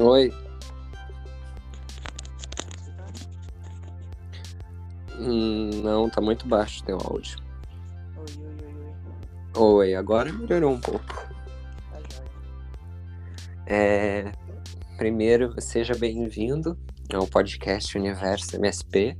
[0.00, 0.32] Oi.
[5.18, 7.36] Hum, não, tá muito baixo teu áudio.
[8.16, 8.74] Oi, oi, oi,
[9.56, 9.60] oi.
[9.60, 11.04] Oi, agora melhorou um pouco.
[11.04, 12.00] Tá.
[13.66, 14.30] É,
[14.96, 16.78] primeiro, seja bem-vindo
[17.12, 19.18] ao podcast Universo MSP.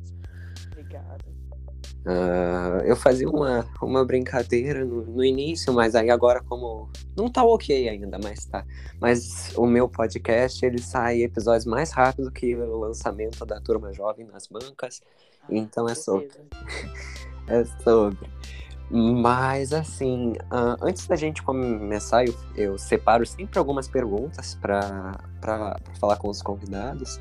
[2.10, 7.44] Ah, eu fazia uma, uma brincadeira no, no início, mas aí agora como não tá
[7.44, 8.64] ok ainda, mas tá.
[8.98, 14.26] Mas o meu podcast ele sai episódios mais rápido que o lançamento da Turma Jovem
[14.26, 15.02] nas bancas.
[15.42, 16.30] Ah, Então é sobre.
[17.50, 18.28] É sobre.
[18.90, 25.18] Mas assim, ah, antes da gente começar, eu, eu separo sempre algumas perguntas para
[25.98, 27.18] falar com os convidados.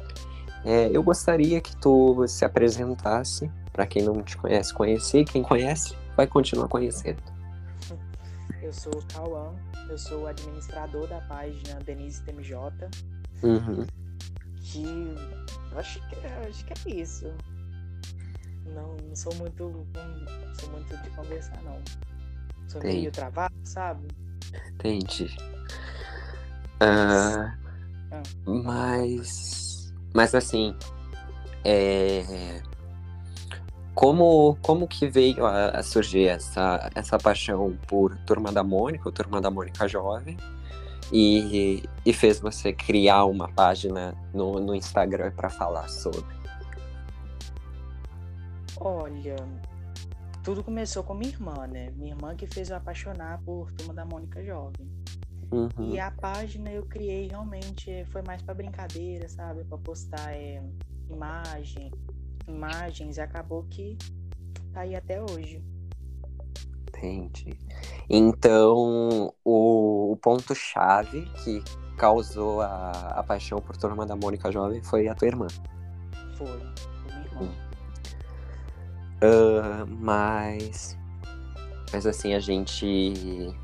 [0.65, 5.95] É, eu gostaria que tu se apresentasse, para quem não te conhece, conhecer, quem conhece,
[6.15, 7.21] vai continuar conhecendo.
[8.59, 9.53] Eu sou o Cauã,
[9.87, 12.57] eu sou o administrador da página Denise TMJ,
[13.43, 13.85] Uhum.
[14.63, 14.83] que
[15.71, 16.15] eu acho que,
[16.49, 17.31] acho que é isso.
[18.73, 21.79] Não, não sou muito não sou muito de conversar, não.
[22.67, 24.07] Sou meio travado, sabe?
[24.73, 25.37] Entendi.
[26.79, 27.55] Ah,
[28.11, 28.23] Ah.
[28.43, 30.75] mas, mas assim,
[31.63, 32.61] é,
[33.97, 39.11] como, como que veio a, a surgir essa, essa paixão por Turma da Mônica, ou
[39.11, 40.37] Turma da Mônica Jovem,
[41.11, 46.23] e, e fez você criar uma página no, no Instagram para falar sobre?
[48.79, 49.35] Olha,
[50.43, 51.89] tudo começou com minha irmã, né?
[51.95, 54.87] Minha irmã que fez eu apaixonar por Turma da Mônica Jovem.
[55.51, 59.63] Uhum, E a página eu criei realmente foi mais pra brincadeira, sabe?
[59.63, 60.61] Pra postar eh,
[61.09, 61.89] imagem,
[62.47, 63.97] imagens e acabou que
[64.73, 65.63] tá aí até hoje.
[66.89, 67.57] entendi.
[68.09, 71.63] Então, o, o ponto-chave que
[71.97, 75.47] causou a, a paixão por Turma da Mônica Jovem foi a tua irmã.
[76.37, 77.67] Foi, foi minha irmã.
[79.21, 80.97] Ah, mas.
[81.91, 83.55] Mas assim, a gente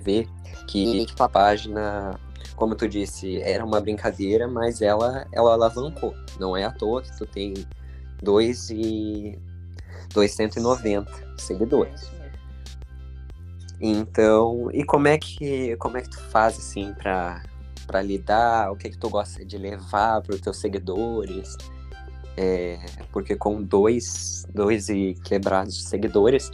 [0.00, 0.26] vê
[0.66, 2.18] que a página,
[2.56, 6.14] como tu disse, era uma brincadeira, mas ela, ela alavancou.
[6.40, 7.54] Não é à toa que tu tem
[8.22, 9.38] dois e
[10.12, 12.10] 290 É seguidores.
[12.10, 12.16] mesmo.
[13.80, 17.42] Então, e como é que como é que tu faz assim pra
[17.86, 18.72] para lidar?
[18.72, 21.56] O que que tu gosta de levar para os teus seguidores?
[22.38, 22.78] É,
[23.12, 26.50] porque com dois dois e quebrados de seguidores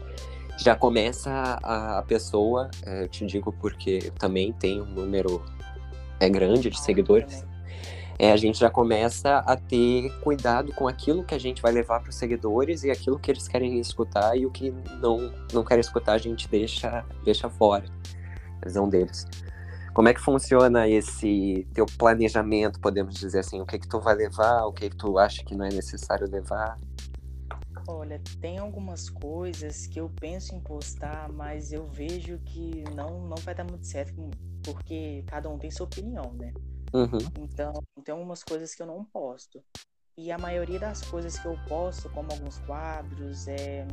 [0.59, 1.31] já começa
[1.62, 5.43] a, a pessoa, é, eu te digo porque eu também tenho um número
[6.22, 7.44] é grande de seguidores.
[8.19, 12.00] É, a gente já começa a ter cuidado com aquilo que a gente vai levar
[12.00, 15.81] para os seguidores e aquilo que eles querem escutar e o que não, não querem
[15.81, 17.84] escutar a gente deixa, deixa fora
[18.61, 19.27] a visão deles.
[19.93, 23.61] Como é que funciona esse teu planejamento, podemos dizer assim?
[23.61, 26.31] O que que tu vai levar, o que que tu acha que não é necessário
[26.31, 26.77] levar?
[27.88, 33.37] Olha, tem algumas coisas que eu penso em postar, mas eu vejo que não, não
[33.38, 34.15] vai dar muito certo,
[34.62, 36.53] porque cada um tem sua opinião, né?
[36.94, 37.72] Uhum, Então,
[38.04, 39.62] tem algumas coisas que eu não posto.
[40.16, 43.87] E a maioria das coisas que eu posto, como alguns quadros, é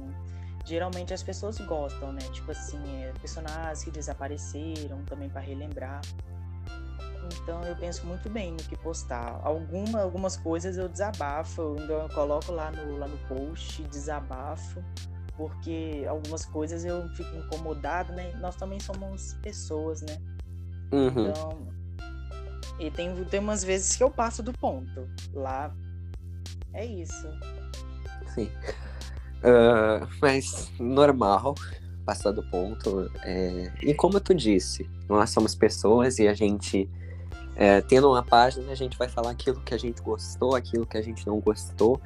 [0.66, 2.21] geralmente as pessoas gostam, né?
[2.31, 6.01] Tipo assim, é, personagens que desapareceram também para relembrar.
[7.41, 9.40] Então eu penso muito bem no que postar.
[9.44, 14.84] Alguma, algumas coisas eu desabafo, eu ainda coloco lá no, lá no post, desabafo,
[15.35, 18.31] porque algumas coisas eu fico incomodado, né?
[18.39, 20.18] Nós também somos pessoas, né?
[20.91, 21.29] uhum.
[21.29, 21.68] Então,
[22.79, 25.07] e tem, tem umas vezes que eu passo do ponto.
[25.34, 25.73] Lá
[26.73, 27.28] é isso.
[28.34, 28.50] Sim.
[29.44, 31.56] Ah, mas normal,
[32.06, 33.09] passar do ponto.
[33.23, 36.89] é, E como tu disse, nós somos pessoas e a gente,
[37.56, 40.98] é, tendo uma página, a gente vai falar aquilo que a gente gostou, aquilo que
[40.98, 42.00] a gente não gostou,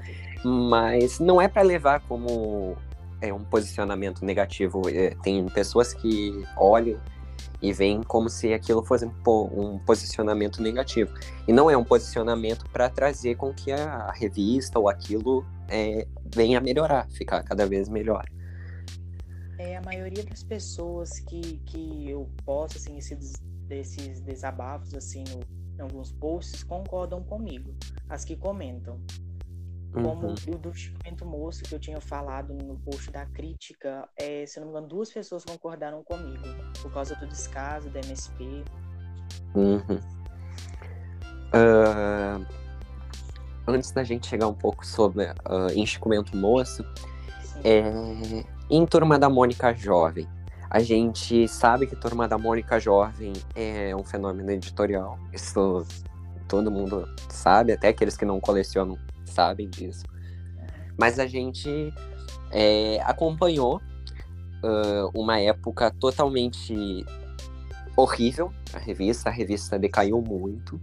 [0.44, 2.76] mas não é para levar como
[3.22, 4.82] é, um posicionamento negativo.
[4.90, 7.00] É, tem pessoas que olham
[7.62, 9.12] e veem como se aquilo fosse um,
[9.54, 11.14] um posicionamento negativo.
[11.48, 16.06] E não é um posicionamento para trazer com que a revista ou aquilo é,
[16.36, 18.26] venha a melhorar, ficar cada vez melhor.
[19.58, 25.40] É, a maioria das pessoas que, que eu posto, assim, esses, desses desabafos, assim, no,
[25.78, 27.74] em alguns posts, concordam comigo.
[28.10, 29.00] As que comentam.
[29.92, 30.36] Como Uhum.
[30.48, 34.66] o do Chico Moço, que eu tinha falado no post da crítica, é, se não
[34.66, 36.44] me engano, duas pessoas concordaram comigo.
[36.82, 38.64] Por causa do descaso da MSP.
[39.54, 40.00] Uhum.
[41.54, 42.40] Ah,
[43.68, 46.84] antes da gente chegar um pouco sobre uh, Enchimento Moço,
[47.44, 47.60] Sim.
[47.64, 50.28] é, em Turma da Mônica Jovem,
[50.74, 55.20] A gente sabe que Turma da Mônica Jovem é um fenômeno editorial.
[55.32, 55.86] Isso
[56.48, 60.04] todo mundo sabe, até aqueles que não colecionam sabem disso.
[60.98, 61.94] Mas a gente
[62.50, 63.78] é, acompanhou
[64.64, 67.06] uh, uma época totalmente
[67.96, 69.30] horrível, a revista.
[69.30, 70.82] A revista decaiu muito.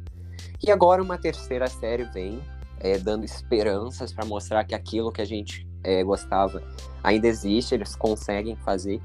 [0.63, 2.41] E agora uma terceira série vem,
[2.79, 6.63] é, dando esperanças para mostrar que aquilo que a gente é, gostava
[7.03, 9.03] ainda existe, eles conseguem fazer.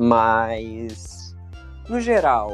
[0.00, 1.34] Mas,
[1.88, 2.52] no geral,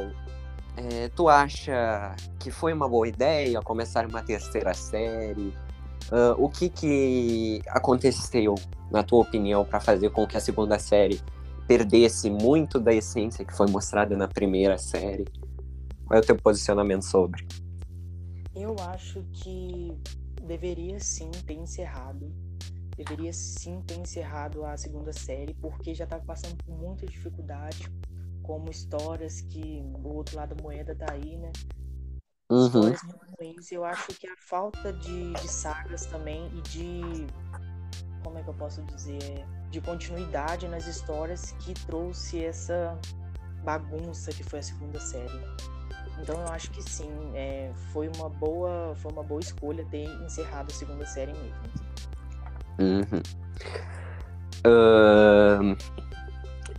[0.79, 5.53] é, tu acha que foi uma boa ideia começar uma terceira série?
[6.11, 8.55] Uh, o que, que aconteceu,
[8.91, 11.21] na tua opinião, para fazer com que a segunda série
[11.69, 15.27] perdesse muito da essência que foi mostrada na primeira série?
[16.07, 17.47] Qual é o teu posicionamento sobre?
[18.55, 19.93] Eu acho que
[20.43, 22.33] deveria sim ter encerrado.
[22.97, 27.91] Deveria sim ter encerrado a segunda série, porque já estava passando por muita dificuldade,
[28.43, 31.51] como histórias que o outro lado da moeda tá aí, né?
[32.51, 32.67] Uhum.
[32.67, 33.01] Histórias
[33.39, 33.73] ruins.
[33.73, 37.27] Eu acho que a falta de, de sagas também e de.
[38.23, 39.45] Como é que eu posso dizer?
[39.71, 42.99] De continuidade nas histórias que trouxe essa
[43.65, 45.41] bagunça que foi a segunda série.
[46.21, 50.71] Então eu acho que sim, é, foi uma boa, foi uma boa escolha ter encerrado
[50.71, 51.84] a segunda série mesmo.
[52.79, 53.23] Uhum.
[54.67, 55.77] Uh,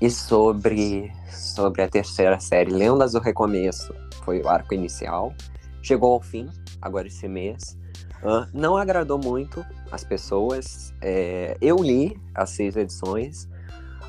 [0.01, 3.93] e sobre sobre a terceira série, Lendas do Recomeço,
[4.23, 5.33] foi o arco inicial,
[5.81, 6.49] chegou ao fim
[6.81, 7.77] agora esse mês.
[8.23, 10.93] Uh, não agradou muito as pessoas.
[11.01, 13.47] É, eu li as seis edições.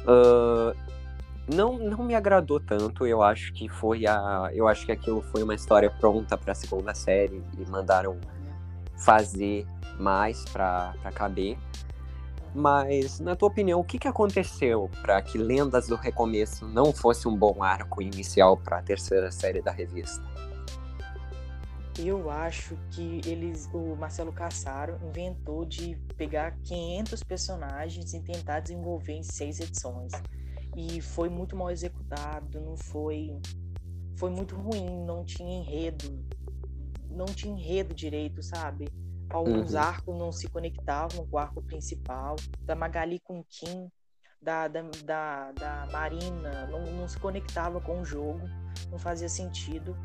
[0.06, 0.74] Uh,
[1.52, 3.06] não, não me agradou tanto.
[3.06, 4.50] Eu acho que foi a.
[4.54, 8.18] Eu acho que aquilo foi uma história pronta para a segunda série e mandaram
[8.96, 9.66] fazer
[9.98, 11.58] mais para caber.
[12.54, 17.28] Mas, na tua opinião, o que, que aconteceu para que Lendas do Recomeço não fosse
[17.28, 20.24] um bom arco inicial para a terceira série da revista?
[21.98, 29.14] Eu acho que eles, o Marcelo Cassaro inventou de pegar 500 personagens e tentar desenvolver
[29.14, 30.12] em seis edições
[30.76, 33.40] e foi muito mal executado, não foi
[34.16, 36.24] foi muito ruim, não tinha enredo,
[37.10, 38.88] não tinha enredo direito, sabe?
[39.30, 39.80] Alguns uhum.
[39.80, 43.90] arcos não se conectavam com o arco principal, da Magali com Kim,
[44.40, 48.48] da, da, da, da Marina, não, não se conectava com o jogo,
[48.90, 49.96] não fazia sentido.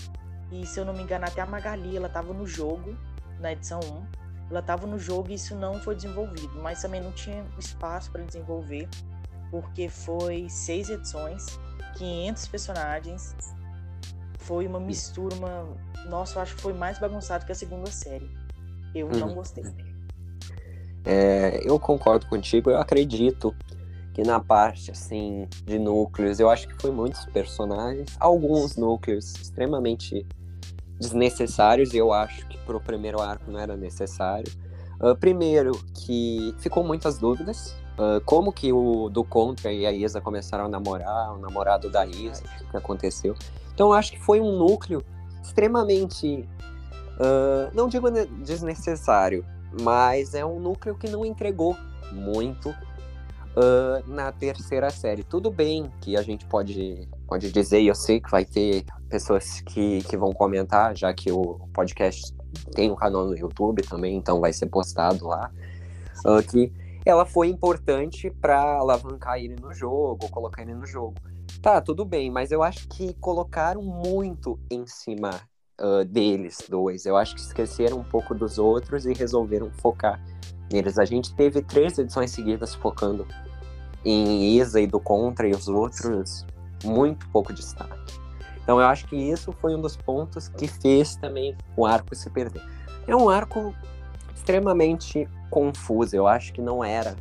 [0.52, 2.98] E se eu não me engano, até a Magali, ela estava no jogo,
[3.40, 7.12] na edição 1, ela estava no jogo e isso não foi desenvolvido, mas também não
[7.12, 8.90] tinha espaço para desenvolver
[9.52, 11.60] porque foi seis edições,
[11.98, 13.36] 500 personagens,
[14.40, 15.78] foi uma mistura, uma...
[16.10, 18.30] Nossa, eu acho que foi mais bagunçado que a segunda série.
[18.94, 19.20] Eu uhum.
[19.20, 19.64] não gostei.
[21.04, 23.56] É, eu concordo contigo, eu acredito
[24.14, 30.26] que na parte assim de núcleos, eu acho que foi muitos personagens, alguns núcleos extremamente
[31.00, 34.52] desnecessários, e eu acho que pro primeiro arco não era necessário.
[35.02, 40.22] Uh, primeiro, que ficou muitas dúvidas Uh, como que o do Contra e a Isa
[40.22, 43.36] começaram a namorar, o namorado da Isa, o que aconteceu.
[43.74, 45.04] Então eu acho que foi um núcleo
[45.44, 46.50] extremamente,
[47.22, 49.46] uh, não digo desnecessário,
[49.82, 51.78] mas é um núcleo que não entregou
[52.12, 55.24] muito uh, na terceira série.
[55.24, 59.62] Tudo bem que a gente pode, pode dizer, e eu sei que vai ter pessoas
[59.62, 62.34] que, que vão comentar, já que o podcast
[62.74, 65.52] tem um canal no YouTube também, então vai ser postado lá,
[66.50, 66.72] que
[67.06, 71.16] ela foi importante para alavancar ele no jogo, colocar ele no jogo.
[71.62, 75.32] Tá, tudo bem, mas eu acho que colocaram muito em cima
[75.82, 77.06] uh, deles dois.
[77.06, 80.22] Eu acho que esqueceram um pouco dos outros e resolveram focar
[80.72, 80.98] neles.
[81.00, 83.28] A gente teve três edições seguidas focando
[84.06, 86.46] em Isa e do Contra e os outros
[86.84, 88.00] muito pouco destaque.
[88.64, 92.30] Então eu acho que isso foi um dos pontos que fez também o arco se
[92.30, 92.64] perder.
[93.08, 93.74] É um arco
[94.36, 96.16] extremamente confusa.
[96.16, 97.16] Eu acho que não era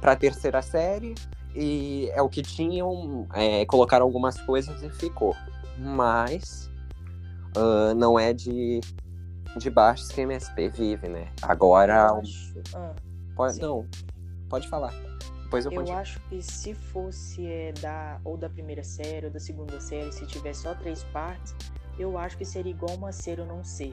[0.00, 1.14] para a terceira série
[1.54, 3.26] e é o que tinham.
[3.34, 5.34] É, colocaram algumas coisas e ficou.
[5.78, 6.69] Mas
[7.56, 8.80] uh, não é de,
[9.56, 11.28] de baixo que MSP vive, né?
[11.42, 12.20] Agora.
[12.74, 12.94] Ah,
[13.34, 13.86] pode, não,
[14.48, 14.92] pode falar.
[15.44, 19.40] Depois eu, eu acho que se fosse é, da, ou da primeira série ou da
[19.40, 21.56] segunda série, se tivesse só três partes,
[21.98, 23.92] eu acho que seria igual uma ser ou não ser.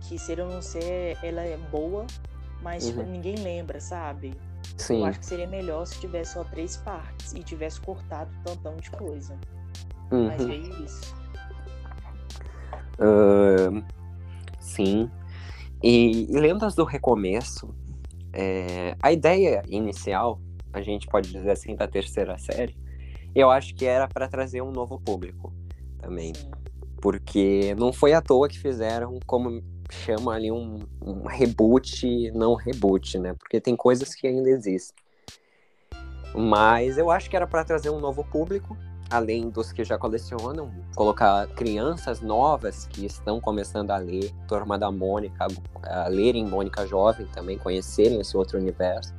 [0.00, 2.06] Que ser ou não ser, ela é boa,
[2.62, 3.10] mas tipo, uhum.
[3.10, 4.32] ninguém lembra, sabe?
[4.78, 5.00] Sim.
[5.00, 8.90] Eu acho que seria melhor se tivesse só três partes e tivesse cortado tantão de
[8.90, 9.36] coisa.
[10.10, 10.28] Uhum.
[10.28, 11.17] Mas é isso.
[12.98, 13.84] Uh,
[14.60, 15.10] sim.
[15.82, 17.74] E, e Lendas do Recomeço,
[18.32, 20.40] é, a ideia inicial,
[20.72, 22.76] a gente pode dizer assim, da terceira série,
[23.34, 25.52] eu acho que era para trazer um novo público
[25.98, 26.32] também.
[27.00, 33.18] Porque não foi à toa que fizeram como chama ali um, um reboot, não reboot,
[33.18, 33.34] né?
[33.34, 34.96] Porque tem coisas que ainda existem.
[36.34, 38.76] Mas eu acho que era para trazer um novo público,
[39.10, 44.90] além dos que já colecionam, colocar crianças novas que estão começando a ler Turma da
[44.90, 45.46] Mônica,
[45.82, 49.14] a lerem Mônica Jovem também, conhecerem esse outro universo.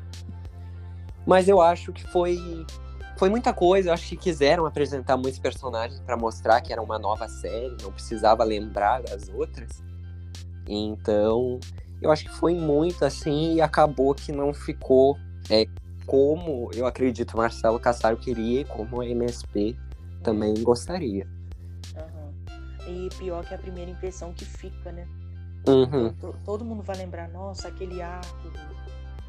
[1.25, 2.65] Mas eu acho que foi
[3.17, 3.89] foi muita coisa.
[3.89, 7.91] Eu acho que quiseram apresentar muitos personagens para mostrar que era uma nova série, não
[7.91, 9.84] precisava lembrar das outras.
[10.65, 11.60] Então,
[12.01, 15.17] eu acho que foi muito assim e acabou que não ficou
[15.50, 15.65] é,
[16.10, 19.78] como eu acredito Marcelo Cassaro queria e como a MSP
[20.24, 21.28] também gostaria.
[21.96, 23.06] Uhum.
[23.06, 25.08] E pior que a primeira impressão que fica, né?
[25.68, 26.12] Uhum.
[26.13, 28.51] Todo, todo mundo vai lembrar, nossa, aquele arco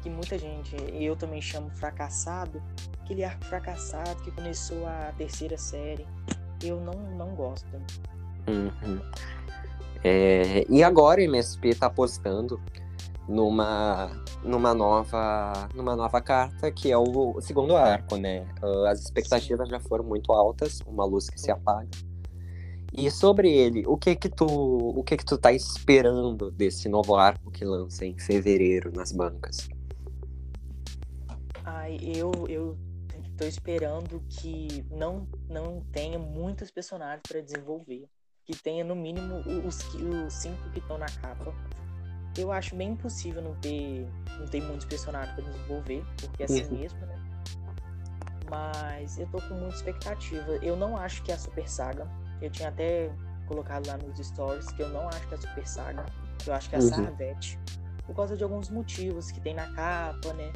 [0.01, 2.59] que muita gente, eu também chamo fracassado,
[3.03, 6.07] aquele arco fracassado que começou a terceira série.
[6.63, 7.67] Eu não, não gosto.
[8.47, 8.99] Uhum.
[10.03, 12.59] É, e agora o MSP está apostando
[13.27, 14.11] numa,
[14.43, 18.47] numa, nova, numa nova carta, que é o, o segundo arco, né?
[18.61, 21.89] Uh, as expectativas já foram muito altas, uma luz que se apaga.
[22.93, 27.15] E sobre ele, o que que tu, o que que tu tá esperando desse novo
[27.15, 29.69] arco que lança em fevereiro nas bancas?
[31.63, 32.77] Ai, eu eu
[33.37, 38.09] tô esperando que não não tenha muitos personagens para desenvolver
[38.45, 41.53] que tenha no mínimo os, os cinco que estão na capa.
[42.37, 44.07] Eu acho bem impossível não ter,
[44.39, 46.79] não ter muitos personagens para desenvolver, porque é assim uhum.
[46.79, 47.19] mesmo, né?
[48.49, 50.51] Mas eu tô com muita expectativa.
[50.61, 52.07] Eu não acho que é a Super Saga.
[52.41, 53.11] Eu tinha até
[53.47, 56.05] colocado lá nos stories que eu não acho que é a Super Saga.
[56.45, 56.89] Eu acho que é a uhum.
[56.89, 57.59] Sarvete.
[58.05, 60.51] Por causa de alguns motivos que tem na capa, né?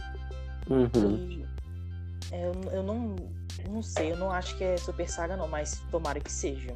[0.69, 1.15] Uhum.
[1.15, 1.45] E
[2.31, 3.15] é, eu, eu não,
[3.69, 6.75] não sei, eu não acho que é Super Saga não, mas tomara que seja.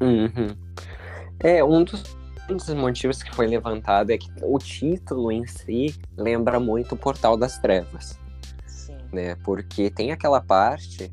[0.00, 0.56] Uhum.
[1.40, 2.02] É, um dos,
[2.48, 6.98] um dos motivos que foi levantado é que o título em si lembra muito o
[6.98, 8.18] Portal das Trevas.
[8.66, 8.96] Sim.
[9.12, 9.36] Né?
[9.44, 11.12] Porque tem aquela parte.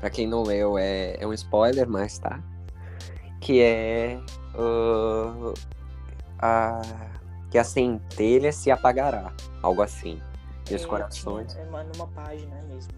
[0.00, 2.42] Pra quem não leu, é, é um spoiler, mas tá.
[3.40, 4.20] Que é.
[4.54, 5.54] Uh,
[6.38, 6.82] a,
[7.50, 9.32] que a centelha se apagará.
[9.62, 10.20] Algo assim.
[10.70, 11.54] E os é, corações.
[11.56, 12.92] É numa página mesmo.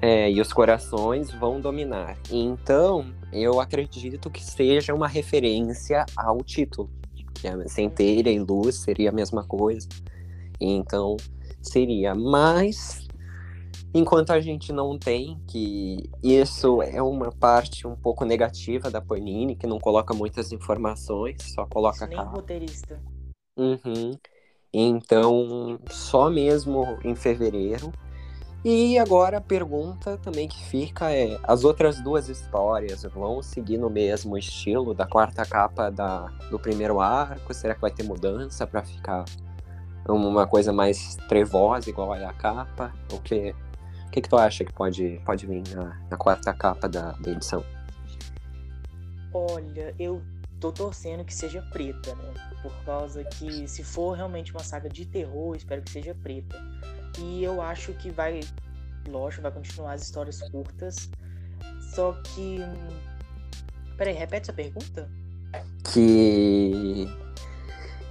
[0.00, 2.16] É, e os corações vão dominar.
[2.30, 6.90] Então, eu acredito que seja uma referência ao título.
[7.34, 9.88] Que a centelha e luz seria a mesma coisa.
[10.60, 11.16] Então,
[11.62, 12.14] seria.
[12.14, 13.06] Mas,
[13.94, 19.56] enquanto a gente não tem, que isso é uma parte um pouco negativa da Panini,
[19.56, 23.00] que não coloca muitas informações, só coloca Nem roteirista.
[23.56, 24.12] Uhum.
[24.72, 27.92] Então, só mesmo em fevereiro
[28.64, 33.88] e agora a pergunta também que fica é: as outras duas histórias vão seguir no
[33.88, 37.54] mesmo estilo da quarta capa da, do primeiro arco?
[37.54, 39.24] Será que vai ter mudança para ficar
[40.06, 42.92] uma coisa mais trevosa, igual a capa?
[43.12, 43.54] O que,
[44.06, 47.30] o que, que tu acha que pode, pode vir na, na quarta capa da, da
[47.30, 47.64] edição?
[49.32, 50.20] Olha, eu
[50.58, 52.34] tô torcendo que seja preta, né?
[52.62, 56.60] Por causa que se for realmente uma saga de terror, espero que seja preta.
[57.18, 58.40] E eu acho que vai,
[59.08, 61.10] lógico, vai continuar as histórias curtas.
[61.94, 62.58] Só que.
[63.96, 65.10] Peraí, repete essa pergunta?
[65.92, 67.08] Que.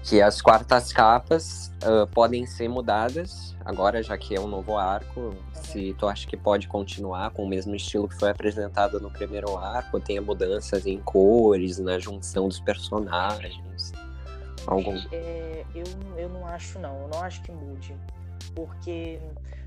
[0.04, 5.20] Que as quartas capas uh, podem ser mudadas agora, já que é um novo arco.
[5.20, 5.36] Uhum.
[5.54, 9.56] Se tu acha que pode continuar com o mesmo estilo que foi apresentado no primeiro
[9.58, 13.92] arco, tenha mudanças em cores, na junção dos personagens.
[14.66, 14.98] Algum...
[15.12, 15.84] É, eu,
[16.18, 17.04] eu não acho, não.
[17.04, 17.96] Eu não acho que mude
[18.54, 19.20] porque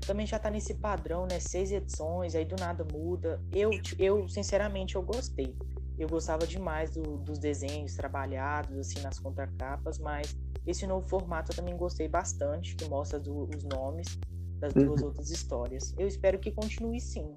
[0.05, 1.39] também já tá nesse padrão, né?
[1.39, 3.41] Seis edições, aí do nada muda.
[3.51, 5.55] Eu, eu sinceramente, eu gostei.
[5.97, 11.55] Eu gostava demais do, dos desenhos trabalhados, assim, nas contracapas, mas esse novo formato eu
[11.55, 14.19] também gostei bastante, que mostra do, os nomes
[14.59, 15.07] das duas uhum.
[15.07, 15.93] outras histórias.
[15.97, 17.35] Eu espero que continue sim.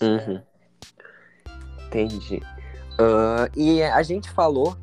[0.00, 0.42] Uhum.
[1.86, 2.42] Entendi.
[2.94, 4.76] Uh, e a gente falou,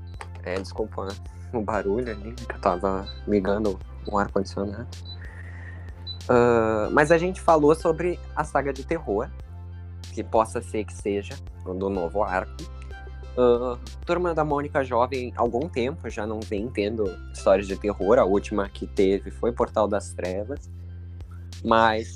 [0.43, 1.07] é, desculpa
[1.53, 4.87] o barulho ali, que eu tava ligando o ar-condicionado.
[6.29, 9.29] Uh, mas a gente falou sobre a saga de terror,
[10.13, 12.55] que possa ser que seja do novo arco.
[13.37, 17.03] Uh, Turma da Mônica Jovem, algum tempo já não vem tendo
[17.33, 18.17] histórias de terror.
[18.17, 20.71] A última que teve foi Portal das Trevas.
[21.63, 22.15] Mas,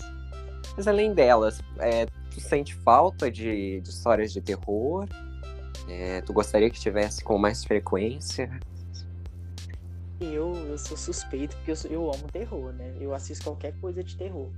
[0.77, 5.05] mas além delas, é, tu sente falta de, de histórias de terror?
[5.89, 8.49] É, tu gostaria que tivesse com mais frequência?
[10.19, 12.95] Eu, eu sou suspeito porque eu, eu amo terror, né?
[12.99, 14.49] Eu assisto qualquer coisa de terror.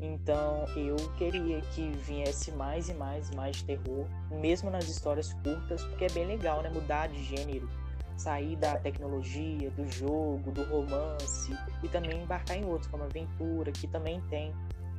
[0.00, 5.84] Então eu queria que viesse mais e mais mais de terror, mesmo nas histórias curtas,
[5.84, 6.70] porque é bem legal, né?
[6.70, 7.68] Mudar de gênero,
[8.16, 13.86] sair da tecnologia, do jogo, do romance e também embarcar em outros, como aventura, que
[13.86, 14.54] também tem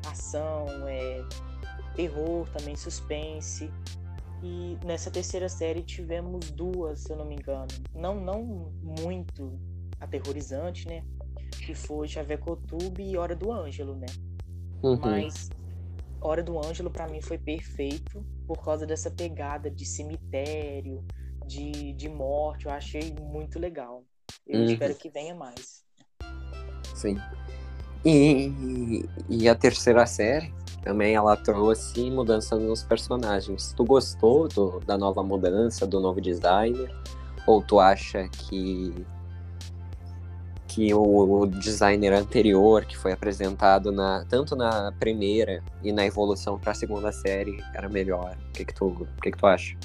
[0.08, 1.24] ação, é,
[1.96, 3.72] terror, também suspense.
[4.44, 7.68] E nessa terceira série tivemos duas, se eu não me engano.
[7.94, 9.60] Não, não muito
[10.02, 11.04] aterrorizante, né?
[11.66, 14.08] Que foi Chavecotube e Hora do Ângelo, né?
[14.84, 15.00] Uhum.
[15.00, 15.50] Mas
[16.20, 21.06] Hora do Ângelo para mim foi perfeito por causa dessa pegada de cemitério,
[21.48, 22.66] de, de morte.
[22.66, 24.04] Eu achei muito legal.
[24.46, 24.66] Eu uhum.
[24.66, 25.84] espero que venha mais.
[26.96, 27.18] Sim.
[28.04, 30.54] E, e a terceira série
[30.84, 33.74] também ela trouxe mudança nos personagens.
[33.74, 36.92] Tu gostou do, da nova mudança, do novo designer?
[37.46, 38.94] Ou tu acha que
[40.72, 46.58] que o, o, designer anterior que foi apresentado na, tanto na primeira e na evolução
[46.58, 48.38] para a segunda série era melhor.
[48.48, 49.76] O que que tu, o que que tu acha?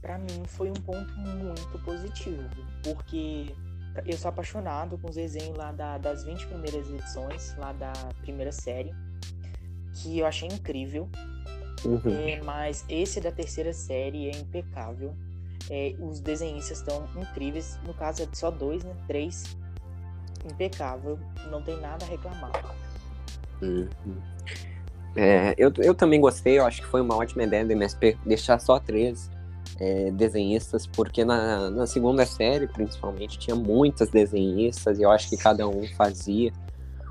[0.00, 2.48] Para mim foi um ponto muito positivo,
[2.84, 3.52] porque
[4.06, 7.92] eu sou apaixonado com os desenhos lá da, das 20 primeiras edições, lá da
[8.22, 8.94] primeira série,
[9.94, 11.08] que eu achei incrível.
[11.84, 12.00] Uhum.
[12.28, 15.16] É, mas esse da terceira série é impecável.
[15.68, 17.76] É, os desenhistas estão incríveis.
[17.84, 18.94] No caso é só dois, né?
[19.08, 19.56] Três
[20.44, 21.18] impecável,
[21.50, 22.74] não tem nada a reclamar.
[23.62, 23.88] Uhum.
[25.16, 28.58] É, eu, eu também gostei, eu acho que foi uma ótima ideia do MSP deixar
[28.60, 29.30] só três
[29.78, 35.36] é, desenhistas, porque na, na segunda série, principalmente, tinha muitas desenhistas e eu acho que
[35.36, 36.52] cada um fazia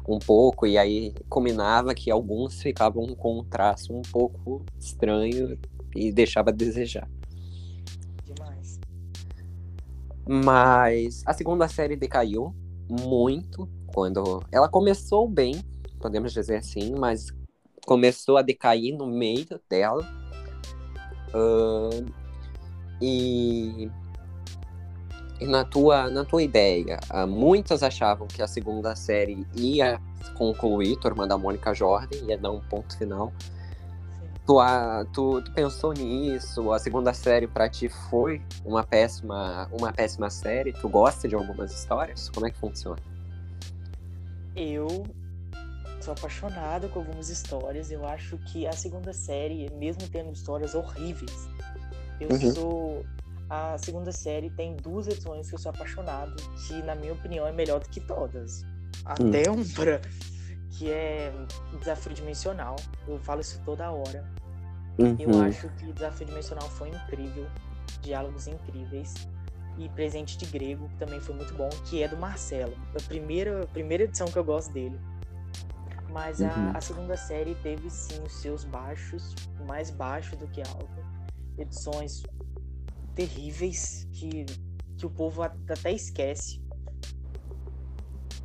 [0.08, 5.58] um pouco, e aí combinava que alguns ficavam com um traço um pouco estranho
[5.96, 7.08] e deixava a desejar.
[8.26, 8.80] Demais.
[10.28, 12.56] Mas a segunda série decaiu,
[12.90, 15.64] muito quando ela começou bem,
[16.00, 17.28] podemos dizer assim, mas
[17.86, 20.08] começou a decair no meio dela.
[21.34, 22.06] Uh,
[23.02, 23.90] e,
[25.40, 30.02] e na tua na tua ideia, uh, muitas achavam que a segunda série ia
[30.36, 33.32] concluir Turma da Mônica Jordan, ia dar um ponto final.
[34.50, 34.56] Tu,
[35.14, 36.72] tu, tu, pensou nisso?
[36.72, 40.74] A segunda série para ti foi uma péssima, uma péssima série?
[40.74, 42.32] Tu gosta de algumas histórias?
[42.32, 42.98] Como é que funciona?
[44.56, 45.06] Eu
[46.02, 47.92] sou apaixonada com algumas histórias.
[47.92, 51.48] Eu acho que a segunda série, mesmo tendo histórias horríveis,
[52.20, 52.56] eu uhum.
[52.56, 53.06] sou.
[53.52, 56.36] A segunda série tem duas edições que eu sou apaixonado,
[56.66, 58.66] que na minha opinião é melhor do que todas.
[59.06, 59.60] Até uhum.
[59.60, 60.02] Umbra,
[60.72, 61.32] que é
[61.78, 62.78] Desafio Dimensional.
[63.08, 64.39] Eu falo isso toda hora.
[65.00, 65.16] Uhum.
[65.18, 67.48] Eu acho que Desafio Dimensional foi incrível,
[68.02, 69.14] diálogos incríveis.
[69.78, 72.76] E Presente de Grego, que também foi muito bom, que é do Marcelo.
[72.94, 75.00] A primeira, a primeira edição que eu gosto dele.
[76.12, 76.48] Mas uhum.
[76.48, 79.34] a, a, segunda série teve sim os seus baixos,
[79.66, 80.90] mais baixo do que alto.
[81.58, 82.24] Edições
[83.16, 84.46] terríveis que,
[84.98, 86.62] que o povo até esquece.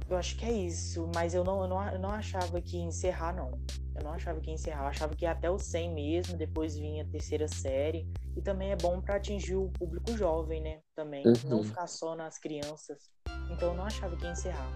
[0.09, 2.85] Eu acho que é isso, mas eu não, eu não, eu não achava que ia
[2.85, 3.51] encerrar, não.
[3.97, 6.77] Eu não achava que ia encerrar, eu achava que ia até o 100 mesmo, depois
[6.77, 8.07] vinha a terceira série.
[8.37, 10.79] E também é bom para atingir o público jovem, né?
[10.97, 11.35] Também, uhum.
[11.45, 13.11] não ficar só nas crianças.
[13.51, 14.69] Então eu não achava que ia encerrar.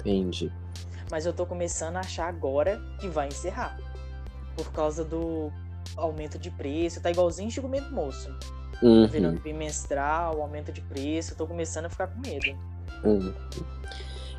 [0.00, 0.50] Entendi.
[1.10, 3.78] Mas eu tô começando a achar agora que vai encerrar.
[4.56, 5.52] Por causa do
[5.96, 8.30] aumento de preço, tá igualzinho Chico Moço.
[8.82, 9.06] Uhum.
[9.06, 12.58] Tá virando bimestral, aumento de preço, eu tô começando a ficar com medo.
[13.04, 13.34] Uhum.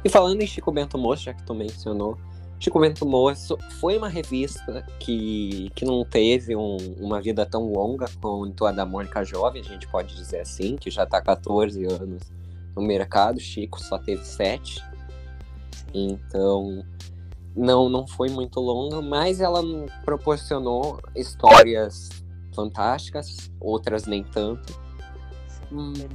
[0.04, 2.18] E falando em Chico Bento Moço, já que tu mencionou,
[2.60, 8.08] Chico Bento Moço foi uma revista que, que não teve um, uma vida tão longa
[8.22, 12.24] quanto a da Mônica Jovem, a gente pode dizer assim, que já está 14 anos
[12.76, 14.84] no mercado, Chico só teve 7.
[15.94, 16.84] Então,
[17.56, 19.62] não, não foi muito longa, mas ela
[20.04, 22.10] proporcionou histórias
[22.54, 24.74] fantásticas, outras nem tanto.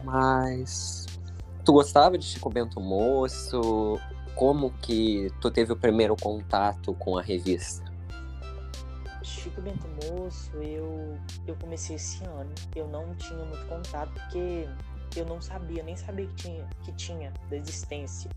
[0.05, 1.07] Mas
[1.65, 4.01] Tu gostava de Chico Bento Moço?
[4.41, 7.85] Como que tu teve o primeiro contato com a revista?
[9.23, 11.15] Chico Bento Moço, eu,
[11.47, 12.51] eu comecei esse ano.
[12.75, 14.67] Eu não tinha muito contato porque
[15.15, 18.31] eu não sabia, nem sabia que tinha, que tinha da existência.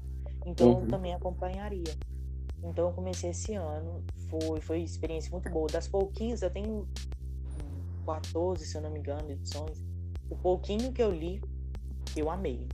[0.45, 0.81] Então uhum.
[0.81, 1.95] eu também acompanharia.
[2.61, 4.03] Então eu comecei esse ano.
[4.29, 5.67] Foi, foi experiência muito boa.
[5.67, 6.85] Das pouquinhas, eu tenho
[8.05, 9.81] 14, se eu não me engano, edições.
[10.29, 11.41] O pouquinho que eu li,
[12.13, 12.67] eu amei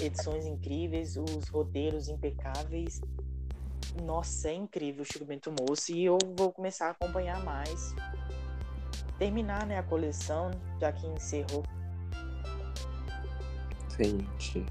[0.00, 3.00] edições incríveis, os roteiros impecáveis.
[4.04, 7.94] Nossa, é incrível o Chico Bento Moço e eu vou começar a acompanhar mais.
[9.18, 11.64] Terminar né, a coleção, já que encerrou.
[13.92, 14.64] Entendi.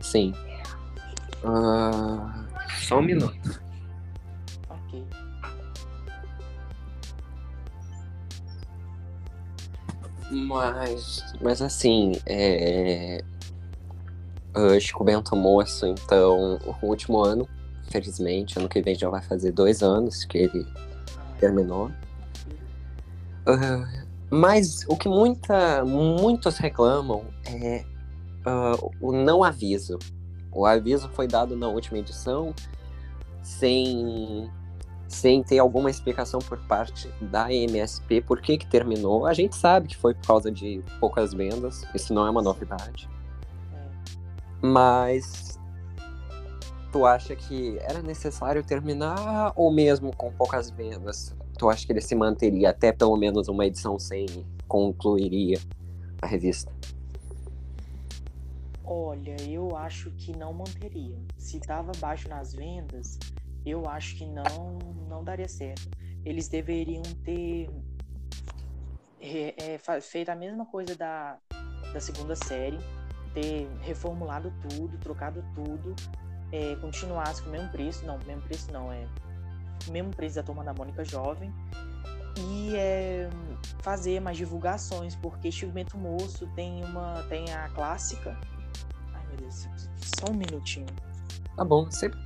[0.00, 0.32] Sim.
[1.42, 2.46] Uh,
[2.80, 3.62] Só um minuto.
[4.68, 5.06] Ok.
[10.30, 13.22] Mas, mas assim, é...
[14.80, 17.46] Chico Bento Moço, então, o último ano,
[17.90, 20.66] felizmente, ano que vem já vai fazer dois anos que ele
[21.38, 21.90] terminou.
[23.46, 27.84] Uh, mas o que muita, muitos reclamam é
[28.46, 29.98] uh, o não aviso.
[30.50, 32.54] O aviso foi dado na última edição
[33.42, 34.50] sem
[35.08, 39.26] sem ter alguma explicação por parte da MSP por que, que terminou.
[39.26, 43.08] A gente sabe que foi por causa de poucas vendas, isso não é uma novidade.
[44.60, 45.58] Mas
[46.90, 51.34] tu acha que era necessário terminar ou mesmo com poucas vendas?
[51.58, 54.26] Tu acha que ele se manteria até pelo menos uma edição sem
[54.66, 55.58] concluiria
[56.20, 56.72] a revista?
[58.84, 61.18] Olha, eu acho que não manteria.
[61.36, 63.18] Se estava baixo nas vendas,
[63.66, 65.90] eu acho que não, não daria certo.
[66.24, 67.68] Eles deveriam ter
[69.20, 71.36] é, é, feito a mesma coisa da,
[71.92, 72.78] da segunda série,
[73.34, 75.94] ter reformulado tudo, trocado tudo,
[76.52, 79.06] é, continuasse com o mesmo preço, não, mesmo preço não, é
[79.88, 81.52] o mesmo preço da Turma da Mônica Jovem,
[82.38, 83.28] e é,
[83.82, 88.38] fazer mais divulgações, porque Chico Bento Moço tem uma tem a clássica.
[89.12, 89.68] Ai meu Deus,
[90.18, 90.86] só um minutinho.
[91.56, 92.18] Tá bom, sempre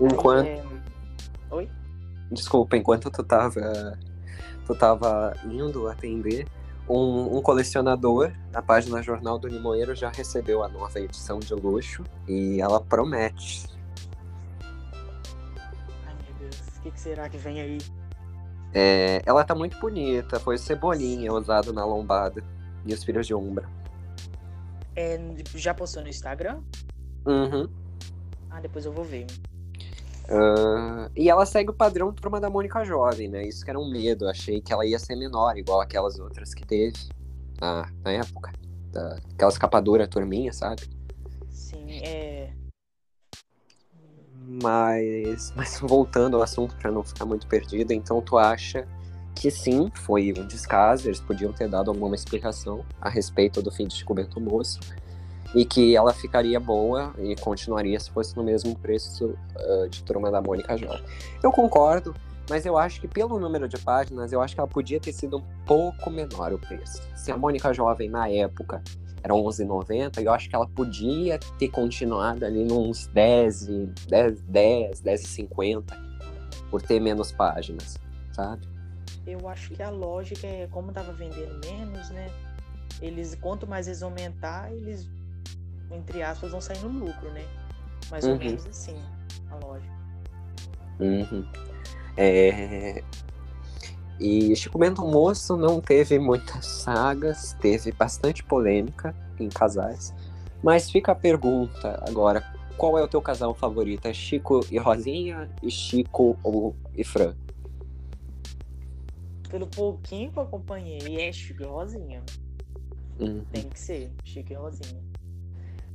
[0.00, 0.46] Enquanto.
[0.46, 0.62] É...
[1.50, 1.70] Oi?
[2.30, 3.98] Desculpa, enquanto tu tava.
[4.66, 6.46] Tu tava indo atender,
[6.88, 12.04] um, um, colecionador da página Jornal do Limoeiro já recebeu a nova edição de luxo
[12.26, 13.66] e ela promete.
[16.06, 17.78] Ai meu Deus, o que, que, será que vem aí?
[18.74, 22.44] É, ela tá muito bonita, foi cebolinha usado na lombada
[22.84, 23.68] e os filhos de Umbra.
[24.94, 25.18] É,
[25.54, 26.60] já postou no Instagram?
[27.26, 27.68] Uhum.
[28.50, 29.26] Ah, depois eu vou ver.
[30.28, 33.46] Uh, e ela segue o padrão Turma da Mônica Jovem, né?
[33.46, 34.28] Isso que era um medo.
[34.28, 36.98] Achei que ela ia ser menor, igual aquelas outras que teve
[37.60, 38.52] na, na época.
[38.92, 40.82] Da, aquela escapadora turminha, sabe?
[41.48, 42.52] Sim, é.
[44.62, 48.86] Mas, mas voltando ao assunto para não ficar muito perdido, então tu acha
[49.34, 53.86] que sim, foi um descaso, eles podiam ter dado alguma explicação a respeito do fim
[53.86, 54.80] de Chico Bento Moço
[55.54, 60.30] e que ela ficaria boa e continuaria se fosse no mesmo preço uh, de Turma
[60.30, 61.02] da Mônica Jovem.
[61.42, 62.14] Eu concordo,
[62.48, 65.38] mas eu acho que pelo número de páginas, eu acho que ela podia ter sido
[65.38, 67.02] um pouco menor o preço.
[67.14, 68.82] Se a Mônica Jovem na época
[69.22, 73.66] era 11,90, eu acho que ela podia ter continuado ali nos 10,
[74.08, 75.84] 10, 10, 10,50
[76.70, 77.98] por ter menos páginas,
[78.32, 78.66] sabe?
[79.26, 82.30] Eu acho que a lógica é como tava vendendo menos, né?
[83.00, 85.08] Eles quanto mais eles aumentar, eles
[85.90, 87.44] entre aspas, vão sair no lucro, né?
[88.10, 88.38] Mais ou uhum.
[88.38, 88.96] menos assim,
[89.50, 89.94] a lógica.
[91.00, 91.46] Uhum.
[92.16, 93.02] É...
[94.20, 100.12] E Chico Bento Moço não teve muitas sagas, teve bastante polêmica em casais.
[100.62, 102.44] Mas fica a pergunta agora:
[102.76, 104.06] qual é o teu casal favorito?
[104.06, 107.36] É Chico e Rosinha e Chico ou e Fran?
[109.48, 112.22] Pelo pouquinho que eu acompanhei, é Chico e Rosinha.
[113.20, 113.44] Uhum.
[113.52, 115.07] Tem que ser, Chico e Rosinha.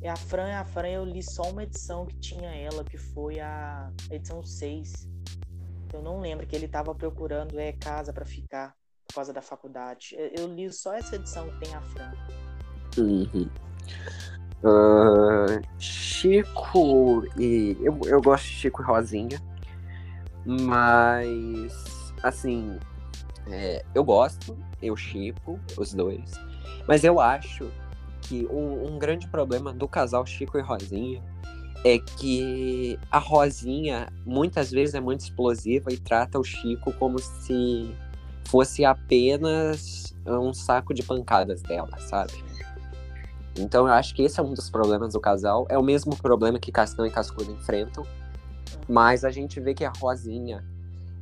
[0.04, 3.40] E a Fran, a Fran eu li só uma edição que tinha ela, que foi
[3.40, 5.08] a edição 6.
[5.94, 8.76] Eu não lembro que ele estava procurando é casa para ficar
[9.08, 10.14] por causa da faculdade.
[10.36, 12.12] Eu, li só essa edição que tem a Fran.
[12.98, 13.50] Uhum.
[14.62, 17.78] Uh, Chico e.
[17.80, 19.42] Eu, eu gosto de Chico e Rosinha.
[20.46, 21.74] Mas
[22.22, 22.78] assim,
[23.48, 26.34] é, eu gosto, eu chipo os dois.
[26.88, 27.72] Mas eu acho
[28.24, 31.24] que um, um grande problema do casal Chico e Rosinha
[31.84, 37.94] é que a Rosinha muitas vezes é muito explosiva e trata o Chico como se
[38.46, 42.34] fosse apenas um saco de pancadas dela, sabe?
[43.58, 45.66] Então eu acho que esse é um dos problemas do casal.
[45.70, 48.06] É o mesmo problema que Castão e Cascudo enfrentam,
[48.88, 50.64] mas a gente vê que a Rosinha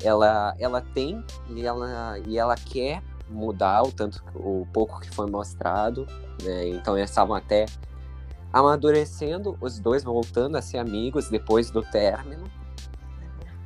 [0.04, 5.30] ela, ela tem e ela, e ela quer mudar o tanto o pouco que foi
[5.30, 6.06] mostrado,
[6.44, 6.67] né?
[6.70, 7.65] Então eles estavam até
[8.52, 12.44] amadurecendo, os dois voltando a ser amigos depois do término.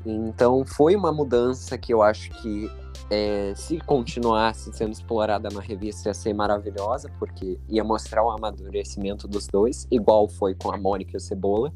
[0.06, 2.70] Então foi uma mudança que eu acho que
[3.10, 9.28] é, se continuasse sendo explorada na revista ia ser maravilhosa, porque ia mostrar o amadurecimento
[9.28, 11.74] dos dois, igual foi com a Mônica e o Cebola.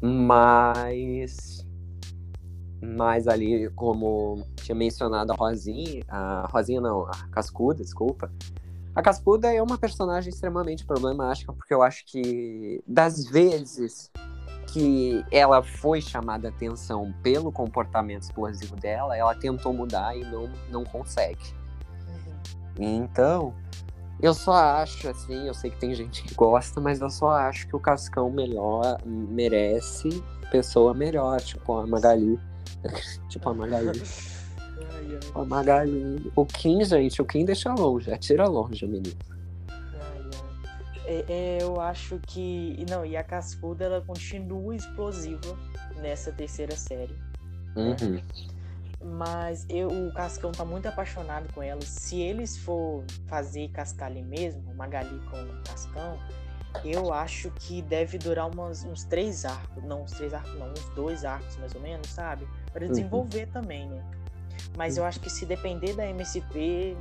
[0.00, 1.55] Mas.
[2.94, 8.30] Mas ali, como tinha mencionado a Rosinha, a Rosinha não, a Cascuda, desculpa.
[8.94, 14.10] A Cascuda é uma personagem extremamente problemática, porque eu acho que das vezes
[14.68, 20.84] que ela foi chamada atenção pelo comportamento explosivo dela, ela tentou mudar e não, não
[20.84, 21.54] consegue.
[22.08, 22.34] Uhum.
[22.78, 23.54] Então,
[24.20, 27.66] eu só acho, assim, eu sei que tem gente que gosta, mas eu só acho
[27.68, 32.40] que o Cascão melhor merece pessoa melhor, tipo a Magali.
[33.28, 34.02] tipo a Magali.
[35.34, 36.32] A Magali.
[36.34, 39.16] O Kim, gente, o Kim deixa longe, atira longe o menino.
[41.06, 42.84] É, é, eu acho que.
[42.90, 45.56] Não, e a Cascuda ela continua explosiva
[46.02, 47.14] nessa terceira série.
[47.76, 48.20] Uhum.
[49.04, 51.80] Mas eu, o Cascão tá muito apaixonado com ela.
[51.82, 56.18] Se eles for fazer Cascali mesmo, Magali com Cascão,
[56.84, 59.82] eu acho que deve durar umas, uns três arcos.
[59.84, 62.46] Não, uns três arcos, não, uns dois arcos mais ou menos, sabe?
[62.72, 62.90] Para uhum.
[62.90, 63.52] desenvolver uhum.
[63.52, 64.04] também, né?
[64.76, 66.96] Mas eu acho que se depender da MSP,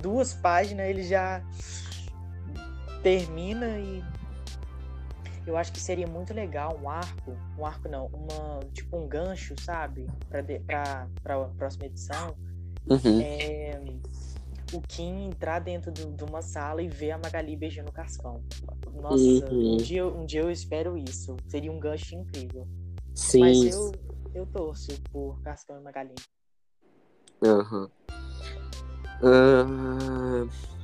[0.00, 1.42] duas páginas ele já
[3.02, 4.02] termina e
[5.46, 9.54] eu acho que seria muito legal um arco, um arco não, uma tipo um gancho,
[9.60, 10.44] sabe, para
[11.22, 12.36] para a próxima edição.
[12.86, 13.20] Uhum.
[13.20, 13.80] É,
[14.72, 18.42] o Kim entrar dentro do, de uma sala e ver a Magali beijando o Cascão.
[19.00, 19.74] Nossa, uhum.
[19.74, 21.36] um, dia, um dia eu espero isso.
[21.46, 22.66] Seria um gancho incrível.
[23.14, 23.40] Sim.
[23.40, 23.92] Mas eu,
[24.34, 26.14] eu torço por Cascão e Magali.
[27.42, 27.90] Aham.
[29.22, 30.44] Uhum.
[30.44, 30.78] Uh...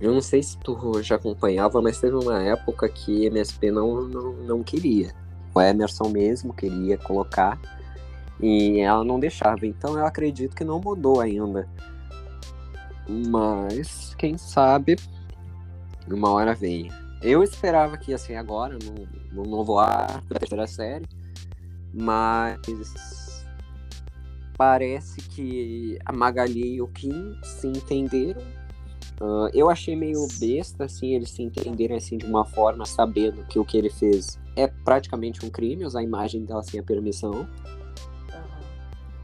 [0.00, 4.32] Eu não sei se tu já acompanhava, mas teve uma época que MSP não, não,
[4.34, 5.14] não queria.
[5.54, 7.58] O Emerson mesmo queria colocar
[8.38, 9.66] e ela não deixava.
[9.66, 11.66] Então eu acredito que não mudou ainda.
[13.08, 14.96] Mas quem sabe
[16.08, 16.90] uma hora vem.
[17.22, 21.06] Eu esperava que ia ser agora, no, no novo arco da terceira série,
[21.92, 23.44] mas
[24.56, 28.42] parece que a Magali e o Kim se entenderam
[29.20, 33.58] Uh, eu achei meio besta, assim, eles se entenderem assim de uma forma, sabendo que
[33.58, 37.48] o que ele fez é praticamente um crime, usar a imagem dela sem a permissão.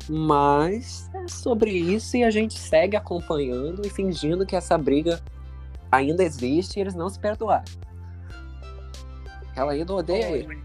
[0.08, 5.20] Mas é sobre isso e a gente segue acompanhando e fingindo que essa briga
[5.90, 7.64] ainda existe e eles não se perdoaram.
[9.54, 10.62] Ela ainda odeia Olha, ele.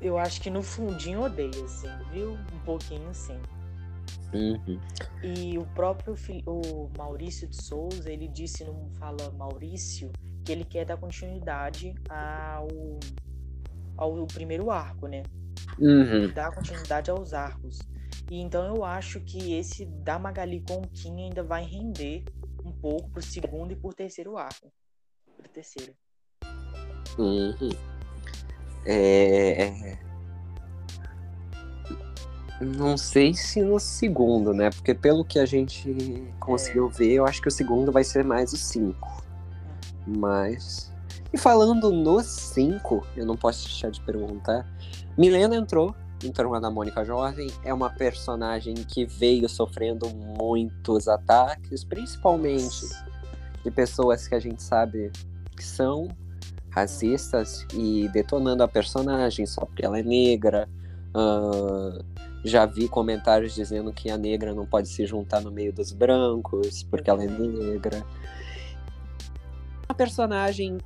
[0.00, 2.32] Eu acho que no fundinho odeia, assim, viu?
[2.32, 3.38] Um pouquinho sim.
[4.32, 4.78] Uhum.
[5.22, 6.14] E o próprio
[6.46, 10.10] o Maurício de Souza, ele disse no Fala Maurício
[10.44, 12.68] que ele quer dar continuidade ao,
[13.96, 15.22] ao primeiro arco, né?
[15.78, 16.32] Uhum.
[16.32, 17.78] Dar continuidade aos arcos.
[18.30, 22.24] E então eu acho que esse da Magali com o Kim ainda vai render
[22.64, 24.72] um pouco pro segundo e pro terceiro arco.
[25.36, 25.94] Pro terceiro.
[27.18, 27.70] Uhum.
[28.86, 29.98] É, é
[32.60, 34.68] não sei se no segundo, né?
[34.68, 36.92] Porque pelo que a gente conseguiu é.
[36.92, 39.24] ver, eu acho que o segundo vai ser mais o 5.
[40.06, 40.89] Mas.
[41.32, 44.66] E falando no 5, eu não posso deixar de perguntar.
[45.16, 47.48] Milena entrou em Turma da Mônica Jovem.
[47.64, 52.88] É uma personagem que veio sofrendo muitos ataques, principalmente
[53.62, 55.12] de pessoas que a gente sabe
[55.56, 56.08] que são
[56.70, 60.68] racistas e detonando a personagem só porque ela é negra.
[61.14, 62.04] Uh,
[62.44, 66.82] já vi comentários dizendo que a negra não pode se juntar no meio dos brancos
[66.84, 68.04] porque ela é negra.
[69.88, 70.78] A personagem,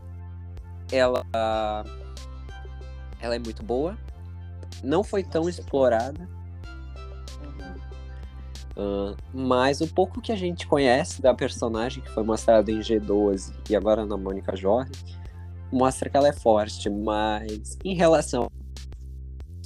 [0.95, 1.25] ela,
[3.21, 3.97] ela é muito boa.
[4.83, 6.29] Não foi tão explorada.
[8.77, 13.53] Uh, mas o pouco que a gente conhece da personagem que foi mostrado em G12
[13.71, 14.91] e agora na Mônica Jorge
[15.71, 18.51] mostra que ela é forte, mas em relação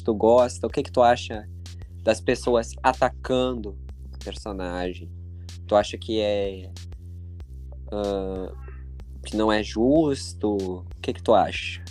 [0.08, 1.46] tu gosta, o que que tu acha
[2.02, 3.76] das pessoas atacando
[4.14, 5.10] a personagem?
[5.66, 6.72] Tu acha que é.
[7.92, 8.67] Uh,
[9.28, 10.56] que não é justo?
[10.56, 11.84] O que, que tu acha?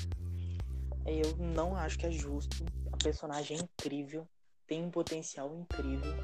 [1.06, 2.66] Eu não acho que é justo.
[2.92, 4.28] A personagem é incrível,
[4.66, 6.16] tem um potencial incrível.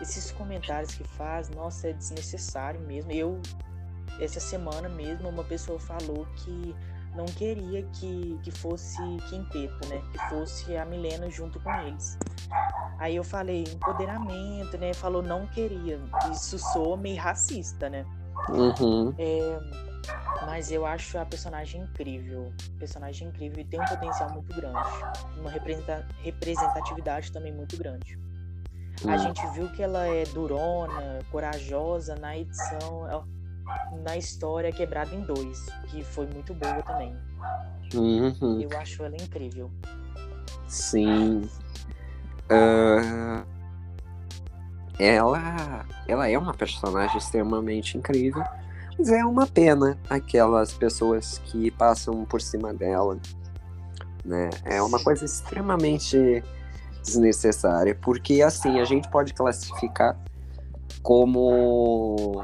[0.00, 3.12] Esses comentários que faz, nossa, é desnecessário mesmo.
[3.12, 3.42] Eu,
[4.18, 6.74] essa semana mesmo, uma pessoa falou que
[7.14, 10.02] não queria que, que fosse quinteto, né?
[10.12, 12.18] Que fosse a Milena junto com eles.
[12.98, 14.94] Aí eu falei, empoderamento, né?
[14.94, 16.00] Falou, não queria.
[16.32, 18.06] Isso soa meio racista, né?
[18.48, 19.14] Uhum.
[19.18, 19.93] É,
[20.46, 22.52] mas eu acho a personagem incrível.
[22.78, 24.78] Personagem incrível e tem um potencial muito grande.
[25.38, 25.50] Uma
[26.22, 28.18] representatividade também muito grande.
[29.02, 29.10] Uhum.
[29.10, 33.26] A gente viu que ela é durona, corajosa na edição.
[34.02, 37.16] na história Quebrada em Dois, que foi muito boa também.
[37.94, 38.60] Uhum.
[38.60, 39.70] Eu acho ela incrível.
[40.68, 41.42] Sim.
[42.50, 43.44] Uh,
[44.98, 48.44] ela, ela é uma personagem extremamente incrível,
[48.98, 53.18] é uma pena aquelas pessoas que passam por cima dela.
[54.24, 54.50] Né?
[54.64, 56.42] É uma coisa extremamente
[57.02, 60.18] desnecessária, porque assim a gente pode classificar
[61.02, 62.42] como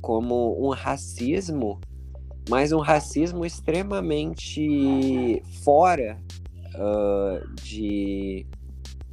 [0.00, 1.78] como um racismo,
[2.48, 6.18] mas um racismo extremamente fora
[6.74, 8.46] uh, de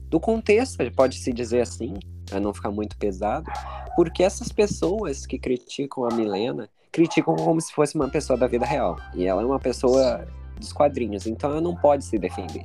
[0.10, 1.96] do contexto, pode se dizer assim,
[2.30, 3.50] para não ficar muito pesado,
[3.96, 8.66] porque essas pessoas que criticam a Milena criticam como se fosse uma pessoa da vida
[8.66, 10.26] real, e ela é uma pessoa
[10.60, 12.64] dos quadrinhos, então ela não pode se defender.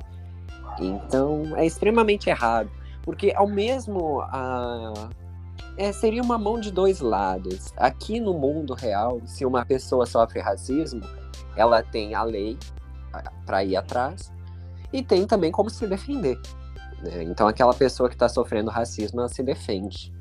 [0.79, 2.69] Então é extremamente errado,
[3.03, 5.09] porque ao mesmo a
[5.77, 7.73] é, seria uma mão de dois lados.
[7.77, 11.01] Aqui no mundo real, se uma pessoa sofre racismo,
[11.55, 12.57] ela tem a lei
[13.45, 14.31] para ir atrás
[14.91, 16.39] e tem também como se defender.
[17.03, 17.23] Né?
[17.23, 20.13] Então, aquela pessoa que está sofrendo racismo, ela se defende.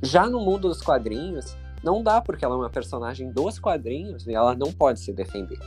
[0.00, 4.34] Já no mundo dos quadrinhos, não dá porque ela é uma personagem dos quadrinhos e
[4.34, 5.58] ela não pode se defender.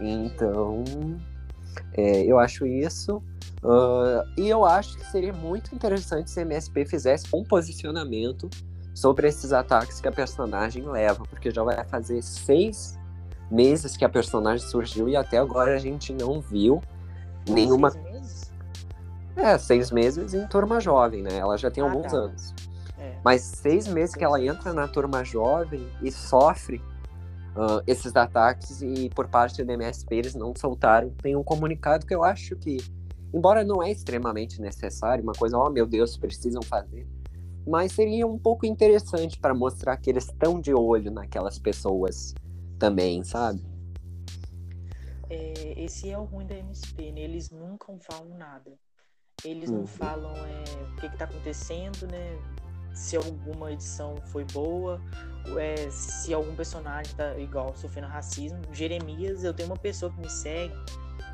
[0.00, 0.84] Então,
[1.94, 3.22] é, eu acho isso.
[3.62, 8.48] Uh, e eu acho que seria muito interessante se a MSP fizesse um posicionamento
[8.94, 12.98] sobre esses ataques que a personagem leva, porque já vai fazer seis
[13.50, 16.80] meses que a personagem surgiu e até agora a gente não viu
[17.48, 17.92] nenhuma.
[19.36, 21.36] É, seis meses em turma jovem, né?
[21.38, 22.16] Ela já tem Ah, alguns tá.
[22.16, 22.54] anos.
[22.98, 23.18] É.
[23.24, 26.80] Mas seis meses que ela entra na turma jovem e sofre
[27.54, 32.22] ah, esses ataques e por parte da MSP eles não soltaram nenhum comunicado que eu
[32.22, 32.76] acho que,
[33.32, 37.06] embora não é extremamente necessário, uma coisa, oh meu Deus, precisam fazer,
[37.66, 42.34] mas seria um pouco interessante para mostrar que eles estão de olho naquelas pessoas
[42.78, 43.64] também, sabe?
[45.28, 47.20] É, esse é o ruim da MSP, né?
[47.22, 48.72] Eles nunca falam nada.
[49.46, 49.78] Eles Uhum.
[49.78, 52.36] não falam é, o que, que tá acontecendo, né?
[52.94, 55.00] Se alguma edição foi boa,
[55.58, 58.58] é, se algum personagem tá igual sofrendo racismo.
[58.72, 60.74] Jeremias, eu tenho uma pessoa que me segue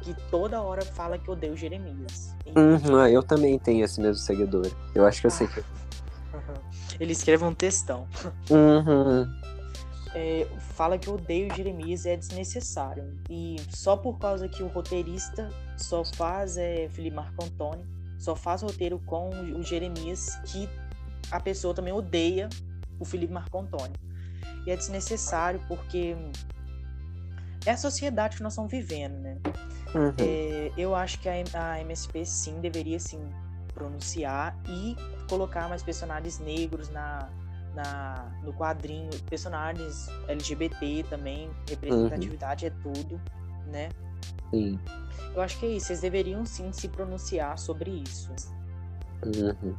[0.02, 2.34] que toda hora fala que odeia o Jeremias.
[2.44, 4.66] E- Uhum, ah, eu também tenho esse mesmo seguidor.
[4.94, 5.46] Eu acho que eu sei.
[5.46, 5.62] que-
[6.98, 8.06] Ele escreve um textão.
[8.50, 9.32] Uhum.
[10.14, 13.16] é, fala que odeia o Jeremias é desnecessário.
[13.30, 15.48] E só por causa que o roteirista
[15.78, 17.86] só faz, é, Felipe Marco Antônio,
[18.22, 20.68] só faz roteiro com o Jeremias, que
[21.28, 22.48] a pessoa também odeia
[23.00, 23.96] o Felipe Marco Antônio.
[24.64, 26.14] E é desnecessário porque
[27.66, 29.38] é a sociedade que nós estamos vivendo, né?
[29.92, 30.14] Uhum.
[30.18, 33.20] É, eu acho que a, a MSP sim deveria sim
[33.74, 34.96] pronunciar e
[35.28, 37.28] colocar mais personagens negros na,
[37.74, 43.20] na no quadrinho, personagens LGBT também, representatividade é tudo,
[43.66, 43.88] né?
[44.52, 44.78] Sim.
[45.34, 48.30] Eu acho que é isso, eles deveriam sim se pronunciar sobre isso.
[49.24, 49.74] Uhum.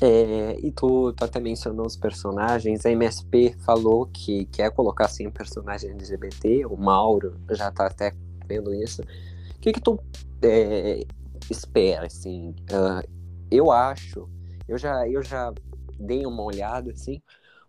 [0.00, 2.84] É, e tu, tu até mencionou os personagens.
[2.84, 6.66] A MSP falou que quer colocar sim um personagem LGBT.
[6.66, 8.12] O Mauro já tá até
[8.46, 9.02] vendo isso.
[9.02, 9.98] O que que tu
[10.42, 11.04] é,
[11.50, 12.54] espera, assim?
[12.72, 13.02] Ah,
[13.50, 14.28] eu acho,
[14.66, 15.52] eu já, eu já
[15.98, 17.22] dei uma olhada, assim.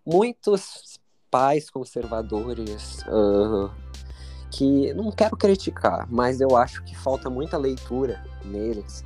[0.06, 1.00] Muitos
[1.30, 3.70] pais conservadores ah,
[4.56, 9.04] que não quero criticar, mas eu acho que falta muita leitura neles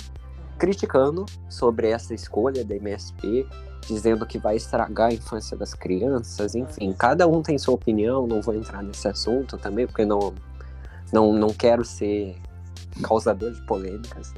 [0.56, 3.48] criticando sobre essa escolha da MSP,
[3.88, 8.40] dizendo que vai estragar a infância das crianças, enfim, cada um tem sua opinião, não
[8.40, 10.32] vou entrar nesse assunto também, porque não,
[11.12, 12.36] não, não quero ser
[13.02, 14.32] causador de polêmicas,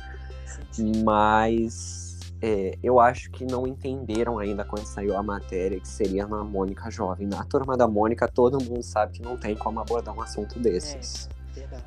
[1.04, 2.01] mas
[2.42, 6.90] é, eu acho que não entenderam ainda quando saiu a matéria que seria na Mônica
[6.90, 7.28] Jovem.
[7.28, 11.28] Na turma da Mônica, todo mundo sabe que não tem como abordar um assunto desses.
[11.56, 11.84] É, verdade.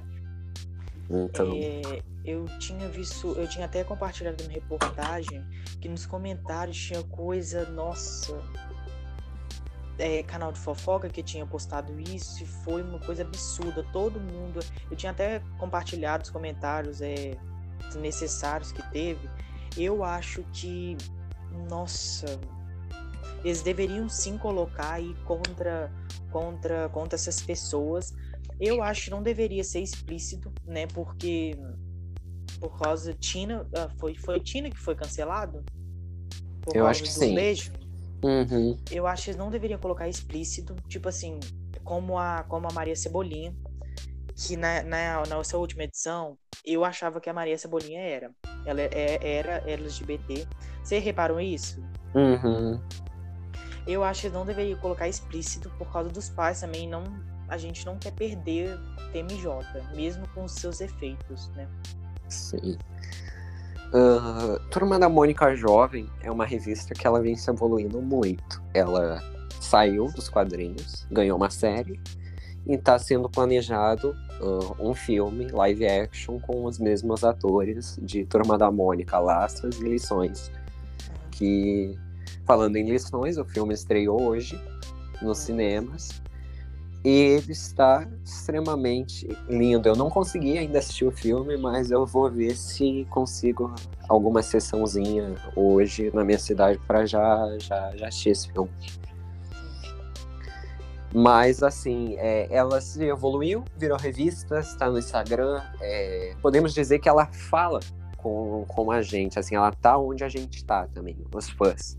[1.09, 5.45] Então, É, eu tinha visto, eu tinha até compartilhado uma reportagem
[5.81, 8.41] que nos comentários tinha coisa, nossa,
[9.99, 13.86] é, canal de fofoca que tinha postado isso e foi uma coisa absurda.
[13.91, 17.38] Todo mundo, eu tinha até compartilhado os comentários é,
[17.88, 19.30] desnecessários que teve.
[19.78, 20.97] Eu acho que,
[21.69, 22.39] nossa,
[23.43, 25.91] eles deveriam sim colocar aí contra,
[26.32, 28.13] contra, contra essas pessoas.
[28.59, 30.88] Eu acho que não deveria ser explícito, né?
[30.88, 31.57] Porque
[32.59, 35.63] por causa Tina, ah, foi foi Tina que foi cancelado?
[36.61, 37.36] Por Eu causa acho que do sim.
[37.36, 37.71] beijo?
[38.23, 41.39] uhum, Eu acho que eles não deveriam colocar explícito, tipo assim,
[41.84, 43.53] como a como a Maria Cebolinha,
[44.36, 48.32] que na, na, na sua última edição, eu achava que a Maria Cebolinha era.
[48.66, 50.47] Ela é, era LGBT.
[50.84, 51.84] Você reparou isso?
[52.13, 52.80] uhum,
[53.86, 56.88] Eu acho que não deveria colocar explícito por causa dos pais também.
[56.88, 57.03] Não,
[57.47, 58.78] a gente não quer perder
[59.11, 59.47] TMJ,
[59.95, 61.68] mesmo com os seus efeitos, né?
[62.30, 62.78] Sim.
[63.93, 68.61] Uh, Turma da Mônica Jovem é uma revista que ela vem se evoluindo muito.
[68.74, 69.22] Ela
[69.61, 71.99] saiu dos quadrinhos, ganhou uma série
[72.68, 74.16] e está sendo planejado
[74.79, 80.51] um filme live action com os mesmos atores de Turma da Mônica, Laços e Lições.
[81.31, 81.97] Que,
[82.45, 84.59] falando em lições, o filme estreou hoje
[85.21, 86.21] nos cinemas
[87.03, 89.88] e ele está extremamente lindo.
[89.88, 93.73] Eu não consegui ainda assistir o filme, mas eu vou ver se consigo
[94.09, 98.71] alguma sessãozinha hoje na minha cidade para já, já, já assistir esse filme.
[101.18, 105.63] Mas, assim, é, ela se evoluiu, virou revista, está no Instagram.
[105.80, 107.80] É, podemos dizer que ela fala
[108.18, 111.97] com, com a gente, assim, ela tá onde a gente está também, os fãs.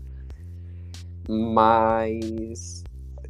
[1.27, 2.83] Mas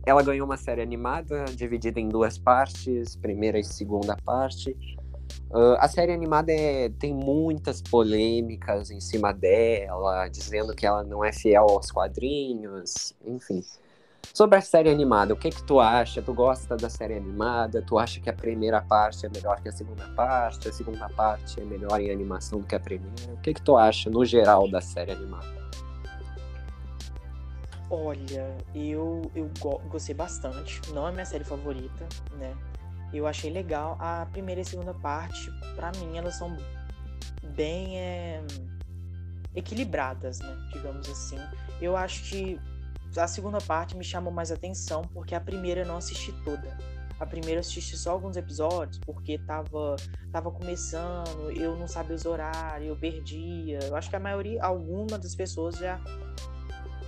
[0.06, 4.76] ela ganhou uma série animada, dividida em duas partes, primeira e segunda parte.
[5.50, 11.24] Uh, a série animada é, tem muitas polêmicas em cima dela, dizendo que ela não
[11.24, 13.64] é fiel aos quadrinhos, enfim.
[14.34, 16.22] Sobre a série animada, o que que tu acha?
[16.22, 17.82] Tu gosta da série animada?
[17.82, 20.68] Tu acha que a primeira parte é melhor que a segunda parte?
[20.70, 23.34] A segunda parte é melhor em animação do que a primeira?
[23.34, 25.58] O que que tu acha, no geral, da série animada?
[27.90, 29.50] Olha, eu, eu
[29.90, 30.82] gostei bastante.
[30.94, 32.08] Não é minha série favorita,
[32.38, 32.56] né?
[33.14, 33.98] Eu achei legal.
[34.00, 36.56] A primeira e a segunda parte, para mim, elas são
[37.56, 38.44] bem é,
[39.56, 40.70] equilibradas, né?
[40.74, 41.40] Digamos assim.
[41.82, 42.60] Eu acho que
[43.16, 46.78] a segunda parte me chamou mais atenção porque a primeira eu não assisti toda.
[47.20, 49.96] A primeira eu assisti só alguns episódios porque tava,
[50.32, 53.80] tava começando, eu não sabia os horários, eu perdia.
[53.84, 56.00] Eu acho que a maioria, alguma das pessoas já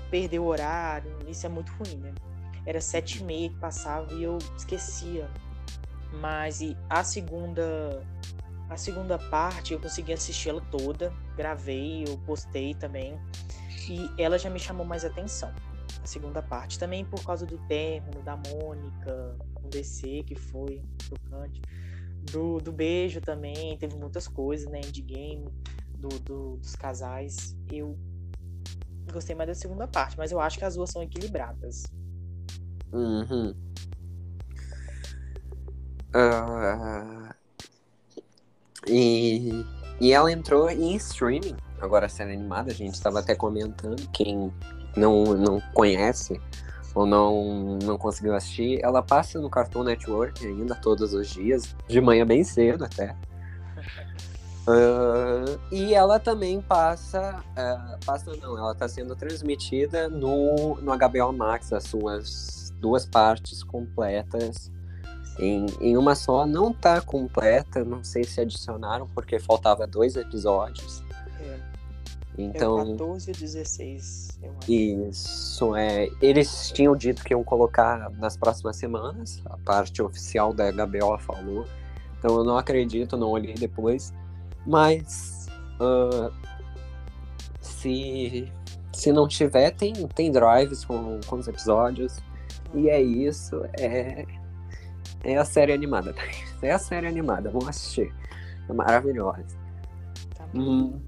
[0.09, 1.15] perdeu o horário.
[1.27, 2.13] Isso é muito ruim, né?
[2.65, 5.29] Era sete e meia que passava e eu esquecia.
[6.13, 8.01] Mas a segunda
[8.67, 13.19] a segunda parte eu consegui assistir ela toda, gravei, eu postei também.
[13.87, 15.51] E ela já me chamou mais atenção
[16.09, 16.77] segunda parte.
[16.79, 21.61] Também por causa do término, da Mônica, o DC que foi tocante.
[22.31, 24.81] Do, do beijo também, teve muitas coisas, né?
[24.81, 25.47] Endgame,
[25.97, 27.55] do, do, dos casais.
[27.71, 27.97] Eu
[29.11, 31.83] gostei mais da segunda parte, mas eu acho que as duas são equilibradas.
[32.91, 33.55] Uhum.
[36.09, 37.33] Uh,
[38.87, 39.65] e,
[40.01, 41.55] e ela entrou em streaming.
[41.79, 44.09] Agora série animada, a gente estava até comentando.
[44.11, 44.51] Quem
[44.95, 46.39] não, não conhece
[46.93, 52.01] ou não, não conseguiu assistir, ela passa no Cartoon Network ainda todos os dias, de
[52.01, 53.15] manhã bem cedo até.
[54.67, 61.31] Uh, e ela também passa, uh, passa não, ela está sendo transmitida no, no HBO
[61.31, 64.71] Max, as suas duas partes completas
[65.39, 66.45] em, em uma só.
[66.45, 71.03] Não tá completa, não sei se adicionaram, porque faltava dois episódios.
[72.41, 74.71] Então, é 14 e 16, eu acho.
[74.71, 76.09] Isso, é.
[76.21, 81.65] Eles tinham dito que iam colocar nas próximas semanas, a parte oficial da HBO falou.
[82.17, 84.13] Então eu não acredito, não olhei depois.
[84.65, 85.47] Mas
[85.81, 86.31] uh,
[87.59, 88.49] se,
[88.93, 92.21] se não tiver, tem, tem drives com, com os episódios.
[92.73, 93.61] E é isso.
[93.77, 94.25] É,
[95.25, 96.15] é a série animada.
[96.61, 98.13] É a série animada, vamos assistir.
[98.67, 99.45] É maravilhosa.
[100.35, 100.99] Tá hum,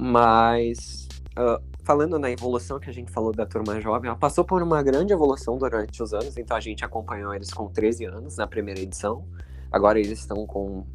[0.00, 4.62] mas, uh, falando na evolução que a gente falou da turma jovem, ela passou por
[4.62, 8.46] uma grande evolução durante os anos, então a gente acompanhou eles com 13 anos na
[8.46, 9.26] primeira edição.
[9.72, 10.86] Agora eles estão com,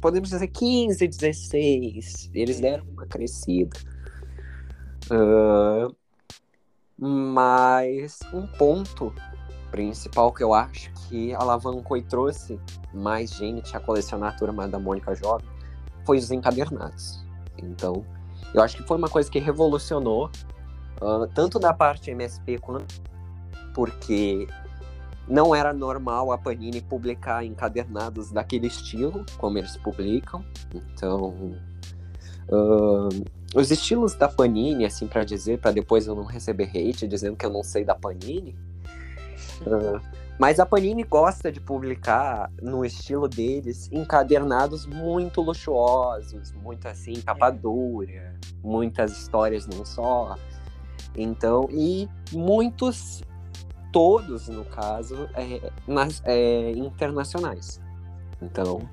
[0.00, 2.30] podemos dizer, 15, 16.
[2.34, 3.78] Eles deram uma crescida.
[5.08, 5.94] Uh,
[6.98, 9.14] mas um ponto
[9.70, 12.58] principal que eu acho que alavancou e trouxe
[12.92, 15.46] mais gente a colecionar a turma da Mônica Jovem
[16.04, 17.24] foi os encadernados.
[17.56, 18.04] Então,
[18.54, 20.30] eu acho que foi uma coisa que revolucionou,
[21.00, 23.08] uh, tanto da parte MSP quanto
[23.74, 24.48] porque
[25.28, 30.44] não era normal a Panini publicar encadernados daquele estilo, como eles publicam.
[30.74, 31.54] Então,
[32.48, 33.08] uh,
[33.54, 37.46] os estilos da Panini, assim, para dizer, para depois eu não receber hate dizendo que
[37.46, 38.58] eu não sei da Panini.
[39.66, 40.00] Uh,
[40.38, 47.50] mas a Panini gosta de publicar, no estilo deles, encadernados muito luxuosos, muito assim, capa
[47.50, 50.36] dura, muitas histórias num só.
[51.16, 53.22] Então, e muitos,
[53.92, 57.80] todos no caso, é, nas, é, internacionais.
[58.40, 58.88] Então,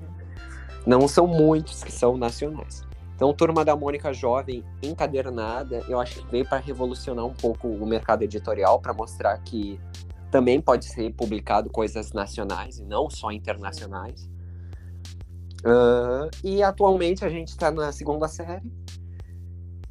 [0.84, 2.84] não são muitos que são nacionais.
[3.14, 7.86] Então, Turma da Mônica Jovem, encadernada, eu acho que veio para revolucionar um pouco o
[7.86, 9.80] mercado editorial, para mostrar que
[10.36, 14.28] também pode ser publicado coisas nacionais e não só internacionais.
[15.64, 18.70] Uh, e atualmente a gente está na segunda série.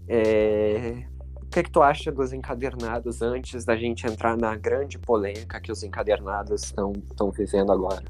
[0.08, 1.04] É...
[1.42, 5.60] O que, é que tu acha dos encadernados antes da gente entrar na grande polêmica
[5.60, 8.04] que os encadernados estão vivendo agora?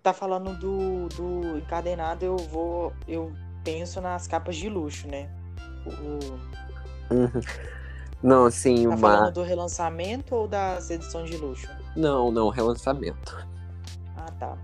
[0.00, 2.92] Tá falando do, do encadernado, eu vou.
[3.08, 3.32] Eu
[3.64, 5.28] penso nas capas de luxo, né?
[5.84, 7.14] O...
[7.14, 7.81] Uhum.
[8.22, 8.98] Não, sim, tá uma.
[8.98, 11.68] falando do relançamento ou das edições de luxo?
[11.96, 13.46] Não, não, relançamento.
[14.16, 14.56] Ah, tá.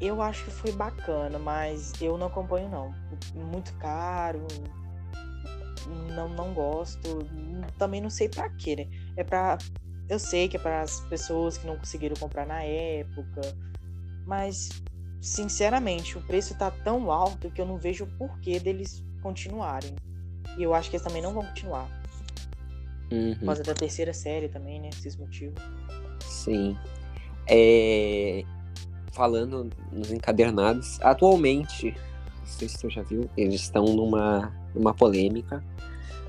[0.00, 2.94] Eu acho que foi bacana, mas eu não acompanho não.
[3.34, 4.46] Muito caro.
[6.14, 7.26] Não, não gosto.
[7.78, 8.86] Também não sei para quê, né?
[9.16, 9.58] É para
[10.08, 13.40] eu sei que é para as pessoas que não conseguiram comprar na época,
[14.24, 14.70] mas
[15.20, 19.94] sinceramente, o preço tá tão alto que eu não vejo o porquê deles continuarem.
[20.56, 21.88] E eu acho que eles também não vão continuar.
[23.10, 23.34] Uhum.
[23.36, 24.90] Por causa da terceira série também, né?
[24.92, 25.60] Esses motivos.
[26.20, 26.76] Sim.
[27.48, 28.42] É...
[29.12, 31.94] Falando nos encadernados, atualmente,
[32.40, 35.64] não sei se você já viu, eles estão numa, numa polêmica.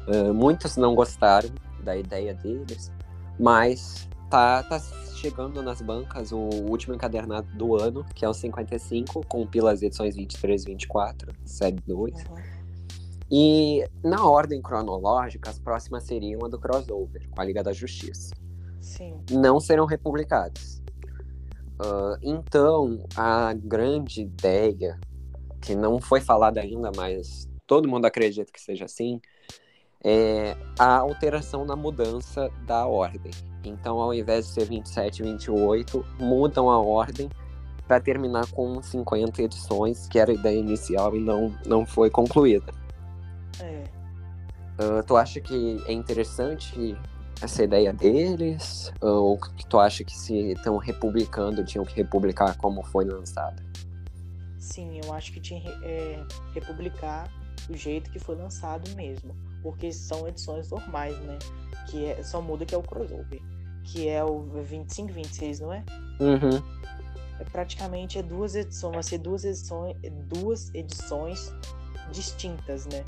[0.07, 1.49] Uh, muitos não gostaram
[1.83, 2.89] da ideia deles,
[3.37, 4.79] mas tá, tá
[5.17, 10.15] chegando nas bancas o último encadernado do ano, que é o 55, compila as edições
[10.15, 12.13] 23 e 24, série 2.
[12.13, 12.56] Uhum.
[13.29, 18.33] E na ordem cronológica, as próximas seriam a do crossover, com a Liga da Justiça.
[18.79, 19.21] Sim.
[19.31, 20.81] Não serão republicadas.
[21.79, 24.99] Uh, então, a grande ideia,
[25.61, 29.19] que não foi falada ainda, mas todo mundo acredita que seja assim,
[30.03, 33.31] é a alteração na mudança da ordem.
[33.63, 37.29] Então, ao invés de ser 27 e 28, mudam a ordem
[37.87, 42.73] para terminar com 50 edições, que era a ideia inicial e não, não foi concluída.
[44.79, 46.95] Uh, tu acha que é interessante
[47.41, 48.91] essa ideia deles?
[49.01, 53.61] Ou que tu acha que se estão republicando, tinham que republicar como foi lançado?
[54.59, 56.23] Sim, eu acho que tinha que é,
[56.53, 57.31] republicar
[57.67, 59.35] do jeito que foi lançado mesmo.
[59.63, 61.39] Porque são edições normais, né?
[61.87, 63.41] Que é, só muda que é o crossover.
[63.83, 65.83] Que é o 25 26, não é?
[66.19, 66.61] Uhum.
[67.39, 69.95] É praticamente é duas edições, vai ser duas edições,
[70.27, 71.53] duas edições
[72.11, 73.03] distintas, né?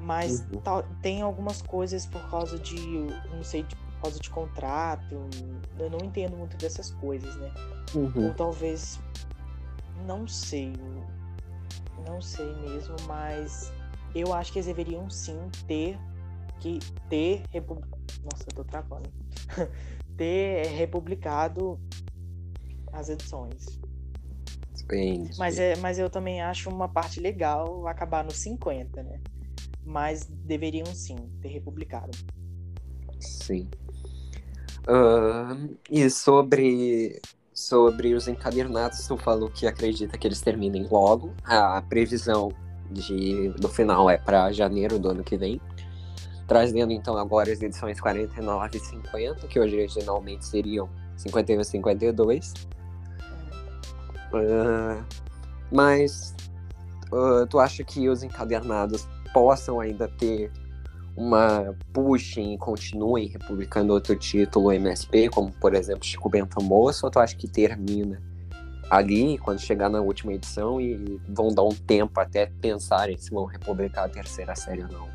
[0.00, 0.60] Mas uhum.
[0.60, 2.76] tá, tem algumas coisas por causa de,
[3.32, 5.28] não sei, por causa de contrato.
[5.78, 7.52] Eu não entendo muito dessas coisas, né?
[7.94, 8.28] Uhum.
[8.28, 8.98] Ou talvez,
[10.06, 10.72] não sei,
[12.06, 13.72] não sei mesmo, mas
[14.14, 15.98] eu acho que eles deveriam sim ter
[16.58, 16.78] que
[17.08, 17.42] ter
[18.22, 19.10] nossa, eu tô travando.
[20.16, 21.80] ter republicado
[22.92, 23.80] as edições.
[24.74, 29.20] Sim, mas, é, mas eu também acho uma parte legal acabar nos 50, né?
[29.90, 32.16] Mas deveriam sim ter republicado.
[33.18, 33.68] Sim.
[34.88, 37.20] Uh, e sobre,
[37.52, 41.34] sobre os encadernados, tu falou que acredita que eles terminem logo.
[41.44, 42.52] A previsão
[42.90, 45.60] de, do final é para janeiro do ano que vem.
[46.46, 52.54] Trazendo então agora as edições 49 e 50, que originalmente seriam 51 e 52.
[54.32, 55.04] Uh,
[55.70, 56.34] mas
[57.12, 60.50] uh, tu acha que os encadernados possam ainda ter
[61.16, 67.10] uma puxem e continuem republicando outro título MSP, como por exemplo Chico Bento Moço, ou
[67.10, 68.22] tu acha que termina
[68.90, 73.44] ali quando chegar na última edição e vão dar um tempo até pensarem se vão
[73.44, 75.08] republicar a terceira série ou não?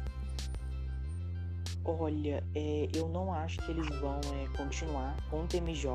[1.84, 5.88] Olha, é, eu não acho que eles vão é, continuar com o TMJ.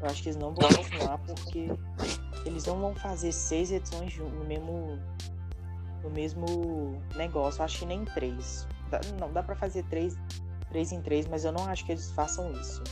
[0.00, 1.68] Eu acho que eles não vão continuar porque
[2.44, 4.98] eles não vão fazer seis edições no mesmo
[6.06, 7.62] no mesmo negócio.
[7.62, 8.66] Acho que nem três.
[9.20, 10.16] Não, dá para fazer três,
[10.68, 12.82] três em três, mas eu não acho que eles façam isso.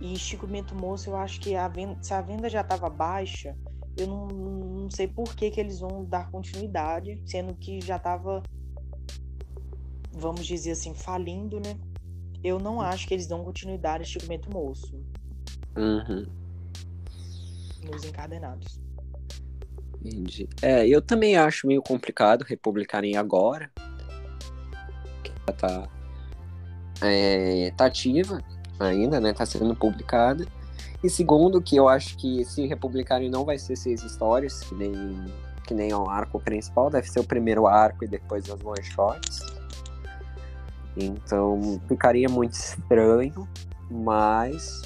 [0.00, 3.56] E Chico Bento Moço, eu acho que a venda, se a venda já estava baixa,
[3.96, 8.42] eu não, não sei por que, que eles vão dar continuidade, sendo que já estava,
[10.12, 11.76] vamos dizer assim, falindo, né?
[12.42, 14.94] Eu não acho que eles dão continuidade a Chico Bento Moço.
[15.76, 16.26] Uhum.
[17.84, 18.87] Nos encadenados.
[20.04, 20.48] Entendi.
[20.62, 23.70] É, eu também acho meio complicado republicarem agora.
[25.22, 25.88] Que tá,
[27.02, 28.40] é, tá ativa
[28.78, 29.32] ainda, né?
[29.32, 30.46] Tá sendo publicada.
[31.02, 34.92] E segundo, que eu acho que se republicarem não vai ser seis histórias, que nem,
[35.66, 39.40] que nem o arco principal, deve ser o primeiro arco e depois as one shots.
[40.96, 43.48] Então ficaria muito estranho,
[43.90, 44.82] mas.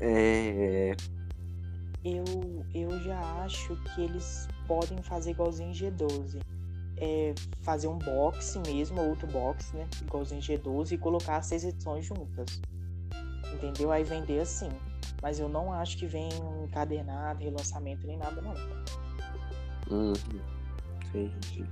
[0.00, 0.94] É,
[2.16, 6.40] Eu, eu já acho que eles podem fazer igualzinho G12.
[7.00, 9.86] É fazer um box mesmo, outro box, né?
[10.02, 12.60] Igualzinho G12 e colocar as seis edições juntas.
[13.54, 13.92] Entendeu?
[13.92, 14.68] Aí vender assim.
[15.22, 18.54] Mas eu não acho que vem um encadernado, relançamento nem nada, não.
[19.90, 20.12] Uhum.
[21.08, 21.64] Entendi.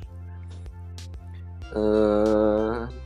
[1.75, 3.06] Uh...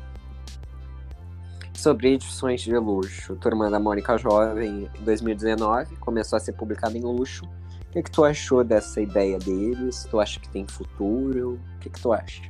[1.80, 3.34] Sobre edições de luxo.
[3.36, 7.46] Turma da Mônica Jovem, em 2019, começou a ser publicada em luxo.
[7.46, 10.06] O que, que tu achou dessa ideia deles?
[10.10, 11.54] Tu acha que tem futuro?
[11.54, 12.42] O que, que tu acha?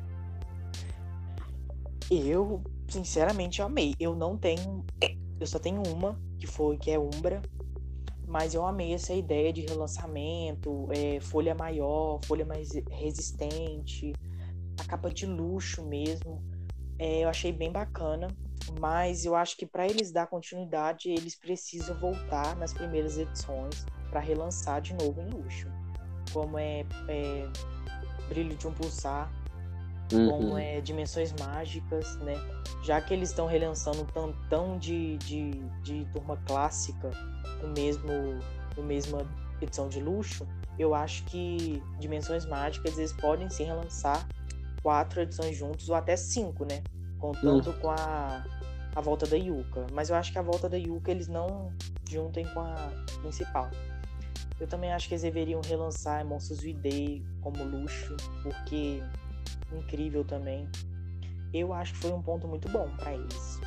[2.10, 3.94] Eu, sinceramente, amei.
[4.00, 4.84] Eu não tenho.
[5.38, 7.40] Eu só tenho uma, que foi que é Umbra.
[8.26, 14.12] Mas eu amei essa ideia de relançamento, é, folha maior, folha mais resistente,
[14.76, 16.42] a capa de luxo mesmo.
[16.98, 18.26] É, eu achei bem bacana,
[18.80, 24.20] mas eu acho que para eles dar continuidade, eles precisam voltar nas primeiras edições para
[24.20, 25.68] relançar de novo em luxo,
[26.32, 27.48] como é, é
[28.28, 29.30] Brilho de um Pulsar,
[30.12, 30.30] uhum.
[30.30, 32.34] como é Dimensões Mágicas, né?
[32.82, 35.50] Já que eles estão relançando um tantão de, de,
[35.82, 37.10] de turma clássica
[37.62, 38.08] no mesmo,
[38.76, 39.26] no mesma
[39.60, 40.46] edição de luxo,
[40.78, 44.26] eu acho que Dimensões Mágicas eles podem sim relançar
[44.82, 46.82] quatro edições juntos, ou até cinco, né?
[47.20, 47.78] Contando uhum.
[47.80, 48.44] com a,
[48.94, 49.86] a volta da Yuka.
[49.92, 51.72] Mas eu acho que a volta da Yuka eles não
[52.08, 52.74] juntem com a
[53.20, 53.70] principal.
[54.58, 59.02] Eu também acho que eles deveriam relançar Monstros V-Day como luxo, porque
[59.72, 60.68] incrível também.
[61.52, 63.60] Eu acho que foi um ponto muito bom para eles.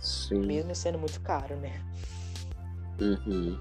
[0.00, 0.46] Sim.
[0.46, 1.80] Mesmo sendo muito caro, né?
[3.00, 3.58] Uhum.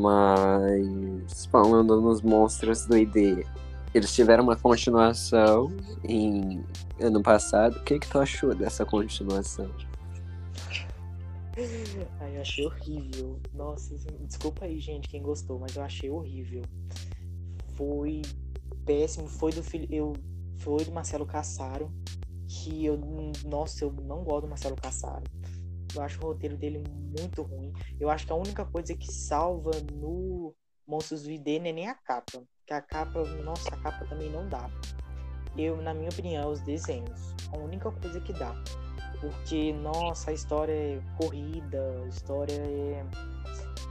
[0.00, 3.46] Mas falando nos monstros do ID,
[3.94, 5.68] eles tiveram uma continuação
[6.04, 6.64] em
[7.00, 7.76] ano passado.
[7.78, 9.70] O que que tu achou dessa continuação?
[12.20, 13.40] Ai, eu achei horrível.
[13.52, 16.62] Nossa, desculpa aí, gente, quem gostou, mas eu achei horrível.
[17.74, 18.22] Foi
[18.84, 19.26] péssimo.
[19.26, 19.86] Foi do filho.
[19.90, 20.12] Eu,
[20.58, 21.90] foi do Marcelo Cassaro.
[22.48, 22.98] Que eu.
[23.44, 25.24] Nossa, eu não gosto do Marcelo Cassaro.
[25.94, 26.82] Eu acho o roteiro dele
[27.18, 27.72] muito ruim.
[27.98, 30.54] Eu acho que a única coisa que salva no
[30.86, 32.42] Monstros do ID não é nem a capa.
[32.70, 34.70] Que a capa, nossa, a capa também não dá.
[35.58, 37.34] Eu, na minha opinião, os desenhos.
[37.52, 38.54] A única coisa que dá.
[39.20, 43.04] Porque, nossa, a história é corrida, a história é.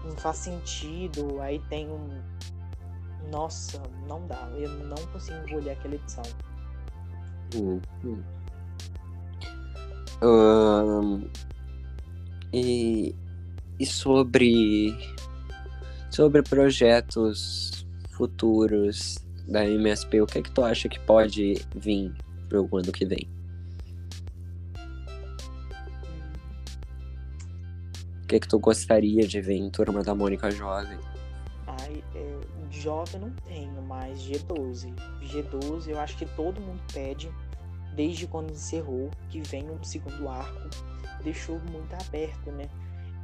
[0.05, 1.41] não faz sentido.
[1.41, 2.07] Aí tem um.
[3.29, 4.49] Nossa, não dá.
[4.55, 6.23] Eu não consigo engolir aquela edição.
[7.55, 8.23] Hum, hum.
[10.23, 11.29] Um,
[12.53, 13.13] e,
[13.77, 14.97] e sobre,
[16.09, 17.78] sobre projetos
[18.19, 19.17] futuros
[19.47, 22.13] da MSP, o que é que tu acha que pode vir
[22.49, 23.25] pro ano que vem?
[28.21, 30.99] O que é que tu gostaria de ver em Turma da Mônica Jovem?
[31.65, 32.39] Ai, é,
[32.69, 34.93] jovem não tenho, mas G12.
[35.23, 37.31] G12 eu acho que todo mundo pede,
[37.95, 40.69] desde quando encerrou, que venha um segundo arco
[41.23, 42.69] deixou muito aberto, né?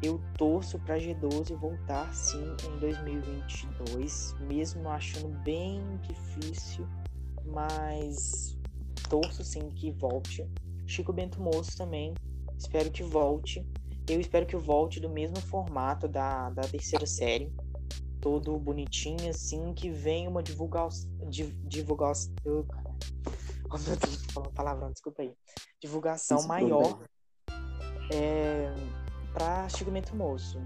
[0.03, 6.87] Eu torço para G12 voltar sim em 2022, mesmo achando bem difícil,
[7.45, 8.57] mas
[9.09, 10.45] torço sim que volte.
[10.85, 12.13] Chico Bento Moço também,
[12.57, 13.65] espero que volte.
[14.07, 17.51] Eu espero que volte do mesmo formato da, da terceira série,
[18.21, 21.09] todo bonitinho, assim, que venha uma divulgação.
[21.63, 22.33] Divulgação.
[22.45, 25.33] Oh, meu Deus, palavrão, desculpa aí.
[25.81, 26.99] Divulgação maior
[28.13, 28.73] é,
[29.35, 30.59] para Chico Bento Moço.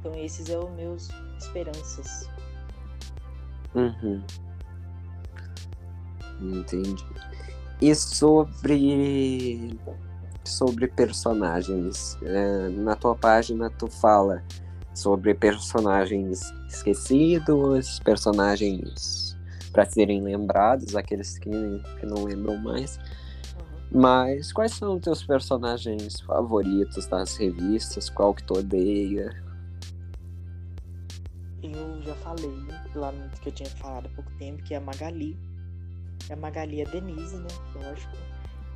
[0.00, 1.08] Então esses são meus
[1.38, 2.28] esperanças.
[3.74, 4.22] Uhum.
[6.40, 7.06] Entendi.
[7.80, 9.78] E sobre
[10.44, 14.42] sobre personagens, é, na tua página tu fala
[14.94, 19.36] sobre personagens esquecidos, personagens
[19.72, 22.98] para serem lembrados, aqueles que, que não lembram mais.
[23.90, 28.10] Mas quais são os teus personagens favoritos das revistas?
[28.10, 29.30] Qual que tu odeia?
[31.62, 34.80] Eu já falei lá no que eu tinha falado há pouco tempo, que é a
[34.80, 35.38] Magali.
[36.30, 37.48] A Magali é a Denise, né?
[37.74, 38.16] Lógico.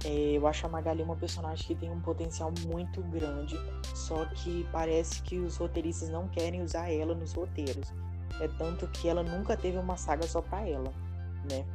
[0.05, 3.59] É, eu acho a Magali uma personagem que tem um potencial muito grande,
[3.95, 7.93] só que parece que os roteiristas não querem usar ela nos roteiros.
[8.41, 10.91] É tanto que ela nunca teve uma saga só pra ela,
[11.51, 11.67] né?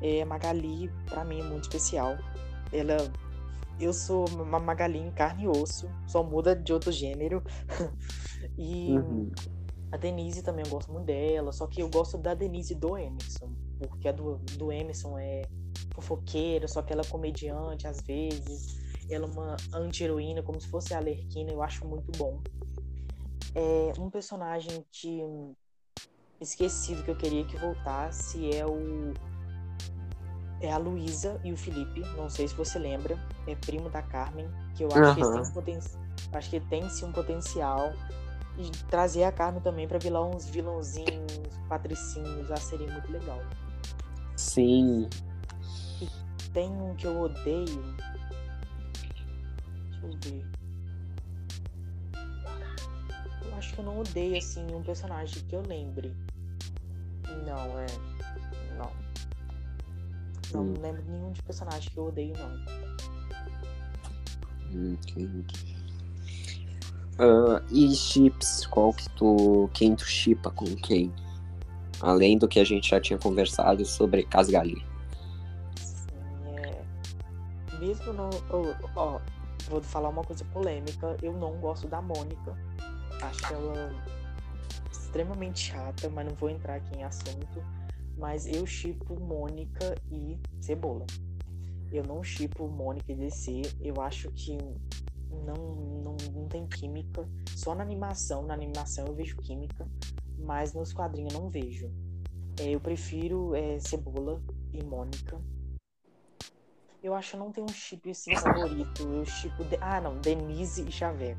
[0.00, 2.16] É, a Magali, para mim, é muito especial
[2.72, 2.96] ela
[3.78, 7.42] eu sou uma magalinha em carne e osso, só muda de outro gênero.
[8.56, 9.30] e uhum.
[9.92, 13.52] a Denise também eu gosto muito dela, só que eu gosto da Denise do Emerson,
[13.88, 15.42] porque a do, do Emerson é
[15.94, 18.84] fofoqueira, só que ela é comediante às vezes.
[19.08, 22.40] Ela é uma anti-heroína, como se fosse a Alerquina, eu acho muito bom.
[23.54, 25.22] É um personagem que
[26.40, 29.14] esquecido que eu queria que voltasse é o
[30.60, 34.48] é a Luísa e o Felipe, não sei se você lembra, é primo da Carmen,
[34.74, 35.14] que eu acho uhum.
[35.14, 35.80] que eles têm um poten...
[36.32, 37.92] acho que tem sim um potencial
[38.56, 43.40] de trazer a Carmen também para virar uns vilãozinhos, patricinhos, já seria muito legal.
[44.34, 45.08] Sim.
[46.00, 46.08] E
[46.52, 47.96] tem um que eu odeio.
[49.90, 50.46] Deixa eu ver.
[53.44, 56.14] Eu acho que eu não odeio assim um personagem que eu lembre.
[57.44, 57.86] Não, é.
[60.52, 60.62] Não.
[60.62, 60.74] Hum.
[60.80, 62.86] lembro nenhum de personagem que eu odeio, não.
[64.92, 65.76] Entendi.
[67.18, 69.70] Uh, e chips, qual que tu.
[69.72, 71.12] Quem tu chipa com quem?
[72.00, 74.84] Além do que a gente já tinha conversado sobre Casgali.
[75.76, 76.08] Sim,
[76.56, 76.84] é.
[77.78, 78.28] Mesmo não.
[78.94, 79.18] Ó,
[79.70, 81.16] vou falar uma coisa polêmica.
[81.22, 82.54] Eu não gosto da Mônica.
[83.22, 83.94] Acho ela
[84.92, 87.64] extremamente chata, mas não vou entrar aqui em assunto.
[88.16, 91.06] Mas eu chipo Mônica e Cebola.
[91.92, 93.62] Eu não chipo Mônica e DC.
[93.80, 94.56] Eu acho que
[95.30, 95.54] não,
[96.02, 97.28] não, não tem química.
[97.54, 98.42] Só na animação.
[98.42, 99.86] Na animação eu vejo química.
[100.38, 101.90] Mas nos quadrinhos eu não vejo.
[102.60, 104.42] É, eu prefiro é, Cebola
[104.72, 105.40] e Mônica.
[107.02, 109.02] Eu acho que não tem um chip assim favorito.
[109.02, 109.62] Eu chipo.
[109.64, 109.76] De...
[109.80, 110.18] Ah, não.
[110.20, 111.36] Denise e Xavier.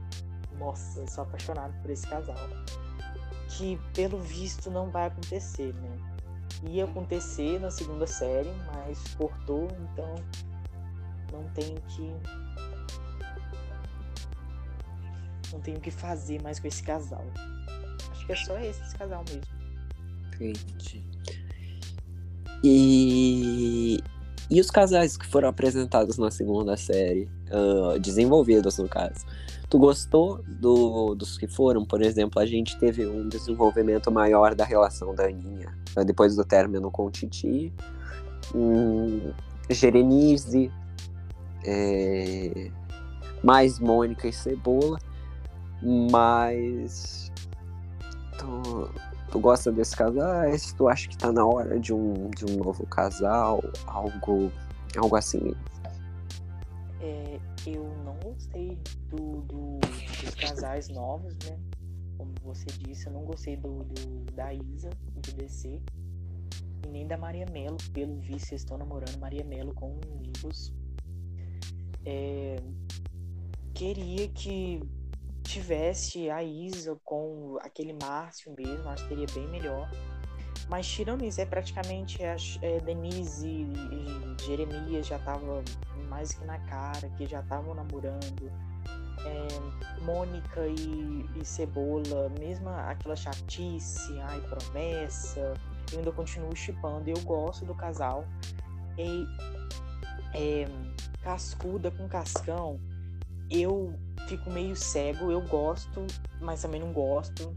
[0.58, 2.36] Nossa, eu sou apaixonado por esse casal.
[3.50, 6.07] Que pelo visto não vai acontecer, né?
[6.64, 10.16] Ia acontecer na segunda série, mas cortou, então
[11.32, 12.12] não tem que.
[15.52, 17.24] Não tenho o que fazer mais com esse casal.
[18.12, 19.44] Acho que é só esse, esse casal mesmo.
[20.34, 21.04] Entendi.
[22.64, 24.00] E
[24.50, 29.26] e os casais que foram apresentados na segunda série, uh, desenvolvidos no caso,
[29.70, 31.86] tu gostou do, dos que foram?
[31.86, 36.44] Por exemplo, a gente teve um desenvolvimento maior da relação da Aninha uh, depois do
[36.44, 37.74] término com Titi,
[38.54, 39.32] um,
[39.70, 40.72] Gerenize,
[41.66, 42.72] é,
[43.44, 44.98] mais Mônica e Cebola,
[45.82, 47.32] mas
[48.38, 48.90] tu,
[49.32, 50.46] Tu gosta desse casal?
[50.78, 54.52] Tu acha que tá na hora de um, de um novo casal, algo,
[54.96, 55.54] algo assim.
[57.00, 58.78] É, eu não gostei
[59.10, 61.60] do, do, dos casais novos, né?
[62.18, 65.80] Como você disse, eu não gostei do, do da Isa, do DC,
[66.86, 67.78] e nem da Maria Melo.
[67.94, 70.74] Pelo visto, estão namorando Maria Melo com Nimbus.
[72.06, 72.56] É,
[73.74, 74.82] queria que
[75.44, 79.90] tivesse a Isa com aquele Márcio mesmo, acho que seria bem melhor.
[80.70, 85.64] Mas tirando isso, é praticamente a é, Denise e Jeremias já estavam
[86.18, 88.52] mais que na cara, que já estavam namorando.
[89.24, 95.54] É, Mônica e, e, Cebola, mesmo aquela chatice, ai, promessa,
[95.92, 97.08] eu ainda continuo chipando.
[97.08, 98.26] Eu gosto do casal.
[98.98, 99.28] E
[100.34, 100.66] é,
[101.22, 102.80] Cascuda com Cascão,
[103.52, 103.94] eu
[104.28, 105.32] fico meio cego.
[105.32, 106.06] Eu gosto,
[106.42, 107.56] mas também não gosto.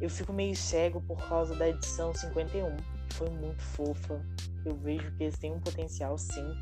[0.00, 4.20] Eu fico meio cego por causa da edição 51, que foi muito fofa.
[4.64, 6.54] Eu vejo que eles têm um potencial, sim.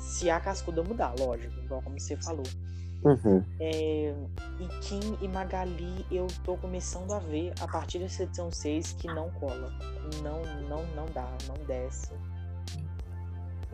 [0.00, 2.44] Se a cascuda mudar, lógico, igual como você falou.
[3.04, 3.44] Uhum.
[3.60, 4.14] É,
[4.58, 9.06] e Kim e Magali, eu tô começando a ver a partir dessa edição 6 que
[9.08, 9.70] não cola.
[10.22, 12.12] Não, não, não dá, não desce.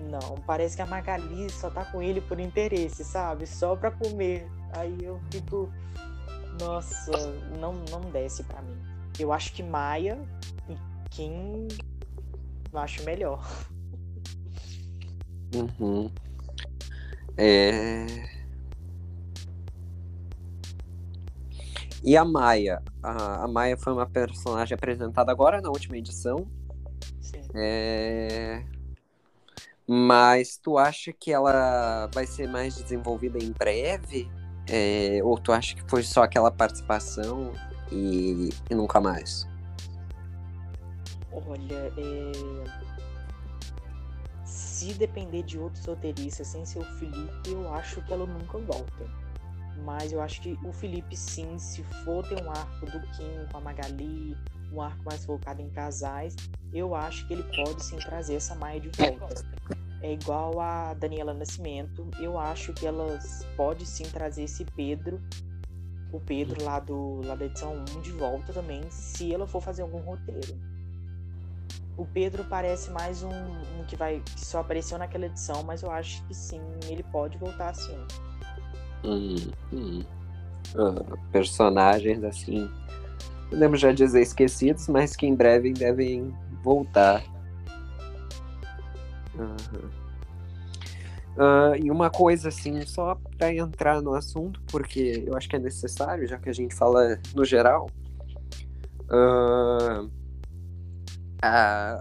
[0.08, 3.46] Não, parece que a Magali só tá com ele por interesse, sabe?
[3.46, 4.50] Só pra comer.
[4.72, 5.70] Aí eu fico.
[6.60, 7.12] Nossa,
[7.58, 8.76] não, não desce pra mim.
[9.18, 10.18] Eu acho que Maia
[10.68, 10.76] e
[11.10, 11.68] Kim
[12.78, 13.46] acho melhor.
[15.54, 16.10] Uhum.
[17.36, 18.06] É...
[22.02, 22.82] E a Maia?
[23.02, 26.46] A, a Maia foi uma personagem apresentada agora na última edição.
[27.20, 27.42] Sim.
[27.54, 28.64] É...
[29.86, 34.30] Mas tu acha que ela vai ser mais desenvolvida em breve?
[34.68, 37.52] É, ou tu acha que foi só aquela participação
[37.90, 39.49] e, e nunca mais?
[41.32, 42.32] Olha, é...
[44.44, 49.20] se depender de outros roteiristas sem ser o Felipe, eu acho que ela nunca volta.
[49.84, 53.58] Mas eu acho que o Felipe, sim, se for ter um arco do Kim com
[53.58, 54.36] a Magali,
[54.72, 56.36] um arco mais focado em casais,
[56.72, 59.44] eu acho que ele pode sim trazer essa Maia de volta.
[60.02, 65.20] É igual a Daniela Nascimento, eu acho que elas pode sim trazer esse Pedro,
[66.12, 69.82] o Pedro lá, do, lá da edição 1 de volta também, se ela for fazer
[69.82, 70.58] algum roteiro.
[72.00, 75.90] O Pedro parece mais um, um que vai que só apareceu naquela edição, mas eu
[75.90, 77.98] acho que sim, ele pode voltar sim.
[79.04, 79.36] Hum,
[79.70, 80.02] hum.
[80.74, 82.70] Uh, personagens assim
[83.50, 87.22] podemos já dizer esquecidos, mas que em breve devem voltar.
[89.34, 89.90] Uhum.
[91.36, 95.58] Uh, e uma coisa assim, só para entrar no assunto, porque eu acho que é
[95.58, 97.90] necessário, já que a gente fala no geral.
[99.10, 100.19] Uh,
[101.42, 102.00] a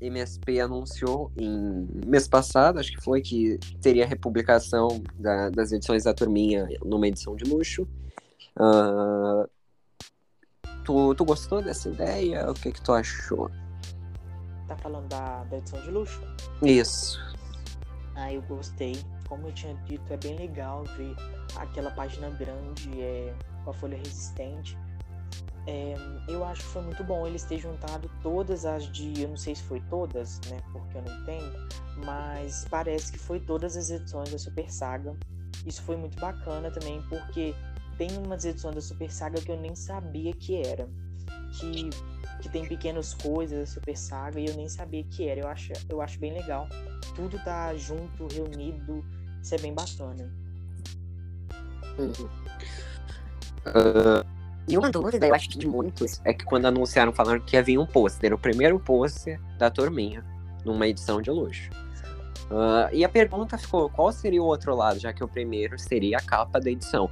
[0.00, 6.12] MSP anunciou em mês passado, acho que foi, que teria republicação da, das edições da
[6.12, 7.88] Turminha numa edição de luxo.
[8.58, 9.48] Uh,
[10.84, 12.50] tu, tu gostou dessa ideia?
[12.50, 13.50] O que, que tu achou?
[14.66, 16.20] Tá falando da, da edição de luxo?
[16.62, 17.18] Isso.
[18.14, 18.96] Ah, eu gostei.
[19.28, 21.16] Como eu tinha dito, é bem legal ver
[21.56, 24.78] aquela página grande é, com a folha resistente.
[25.66, 25.94] É,
[26.28, 29.22] eu acho que foi muito bom eles ter juntado todas as de.
[29.22, 30.60] Eu não sei se foi todas, né?
[30.72, 31.52] Porque eu não tenho.
[32.04, 35.16] Mas parece que foi todas as edições da Super Saga.
[35.64, 37.54] Isso foi muito bacana também, porque
[37.96, 40.86] tem umas edições da Super Saga que eu nem sabia que era.
[41.58, 41.88] Que,
[42.42, 45.40] que tem pequenas coisas da Super Saga e eu nem sabia que era.
[45.40, 46.68] Eu acho, eu acho bem legal.
[47.14, 49.02] Tudo tá junto, reunido.
[49.42, 50.30] Isso é bem bacana.
[53.66, 54.23] Uh,
[54.66, 57.62] e uma dúvida, eu acho que de muitos, é que quando anunciaram falando que ia
[57.62, 60.24] vir um pôster, o primeiro pôster da turminha,
[60.64, 61.70] numa edição de luxo.
[62.50, 66.18] Uh, e a pergunta ficou: qual seria o outro lado, já que o primeiro seria
[66.18, 67.10] a capa da edição?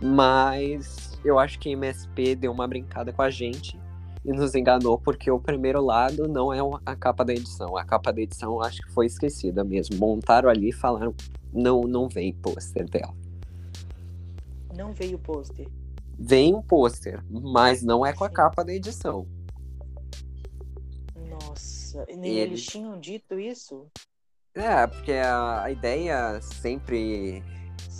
[0.00, 3.78] Mas eu acho que a MSP deu uma brincada com a gente
[4.24, 7.76] e nos enganou, porque o primeiro lado não é a capa da edição.
[7.76, 9.96] A capa da edição acho que foi esquecida mesmo.
[9.96, 11.14] Montaram ali e falaram:
[11.52, 13.14] não, não vem pôster dela.
[14.76, 15.66] Não veio pôster.
[16.18, 19.26] Vem um pôster, mas não é com a capa da edição.
[21.14, 22.52] Nossa, nem eles...
[22.52, 23.86] eles tinham dito isso?
[24.54, 27.42] É, porque a, a ideia sempre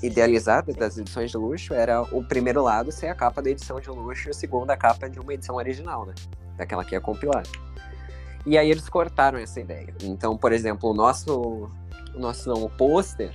[0.03, 3.89] idealizada das edições de luxo era o primeiro lado ser a capa da edição de
[3.89, 6.15] luxo e o segundo a capa de uma edição original, né?
[6.57, 7.49] Daquela que é compilada.
[8.45, 9.95] E aí eles cortaram essa ideia.
[10.03, 11.69] Então, por exemplo, o nosso,
[12.15, 13.33] o nosso não, o pôster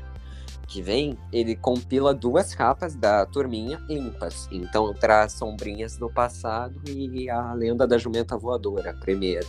[0.68, 4.48] que vem, ele compila duas capas da turminha limpas.
[4.52, 9.48] Então traz sombrinhas do passado e a lenda da jumenta voadora, primeiro.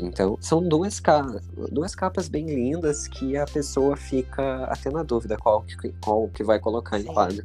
[0.00, 1.42] Então, são duas capas,
[1.72, 6.44] duas capas bem lindas que a pessoa fica até na dúvida qual que, qual que
[6.44, 7.08] vai colocar Sim.
[7.08, 7.44] em quadro.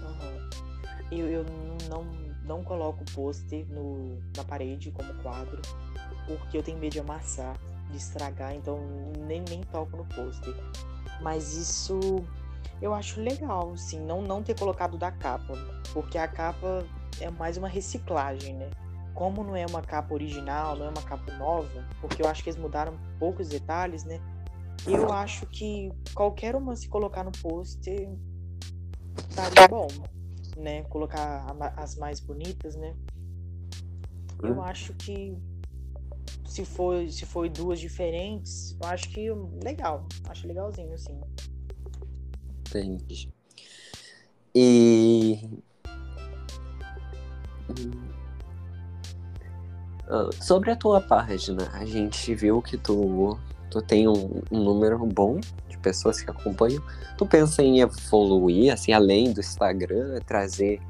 [0.00, 1.18] Uhum.
[1.18, 1.46] Eu, eu
[1.90, 2.06] não,
[2.46, 3.66] não coloco pôster
[4.34, 5.60] na parede como quadro,
[6.26, 7.58] porque eu tenho medo de amassar,
[7.90, 8.80] de estragar, então
[9.26, 10.54] nem, nem toco no pôster.
[11.22, 11.98] Mas isso
[12.80, 15.54] eu acho legal, sim, não, não ter colocado da capa,
[15.92, 16.84] porque a capa
[17.20, 18.70] é mais uma reciclagem, né?
[19.14, 22.50] como não é uma capa original, não é uma capa nova, porque eu acho que
[22.50, 24.20] eles mudaram poucos detalhes, né?
[24.86, 28.08] Eu acho que qualquer uma se colocar no pôster
[29.28, 29.86] estaria bom,
[30.56, 30.82] né?
[30.84, 31.46] Colocar
[31.76, 32.96] as mais bonitas, né?
[34.42, 34.62] Eu hum.
[34.62, 35.36] acho que
[36.44, 39.30] se for, se for duas diferentes, eu acho que
[39.62, 40.06] legal.
[40.28, 41.18] Acho legalzinho, assim.
[42.68, 43.32] Entendi.
[44.54, 45.48] E.
[50.08, 53.38] Ah, sobre a tua página, a gente viu que tu,
[53.70, 56.82] tu tem um, um, número bom de pessoas que acompanham.
[57.16, 60.82] Tu pensa em evoluir, assim, além do Instagram, trazer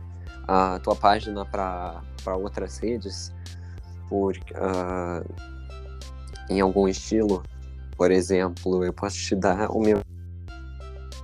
[0.48, 2.02] a tua página para
[2.36, 3.32] outras redes
[4.12, 5.24] por, uh,
[6.50, 7.42] em algum estilo?
[7.96, 10.00] Por exemplo, eu posso te dar o meu.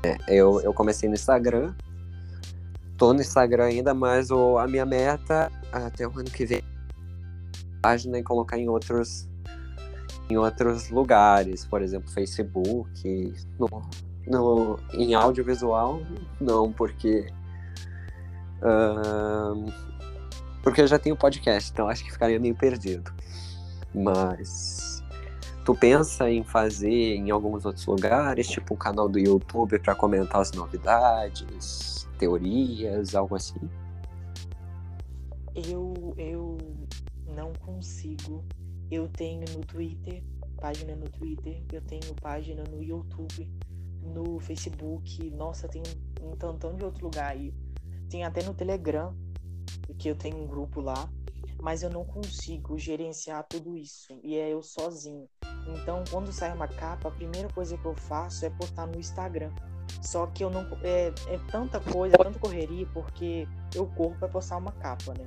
[0.02, 1.74] É, eu, eu comecei no Instagram,
[2.96, 6.62] tô no Instagram ainda, mas o, a minha meta até o ano que vem
[7.82, 9.28] página e colocar em outros
[10.30, 13.68] em outros lugares, por exemplo, Facebook, no,
[14.26, 16.00] no, em audiovisual,
[16.40, 17.26] não, porque
[18.62, 19.72] uh,
[20.62, 23.12] porque eu já tenho podcast, então acho que ficaria meio perdido.
[23.94, 25.02] Mas
[25.64, 30.40] tu pensa em fazer em alguns outros lugares, tipo um canal do YouTube para comentar
[30.40, 33.60] as novidades, teorias, algo assim?
[35.54, 36.58] Eu, eu
[37.34, 38.44] não consigo.
[38.90, 40.22] Eu tenho no Twitter,
[40.60, 43.48] página no Twitter, eu tenho página no YouTube,
[44.02, 45.82] no Facebook, nossa, tem
[46.22, 47.52] um tantão de outro lugar aí.
[48.08, 49.14] Tem até no Telegram,
[49.98, 51.08] que eu tenho um grupo lá,
[51.60, 54.18] mas eu não consigo gerenciar tudo isso.
[54.22, 55.28] E é eu sozinho.
[55.66, 59.52] Então, quando sai uma capa, a primeira coisa que eu faço é postar no Instagram.
[60.02, 60.62] Só que eu não.
[60.82, 65.26] É, é tanta coisa, tanta correria, porque eu corro para postar uma capa, né?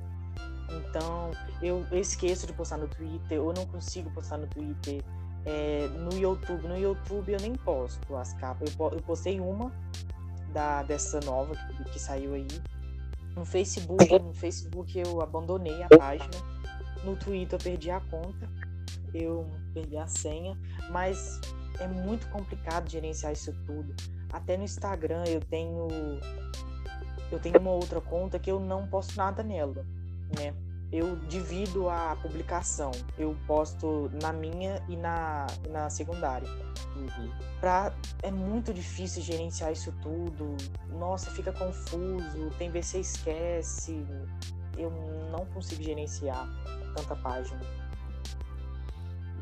[0.72, 1.32] Então,
[1.62, 5.04] eu, esqueço de postar no Twitter, eu não consigo postar no Twitter.
[5.44, 8.74] É, no YouTube, no YouTube eu nem posto as capas.
[8.80, 9.72] Eu, eu postei uma
[10.54, 12.48] da, dessa nova que, que saiu aí.
[13.36, 16.30] No Facebook, no Facebook eu abandonei a página.
[17.04, 18.50] No Twitter eu perdi a conta.
[19.14, 20.58] Eu perdi a senha.
[20.90, 21.40] Mas
[21.80, 23.94] é muito complicado gerenciar isso tudo.
[24.32, 25.88] Até no Instagram eu tenho.
[27.32, 29.86] Eu tenho uma outra conta que eu não posto nada nela,
[30.38, 30.54] né?
[30.92, 32.92] Eu divido a publicação.
[33.18, 36.48] Eu posto na minha e na, na secundária.
[36.96, 37.32] Uhum.
[37.60, 40.58] Pra, é muito difícil gerenciar isso tudo.
[40.90, 42.50] Nossa, fica confuso.
[42.58, 44.06] Tem vez você esquece.
[44.78, 44.92] Eu
[45.32, 46.48] não consigo gerenciar
[46.96, 47.62] tanta página.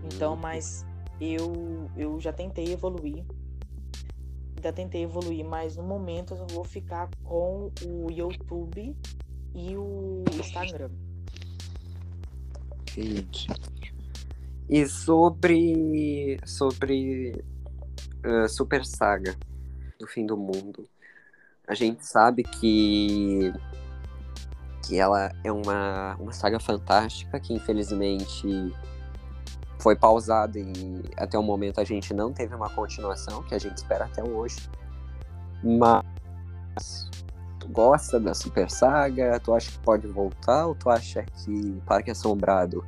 [0.03, 0.39] Então, uhum.
[0.39, 0.85] mas
[1.19, 3.25] eu, eu já tentei evoluir.
[4.61, 8.95] Já tentei evoluir, mas no momento eu vou ficar com o YouTube
[9.55, 10.91] e o Instagram.
[12.99, 13.47] Entendi.
[14.69, 16.39] E sobre.
[16.45, 17.43] sobre.
[18.25, 19.35] Uh, Super Saga
[19.97, 20.87] do Fim do Mundo.
[21.67, 23.53] A gente sabe que.
[24.85, 28.73] que ela é uma, uma saga fantástica que infelizmente
[29.79, 33.77] foi pausada e até o momento a gente não teve uma continuação, que a gente
[33.77, 34.69] espera até hoje.
[35.63, 37.08] Mas
[37.69, 39.39] gosta da Super Saga?
[39.39, 40.67] Tu acha que pode voltar?
[40.67, 42.83] Ou tu acha que Parque Assombrado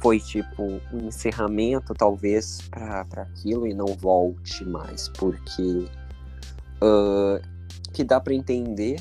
[0.00, 5.08] foi tipo um encerramento, talvez, para aquilo e não volte mais?
[5.10, 5.86] Porque
[6.82, 7.40] uh,
[7.92, 9.00] que dá para entender,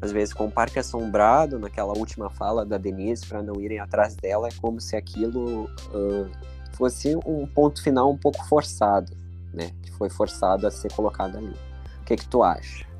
[0.00, 4.16] às vezes, com o Parque Assombrado, naquela última fala da Denise, para não irem atrás
[4.16, 6.30] dela, é como se aquilo uh,
[6.72, 9.16] fosse um ponto final um pouco forçado,
[9.52, 9.70] né?
[9.82, 11.54] Que foi forçado a ser colocado ali.
[12.02, 12.93] O que, que tu acha?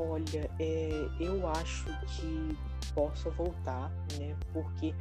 [0.00, 2.56] Olha, é, eu acho que
[2.94, 4.36] possa voltar, né?
[4.52, 4.94] Porque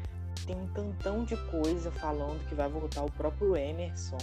[0.47, 4.17] tem um tantão de coisa falando que vai voltar o próprio Emerson.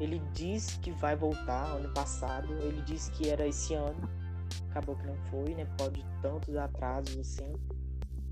[0.00, 4.10] Ele disse que vai voltar ano passado, ele disse que era esse ano,
[4.70, 5.64] acabou que não foi, né?
[5.78, 7.52] Pode tantos atrasos assim.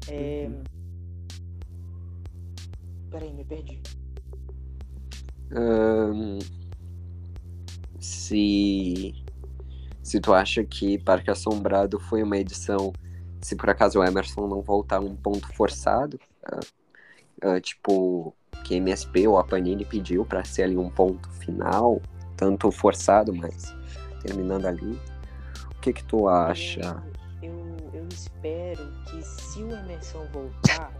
[0.08, 0.48] É...
[0.48, 0.64] Uhum.
[3.10, 3.80] Peraí, me perdi.
[5.52, 6.40] Um,
[8.00, 9.25] se
[10.06, 12.92] se tu acha que Parque Assombrado foi uma edição,
[13.40, 16.16] se por acaso o Emerson não voltar um ponto forçado,
[16.48, 18.32] uh, uh, tipo
[18.62, 22.00] que MSP ou a Panini pediu para ser ali um ponto final,
[22.36, 23.74] tanto forçado, mas
[24.22, 24.96] terminando ali.
[25.76, 27.02] O que que tu acha?
[27.42, 30.92] Eu, eu, eu espero que se o Emerson voltar,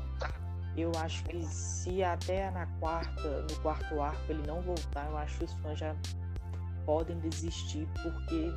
[0.77, 5.39] eu acho que se até na quarta, no quarto arco ele não voltar, eu acho
[5.39, 5.95] que os fãs já
[6.85, 8.53] podem desistir, porque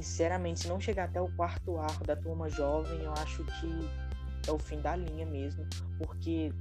[0.00, 3.90] sinceramente, se não chegar até o quarto arco da turma jovem, eu acho que
[4.48, 5.66] é o fim da linha mesmo,
[5.98, 6.52] porque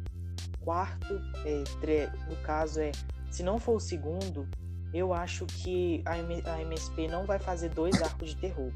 [0.60, 2.92] quarto, é, no caso é,
[3.30, 4.48] se não for o segundo,
[4.94, 6.14] eu acho que a,
[6.54, 8.72] a MSP não vai fazer dois arcos de terror.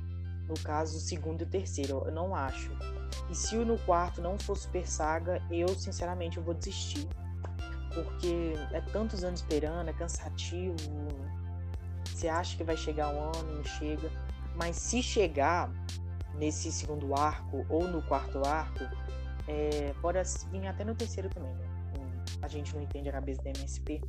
[0.48, 2.72] No caso, o segundo e o terceiro, eu não acho.
[3.30, 7.08] E se o no quarto não for Super Saga, eu sinceramente eu vou desistir.
[7.94, 10.76] Porque é tantos anos esperando, é cansativo.
[12.06, 14.10] Você acha que vai chegar um ano, não chega.
[14.56, 15.72] Mas se chegar
[16.36, 18.84] nesse segundo arco ou no quarto arco,
[19.48, 20.20] é, pode
[20.52, 21.76] vir até no terceiro também, né?
[22.42, 24.02] A gente não entende a cabeça da MSP.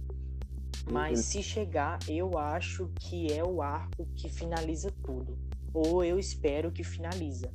[0.90, 1.24] Mas uhum.
[1.24, 5.38] se chegar, eu acho que é o arco que finaliza tudo.
[5.72, 7.52] Ou eu espero que finaliza.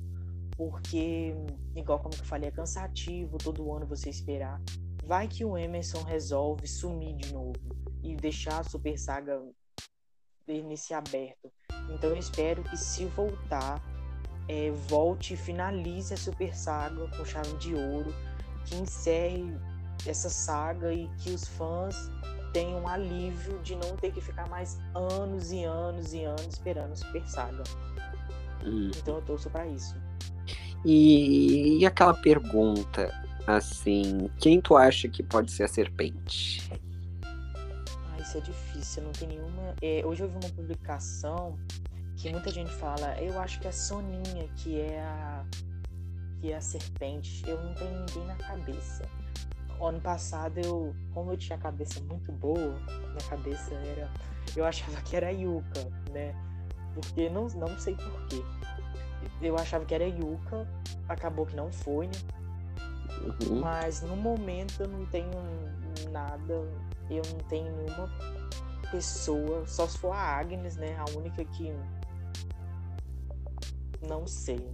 [0.57, 1.33] Porque,
[1.75, 4.61] igual como eu falei, é cansativo todo ano você esperar.
[5.05, 7.53] Vai que o Emerson resolve sumir de novo
[8.03, 9.41] e deixar a Super Saga
[10.47, 11.51] nesse aberto.
[11.89, 13.81] Então eu espero que se voltar,
[14.47, 18.13] é, volte e finalize a Super Saga com chave de ouro,
[18.65, 19.55] que encerre
[20.05, 22.11] essa saga e que os fãs
[22.53, 26.91] tenham um alívio de não ter que ficar mais anos e anos e anos esperando
[26.91, 27.63] a Super Saga.
[28.65, 28.91] Hum.
[28.95, 29.95] Então eu torço para isso.
[30.83, 33.13] E, e aquela pergunta,
[33.45, 36.69] assim, quem tu acha que pode ser a serpente?
[38.31, 39.75] Isso é difícil, não tem nenhuma.
[39.81, 41.59] É, hoje eu vi uma publicação
[42.15, 45.45] que muita gente fala, eu acho que é a Soninha que é a
[46.39, 47.43] que é a serpente.
[47.47, 49.03] Eu não tenho ninguém na cabeça.
[49.81, 54.09] Ano passado eu, como eu tinha a cabeça muito boa, minha cabeça era,
[54.55, 56.33] eu achava que era a Yuka, né?
[56.93, 58.41] Porque não, não sei porquê.
[59.41, 60.67] Eu achava que era a Yuka,
[61.09, 62.13] acabou que não foi, né?
[63.23, 63.59] Uhum.
[63.59, 65.31] Mas no momento eu não tenho
[66.11, 66.63] nada
[67.17, 68.09] eu não tenho nenhuma
[68.91, 70.95] pessoa, só se for a Agnes, né?
[70.97, 71.73] A única que
[74.07, 74.67] não sei.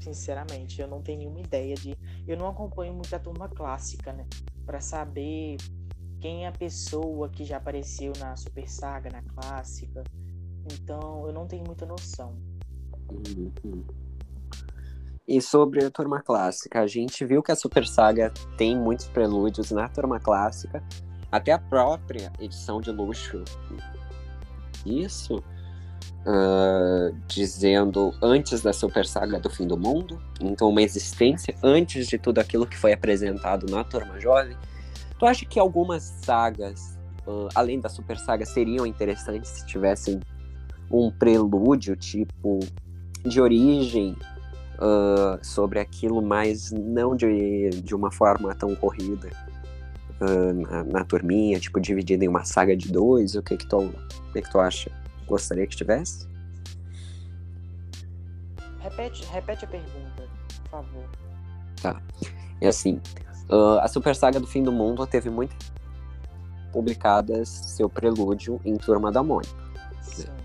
[0.00, 1.96] Sinceramente, eu não tenho nenhuma ideia de.
[2.26, 4.26] Eu não acompanho muito a turma clássica, né?
[4.66, 5.56] Para saber
[6.20, 10.02] quem é a pessoa que já apareceu na Super Saga, na clássica.
[10.72, 12.36] Então, eu não tenho muita noção.
[13.10, 13.84] Uhum.
[15.26, 19.70] E sobre a turma clássica, a gente viu que a Super Saga tem muitos prelúdios
[19.70, 20.82] na turma clássica,
[21.32, 23.42] até a própria edição de luxo.
[24.84, 25.38] Isso,
[26.26, 32.18] uh, dizendo antes da Super Saga do Fim do Mundo, então uma existência antes de
[32.18, 34.56] tudo aquilo que foi apresentado na turma jovem.
[35.18, 40.20] Tu acha que algumas sagas, uh, além da Super Saga, seriam interessantes se tivessem
[40.90, 42.58] um prelúdio, tipo,
[43.24, 44.14] de origem
[44.74, 49.30] uh, sobre aquilo, mas não de, de uma forma tão corrida
[50.22, 53.34] uh, na, na, turminha, tipo, dividida em uma saga de dois?
[53.34, 54.90] O que que tu, o que que tu acha?
[55.26, 56.26] Gostaria que tivesse?
[58.80, 60.28] Repete, repete a pergunta,
[60.62, 61.04] por favor.
[61.80, 62.02] Tá.
[62.60, 63.00] É assim,
[63.50, 65.54] uh, a Super Saga do Fim do Mundo teve muito
[66.72, 69.54] publicadas seu prelúdio em Turma da Mônica.
[70.00, 70.41] Sim.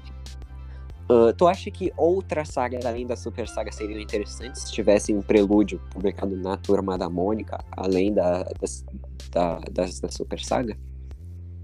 [1.10, 5.22] Uh, tu acha que outras sagas além da Super Saga seriam interessantes se tivessem um
[5.22, 8.86] prelúdio publicado na Turma da Mônica, além da, das,
[9.32, 10.78] da, das, da Super Saga?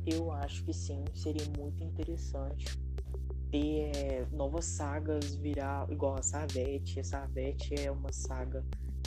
[0.06, 2.78] Eu acho que sim, seria muito interessante
[3.52, 7.02] ter é, novas sagas virar igual a Sarvete.
[7.02, 8.64] A Sarvete é uma saga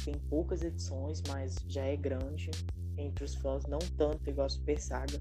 [0.06, 2.50] tem poucas edições, mas já é grande
[2.96, 5.20] entre os fãs, não tanto igual a Super Saga,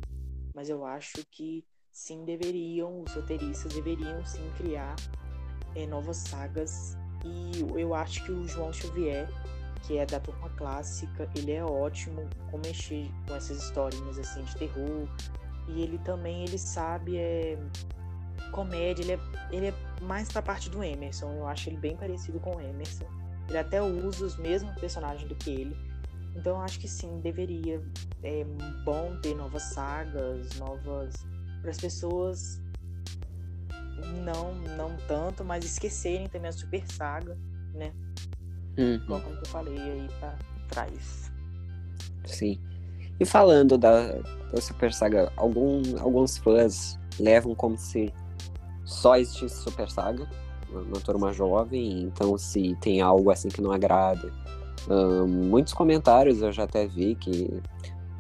[0.53, 1.66] mas eu acho que
[1.96, 4.96] sim deveriam, os roteiristas deveriam sim criar
[5.74, 6.98] é, novas sagas.
[7.24, 9.28] E eu acho que o João Xavier,
[9.82, 14.56] que é da turma clássica, ele é ótimo com mexer com essas historinhas assim de
[14.58, 15.08] terror.
[15.70, 17.58] E ele também ele sabe é
[18.52, 19.20] comédia, ele é,
[19.52, 21.32] ele é mais pra parte do Emerson.
[21.32, 23.06] Eu acho ele bem parecido com o Emerson.
[23.48, 25.78] Ele até usa os mesmos personagens do que ele.
[26.36, 27.82] Então eu acho que sim, deveria.
[28.22, 28.43] É
[28.84, 31.14] bom ter novas sagas, novas
[31.66, 32.61] para as pessoas
[34.24, 37.36] não não tanto, mas esquecerem também a Super Saga,
[37.74, 37.91] né?
[38.78, 38.99] Uhum.
[39.07, 40.38] Como eu falei aí para
[40.70, 41.32] trás.
[42.26, 42.59] Sim.
[43.20, 44.11] E falando da,
[44.51, 48.13] da Super Saga, algum, alguns fãs levam como se
[48.84, 50.30] só existisse Super Saga
[50.72, 54.32] na turma jovem, então se tem algo assim que não agrada.
[54.88, 57.59] Um, muitos comentários eu já até vi que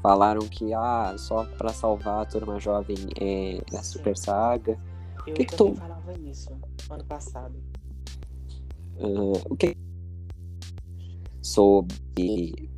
[0.05, 4.79] falaram que ah, só para salvar a turma jovem é a Super Saga.
[5.25, 5.73] Eu que que tu...
[5.73, 6.51] falava isso
[6.91, 7.55] ano passado.
[8.97, 9.75] Uh, o que
[11.41, 12.69] sobre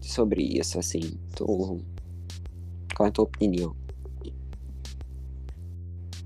[0.00, 1.82] sobre isso assim, tu...
[2.94, 3.74] qual é a tua opinião?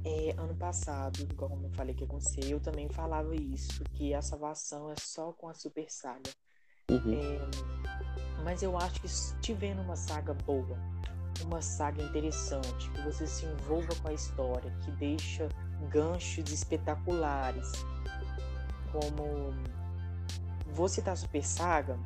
[0.04, 4.90] É, ano passado, como eu falei que aconteceu, eu também falava isso, que a salvação
[4.90, 6.30] é só com a Super Saga.
[6.90, 7.14] Uhum.
[7.14, 8.05] É,
[8.44, 10.78] mas eu acho que se tiver uma saga boa,
[11.44, 15.48] uma saga interessante, que você se envolva com a história, que deixa
[15.90, 17.72] ganchos espetaculares,
[18.92, 19.54] como
[20.72, 21.98] vou citar Super Saga,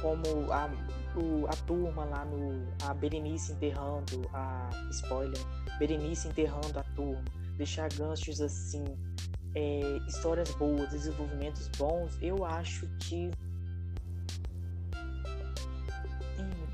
[0.00, 0.70] como a,
[1.16, 2.66] o, a turma lá no.
[2.82, 4.68] a Berenice enterrando a.
[4.90, 5.38] spoiler,
[5.78, 7.24] Berenice enterrando a turma,
[7.56, 8.84] deixar ganchos assim,
[9.54, 13.30] é, histórias boas, desenvolvimentos bons, eu acho que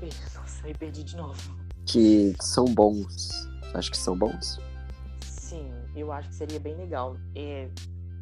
[0.03, 0.35] perdi.
[0.35, 1.57] Nossa, me perdi de novo.
[1.85, 3.47] Que são bons.
[3.73, 4.59] Acho que são bons?
[5.21, 7.17] Sim, eu acho que seria bem legal.
[7.35, 7.69] É,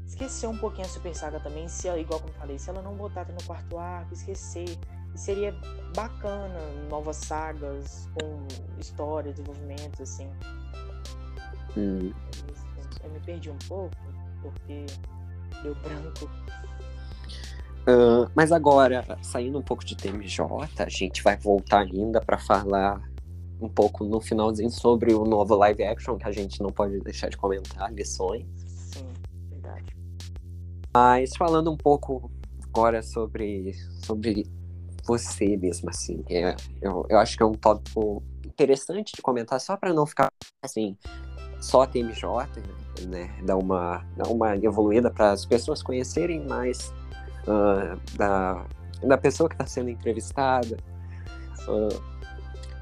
[0.06, 2.82] esquecer um pouquinho a Super Saga também, se ela, igual como eu falei, se ela
[2.82, 4.78] não botar no quarto arco, esquecer.
[5.16, 5.54] Seria
[5.94, 6.60] bacana
[6.90, 8.48] novas sagas com
[8.80, 10.30] história, desenvolvimento, assim.
[11.76, 12.14] Hum.
[13.04, 13.96] Eu me perdi um pouco,
[14.42, 14.86] porque
[15.64, 16.30] deu branco.
[17.82, 20.40] Uh, mas agora, saindo um pouco de TMJ,
[20.78, 23.02] a gente vai voltar ainda para falar
[23.60, 27.30] um pouco no finalzinho sobre o novo live action, que a gente não pode deixar
[27.30, 28.46] de comentar, lições.
[28.66, 29.08] Sim,
[29.50, 29.86] verdade.
[30.94, 32.32] Mas falando um pouco
[32.64, 34.46] agora sobre, sobre
[35.04, 39.76] você mesmo, assim, é, eu, eu acho que é um tópico interessante de comentar, só
[39.76, 40.32] para não ficar
[40.64, 40.96] assim,
[41.60, 42.28] só TMJ,
[43.08, 43.34] né?
[43.44, 46.94] Dar uma, dar uma evoluída para as pessoas conhecerem mais
[47.48, 48.66] uh, da,
[49.04, 50.78] da pessoa que está sendo entrevistada.
[51.68, 52.02] Uh,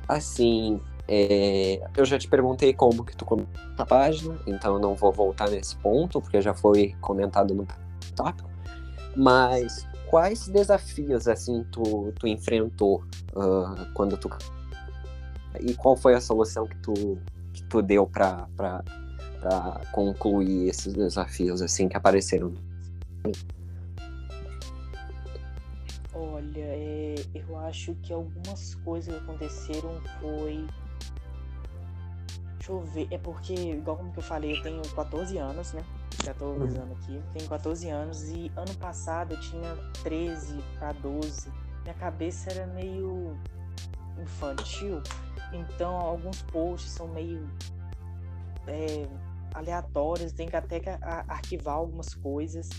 [0.08, 4.96] assim, é, eu já te perguntei como que tu começou a página, então eu não
[4.96, 7.68] vou voltar nesse ponto, porque já foi comentado no
[8.16, 8.50] tópico.
[9.16, 13.04] Mas quais desafios, assim, tu, tu enfrentou
[13.36, 14.30] uh, quando tu...
[15.60, 17.18] E qual foi a solução que tu,
[17.54, 18.48] que tu deu para
[19.92, 22.54] concluir esses desafios, assim, que apareceram?
[26.40, 30.66] Olha, é, eu acho que algumas coisas que aconteceram foi.
[32.58, 35.84] Deixa eu ver, é porque, igual como que eu falei, eu tenho 14 anos, né?
[36.24, 37.22] já tô avisando aqui.
[37.34, 41.50] Tenho 14 anos e ano passado eu tinha 13 para 12.
[41.84, 43.38] Minha cabeça era meio
[44.22, 45.02] infantil,
[45.54, 47.48] então alguns posts são meio
[48.68, 49.08] é,
[49.54, 50.82] aleatórios, tem que até
[51.28, 52.70] arquivar algumas coisas.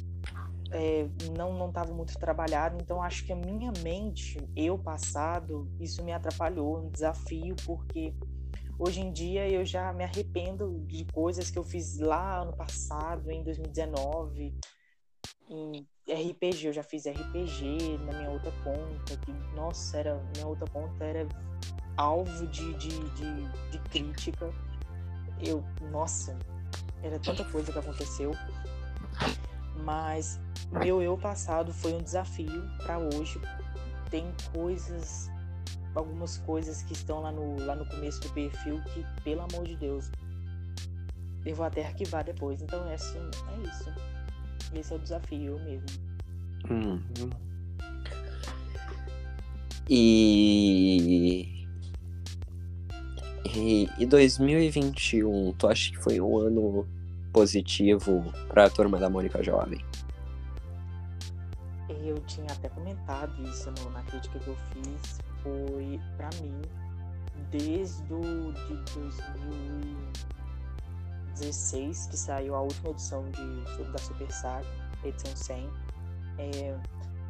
[0.73, 6.13] É, não estava muito trabalhado, então acho que a minha mente, eu passado, isso me
[6.13, 8.15] atrapalhou, um desafio, porque
[8.79, 13.31] hoje em dia eu já me arrependo de coisas que eu fiz lá ano passado,
[13.33, 14.55] em 2019,
[15.49, 20.67] em RPG, eu já fiz RPG na minha outra conta, que, nossa, era, minha outra
[20.71, 21.27] conta era
[21.97, 24.51] alvo de, de, de, de crítica.
[25.41, 26.39] Eu, nossa,
[27.03, 28.33] era tanta coisa que aconteceu.
[29.85, 30.41] Mas
[30.85, 33.41] meu eu passado foi um desafio para hoje.
[34.11, 35.31] Tem coisas,
[35.95, 39.77] algumas coisas que estão lá no, lá no começo do perfil que, pelo amor de
[39.77, 40.11] Deus,
[41.45, 42.61] eu vou até arquivar depois.
[42.63, 43.93] Então é assim, é isso.
[44.75, 45.87] Esse é o desafio mesmo.
[46.71, 47.01] Hum.
[49.89, 51.61] E
[53.57, 56.87] e, e 2021, tu acha que foi um ano
[57.33, 59.85] positivo para a turma da Mônica Jovem?
[61.89, 65.19] Eu tinha até comentado isso no, na crítica que eu fiz.
[65.43, 66.61] Foi, para mim,
[67.51, 68.75] desde o, de
[71.35, 74.67] 2016, que saiu a última edição de, da Super Saga,
[75.05, 75.69] edição 100.
[76.39, 76.79] É,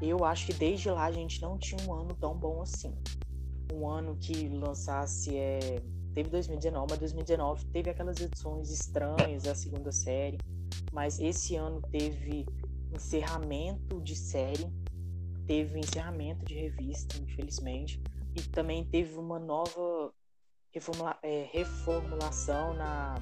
[0.02, 2.94] eu acho que desde lá a gente não tinha um ano tão bom assim.
[3.72, 5.82] Um ano que lançasse é,
[6.14, 10.38] Teve 2019, mas 2019 teve aquelas edições estranhas da segunda série,
[10.92, 12.44] mas esse ano teve
[12.92, 14.68] encerramento de série,
[15.46, 18.02] teve encerramento de revista, infelizmente,
[18.34, 20.12] e também teve uma nova
[20.72, 23.14] reformula é, reformulação na,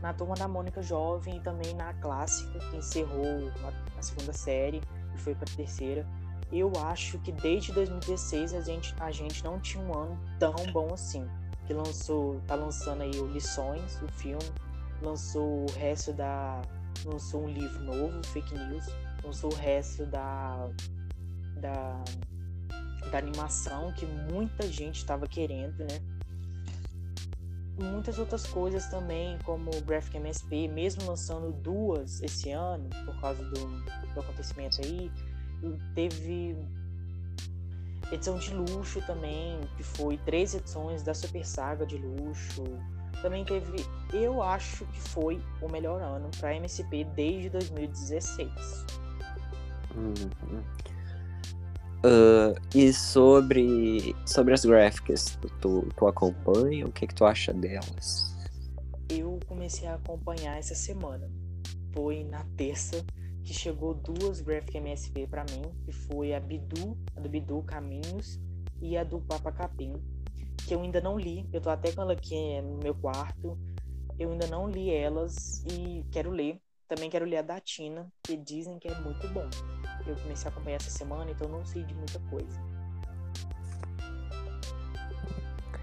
[0.00, 4.80] na turma da Mônica Jovem e também na clássica, que encerrou a, a segunda série
[5.14, 6.04] e foi para a terceira.
[6.50, 10.92] Eu acho que desde 2016 a gente, a gente não tinha um ano tão bom
[10.92, 11.24] assim
[11.70, 14.42] que lançou, tá lançando aí o Lições, o filme,
[15.00, 16.60] lançou o resto da.
[17.04, 18.86] lançou um livro novo, Fake News,
[19.22, 20.68] lançou o resto da.
[21.60, 22.02] da,
[23.12, 26.00] da animação que muita gente estava querendo, né?
[27.78, 33.44] Muitas outras coisas também, como o Graphic MSP, mesmo lançando duas esse ano, por causa
[33.44, 33.60] do,
[34.12, 35.08] do acontecimento aí,
[35.94, 36.58] teve
[38.12, 42.64] edição de luxo também, que foi três edições da Super Saga de luxo.
[43.22, 48.50] Também teve, eu acho que foi o melhor ano para MSP desde 2016.
[49.94, 50.62] Uhum.
[52.02, 56.86] Uh, e sobre, sobre as gráficas, tu, tu acompanha?
[56.86, 58.34] O que, que tu acha delas?
[59.10, 61.28] Eu comecei a acompanhar essa semana.
[61.92, 63.04] Foi na terça
[63.50, 68.38] que chegou duas Graphic MSP para mim, que foi a Bidu, a do Bidu Caminhos
[68.80, 69.92] e a do Papa Capim,
[70.68, 71.48] que eu ainda não li.
[71.52, 73.58] Eu tô até com ela aqui no meu quarto.
[74.16, 76.60] Eu ainda não li elas e quero ler.
[76.86, 79.50] Também quero ler a da Tina, que dizem que é muito bom.
[80.06, 82.56] Eu comecei a acompanhar essa semana, então não sei de muita coisa.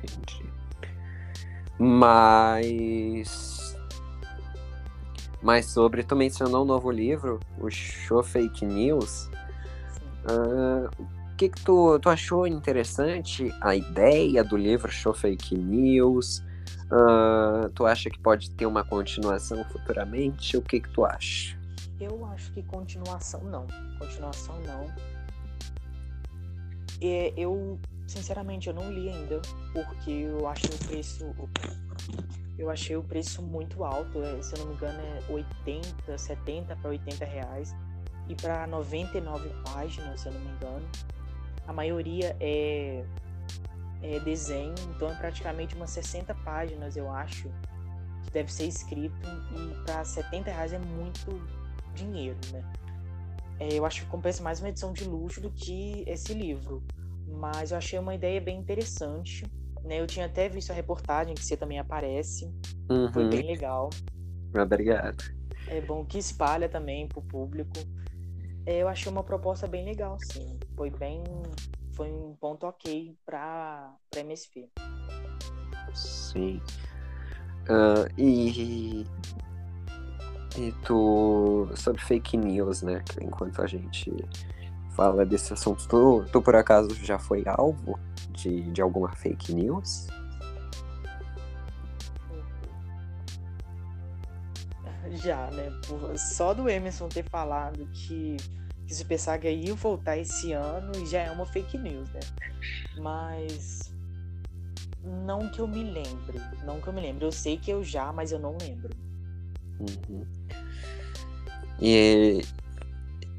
[0.05, 0.49] Entendi.
[1.77, 3.56] Mas
[5.41, 9.29] mas sobre, tu mencionou um novo livro, o Show Fake News.
[10.29, 16.39] Uh, o que, que tu, tu achou interessante a ideia do livro Show Fake News?
[16.91, 20.57] Uh, tu acha que pode ter uma continuação futuramente?
[20.57, 21.57] O que, que tu acha?
[21.99, 23.67] Eu acho que continuação não.
[23.99, 24.85] Continuação não.
[27.01, 29.41] É, eu, sinceramente, eu não li ainda,
[29.73, 31.25] porque eu acho o preço
[32.57, 36.75] eu achei o preço muito alto, é, se eu não me engano é 80, 70
[36.75, 37.75] para 80 reais
[38.27, 40.87] e para 99 páginas, se eu não me engano.
[41.67, 43.05] A maioria é,
[44.01, 47.49] é desenho, então é praticamente umas 60 páginas, eu acho,
[48.23, 49.15] que deve ser escrito
[49.55, 51.39] e para 70 reais é muito
[51.93, 52.63] dinheiro, né?
[53.59, 56.83] É, eu acho que compensa mais uma edição de luxo do que esse livro,
[57.27, 59.45] mas eu achei uma ideia bem interessante
[59.87, 59.99] né?
[59.99, 62.45] Eu tinha até visto a reportagem que você também aparece.
[62.89, 63.11] Uhum.
[63.11, 63.89] Foi bem legal.
[64.55, 65.23] Obrigado.
[65.67, 67.73] É bom que espalha também pro público.
[68.65, 70.59] É, eu achei uma proposta bem legal, sim.
[70.75, 71.23] Foi bem.
[71.93, 74.69] Foi um ponto ok para pra MSP.
[75.93, 76.61] Sim.
[77.69, 79.05] Uh, e,
[80.57, 83.03] e tu sobre fake news, né?
[83.21, 84.13] Enquanto a gente
[84.97, 87.99] fala desse assunto, tu, tu por acaso já foi alvo
[88.31, 90.07] de, de alguma fake news?
[95.11, 95.71] Já, né?
[96.17, 98.37] Só do Emerson ter falado que,
[98.87, 102.19] que Super Saga ia voltar esse ano já é uma fake news, né?
[102.97, 103.93] Mas
[105.03, 106.41] não que eu me lembre.
[106.65, 107.23] Não que eu me lembre.
[107.23, 108.89] Eu sei que eu já, mas eu não lembro.
[109.79, 110.25] Uhum.
[111.79, 112.41] E,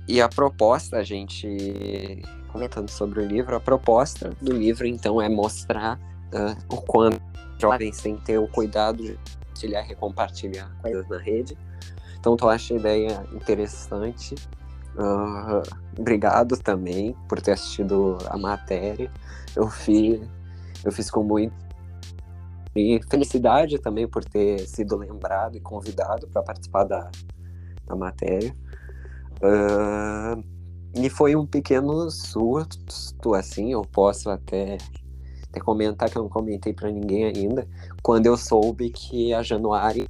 [0.09, 5.29] e a proposta, a gente comentando sobre o livro, a proposta do livro então é
[5.29, 5.99] mostrar
[6.33, 7.21] uh, o quanto
[7.59, 11.59] jovens têm que ter o cuidado de compartilhar e recompartilhar coisas na rede.
[12.19, 14.35] Então, eu acho a ideia interessante.
[14.97, 15.63] Uh,
[15.99, 19.11] obrigado também por ter assistido a matéria.
[19.55, 20.21] Eu fiz,
[20.85, 21.55] eu fiz com muito
[22.75, 27.11] e felicidade também por ter sido lembrado e convidado para participar da,
[27.87, 28.55] da matéria.
[29.43, 30.43] Uh,
[30.95, 34.79] e foi um pequeno susto, assim, eu posso até
[35.49, 37.67] até comentar que eu não comentei para ninguém ainda,
[38.03, 40.05] quando eu soube que a Januária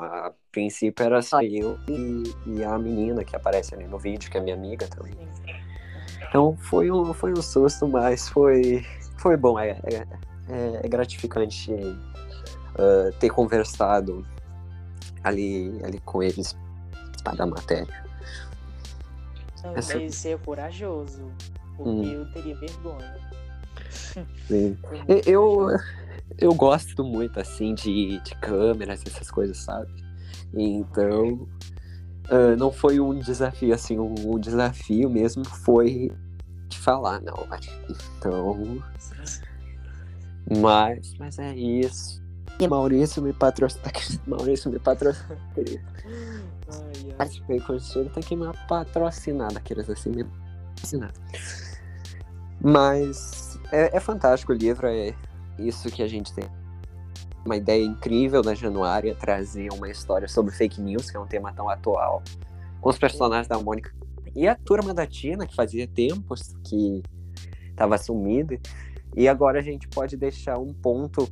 [0.00, 4.36] a princípio era só eu e, e, a menina que aparece ali no vídeo, que
[4.36, 5.14] é minha amiga também.
[6.28, 8.84] Então foi um, foi um susto, mas foi,
[9.16, 9.58] foi bom.
[9.60, 10.06] É, é,
[10.82, 14.26] é gratificante uh, ter conversado
[15.22, 16.56] ali, ali com eles
[17.20, 18.04] para a matéria.
[19.62, 20.28] Não, Essa...
[20.28, 21.30] É corajoso,
[21.76, 22.04] porque hum.
[22.04, 23.16] eu teria vergonha.
[24.46, 24.76] Sim.
[25.26, 25.68] Eu,
[26.38, 29.90] eu gosto muito, assim, de, de câmeras, essas coisas, sabe?
[30.54, 31.48] Então,
[32.30, 36.10] uh, não foi um desafio, assim, um, um, desafio mesmo foi
[36.68, 37.46] de falar, não,
[37.88, 38.82] então...
[40.60, 42.20] Mas, mas é isso.
[42.68, 43.84] Maurício me patrocina.
[44.26, 45.38] Maurício me patrocina.
[47.16, 51.12] Participei com o senhor, tem que me patrocinar daqueles assim, me patrocinar.
[52.62, 55.14] Mas é, é fantástico o livro, é
[55.58, 56.44] isso que a gente tem.
[57.44, 61.52] Uma ideia incrível da Januária trazer uma história sobre fake news, que é um tema
[61.52, 62.22] tão atual,
[62.80, 63.92] com os personagens da Mônica
[64.34, 67.02] e a turma da Tina, que fazia tempos que
[67.68, 68.58] estava sumida.
[69.16, 71.28] E agora a gente pode deixar um ponto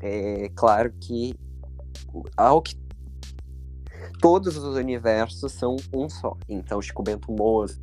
[0.00, 1.34] é, claro que
[2.36, 2.74] ao que
[4.20, 6.36] todos os universos são um só.
[6.48, 7.80] Então, Chico Bento Moço,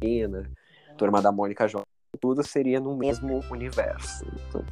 [0.00, 0.50] Tina,
[0.96, 1.86] Turma da Mônica Jovem,
[2.20, 4.24] tudo seria no mesmo universo.
[4.48, 4.64] Então...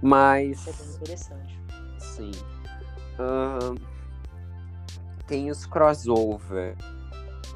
[0.00, 0.66] Mas.
[0.66, 1.60] É bem interessante.
[1.98, 2.30] Sim.
[3.18, 3.74] Uh,
[5.26, 6.76] tem os crossover.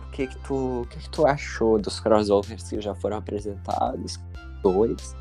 [0.07, 4.19] O que que tu, o que que tu achou dos crossovers que já foram apresentados?
[4.63, 5.15] Dois.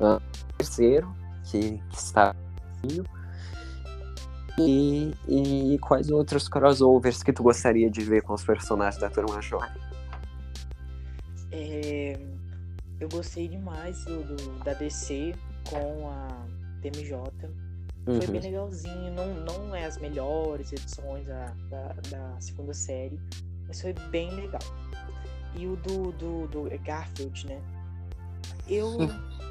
[0.00, 0.20] Uh,
[0.56, 1.14] terceiro,
[1.44, 2.34] que, que está
[4.66, 9.40] e, e quais outros crossovers que tu gostaria de ver com os personagens da Turma
[9.40, 9.70] Jovem?
[11.52, 12.18] É,
[13.00, 15.34] eu gostei demais do, do, da DC
[15.70, 16.28] com a
[16.82, 17.16] TMJ.
[18.04, 18.40] Foi bem uhum.
[18.40, 19.14] legalzinho.
[19.14, 23.20] Não, não é as melhores edições da, da, da, segunda série,
[23.66, 24.62] mas foi bem legal.
[25.54, 27.60] E o do, do, do Garfield, né?
[28.66, 28.96] Eu.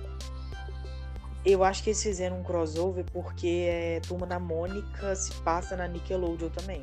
[1.51, 5.87] eu acho que eles fizeram um crossover porque é, Turma da Mônica se passa na
[5.87, 6.81] Nickelodeon também.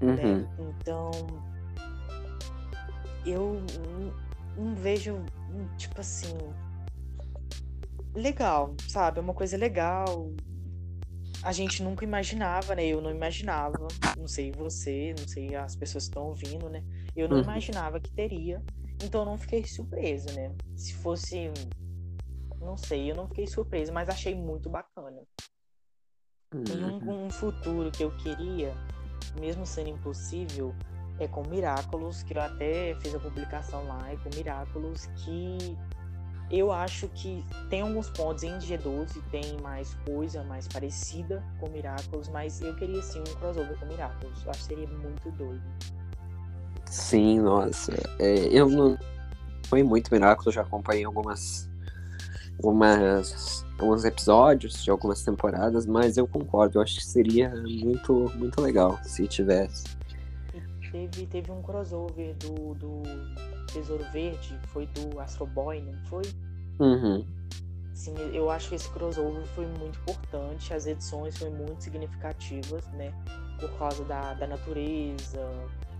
[0.00, 0.14] Né?
[0.14, 0.14] Uhum.
[0.14, 0.48] Né?
[0.58, 1.10] Então,
[3.24, 3.62] eu
[4.56, 5.22] não vejo,
[5.76, 6.36] tipo assim,
[8.14, 9.18] legal, sabe?
[9.18, 10.32] É uma coisa legal.
[11.42, 12.86] A gente nunca imaginava, né?
[12.86, 13.86] Eu não imaginava,
[14.18, 16.82] não sei você, não sei as pessoas que estão ouvindo, né?
[17.14, 17.42] Eu não uhum.
[17.42, 18.62] imaginava que teria,
[19.04, 20.52] então eu não fiquei surpresa, né?
[20.74, 21.50] Se fosse,
[22.66, 25.22] não sei, eu não fiquei surpresa, mas achei muito bacana.
[26.54, 26.64] Uhum.
[26.68, 27.26] Em um, uhum.
[27.26, 28.74] um futuro que eu queria,
[29.40, 30.74] mesmo sendo impossível,
[31.18, 35.76] é com Miraculous, que eu até fiz a publicação lá, é com Miraculous, que
[36.50, 42.28] eu acho que tem alguns pontos em G12, tem mais coisa mais parecida com Miraculous,
[42.28, 44.44] mas eu queria sim um crossover com Miraculous.
[44.44, 45.62] Eu acho que seria muito doido.
[46.84, 47.92] Sim, nossa.
[48.20, 48.96] É, eu não
[49.66, 51.68] fui muito Miraculous, já acompanhei algumas,
[52.58, 58.60] algumas alguns episódios de algumas temporadas, mas eu concordo, eu acho que seria muito muito
[58.60, 59.84] legal se tivesse
[60.96, 63.02] teve, teve um crossover do, do
[63.72, 66.22] Tesouro Verde, foi do Astro Boy, não foi?
[66.78, 67.26] Uhum.
[67.92, 73.12] Sim, eu acho que esse crossover foi muito importante, as edições foram muito significativas, né?
[73.58, 75.50] Por causa da, da natureza,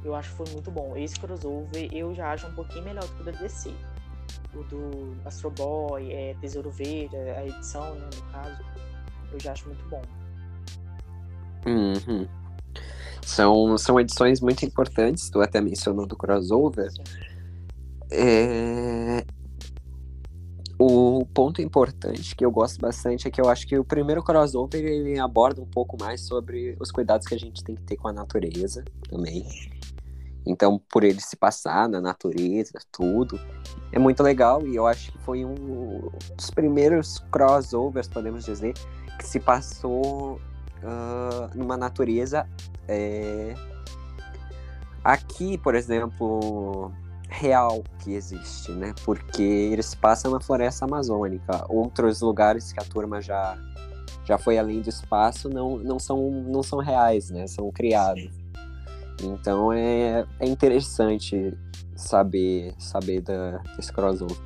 [0.05, 0.97] eu acho que foi muito bom.
[0.97, 3.73] Esse crossover eu já acho um pouquinho melhor do que o da DC.
[4.55, 8.63] O do Astro Boy, é, Tesouro Verde, a edição, né, no caso,
[9.33, 10.03] eu já acho muito bom.
[11.67, 12.27] Uhum.
[13.23, 16.91] São, são edições muito importantes, tu até mencionou do crossover.
[18.11, 19.25] É...
[20.79, 24.85] O ponto importante que eu gosto bastante é que eu acho que o primeiro crossover
[24.85, 28.09] ele aborda um pouco mais sobre os cuidados que a gente tem que ter com
[28.09, 29.45] a natureza também.
[30.47, 33.39] Então, por ele se passar na natureza, tudo,
[33.91, 38.75] é muito legal e eu acho que foi um dos primeiros crossovers, podemos dizer,
[39.19, 40.41] que se passou
[40.83, 42.49] uh, numa natureza
[42.87, 43.55] é...
[45.03, 46.93] aqui, por exemplo,
[47.29, 48.95] real que existe, né?
[49.05, 51.67] Porque eles passam na floresta amazônica.
[51.69, 53.59] Outros lugares que a turma já
[54.25, 57.47] já foi além do espaço não, não são não são reais, né?
[57.47, 58.31] São criados.
[59.23, 61.57] Então é, é interessante
[61.95, 64.37] saber saber da, desse crossover.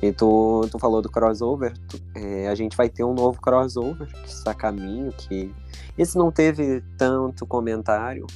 [0.00, 4.08] E tu, tu falou do crossover, tu, é, a gente vai ter um novo crossover
[4.08, 5.54] que está a caminho, que
[5.96, 8.26] esse não teve tanto comentário,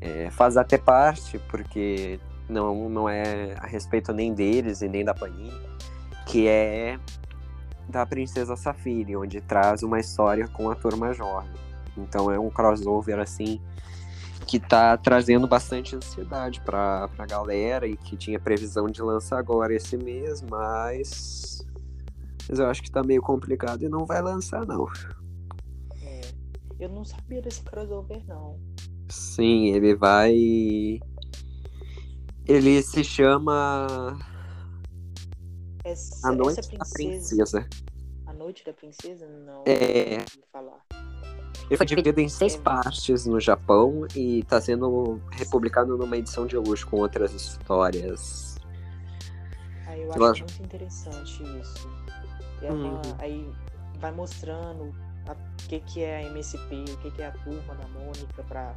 [0.00, 5.14] é, faz até parte, porque não, não é a respeito nem deles e nem da
[5.14, 5.52] Panini,
[6.26, 6.98] que é
[7.88, 11.50] da Princesa Safiri, onde traz uma história com a turma jovem.
[11.96, 13.60] Então é um crossover assim
[14.44, 19.74] que tá trazendo bastante ansiedade pra, pra galera e que tinha previsão de lançar agora
[19.74, 21.66] esse mês, mas.
[22.48, 24.86] Mas eu acho que tá meio complicado e não vai lançar, não.
[26.02, 26.20] É,
[26.78, 28.60] eu não sabia desse crossover, não.
[29.08, 31.00] Sim, ele vai
[32.46, 34.18] ele se chama.
[35.82, 37.68] Essa, a Noite essa da Princesa.
[38.26, 39.26] A Noite da Princesa?
[39.26, 39.64] Não.
[39.66, 40.18] É.
[40.18, 40.84] Não falar.
[41.68, 46.56] Ele foi dividido em seis partes no Japão e está sendo republicado numa edição de
[46.56, 48.56] luxo com outras histórias.
[49.86, 51.88] Aí eu acho muito interessante isso.
[52.62, 53.00] É uhum.
[53.18, 53.48] Aí
[53.98, 57.88] vai mostrando o que, que é a MSP, o que, que é a turma da
[57.88, 58.74] Mônica para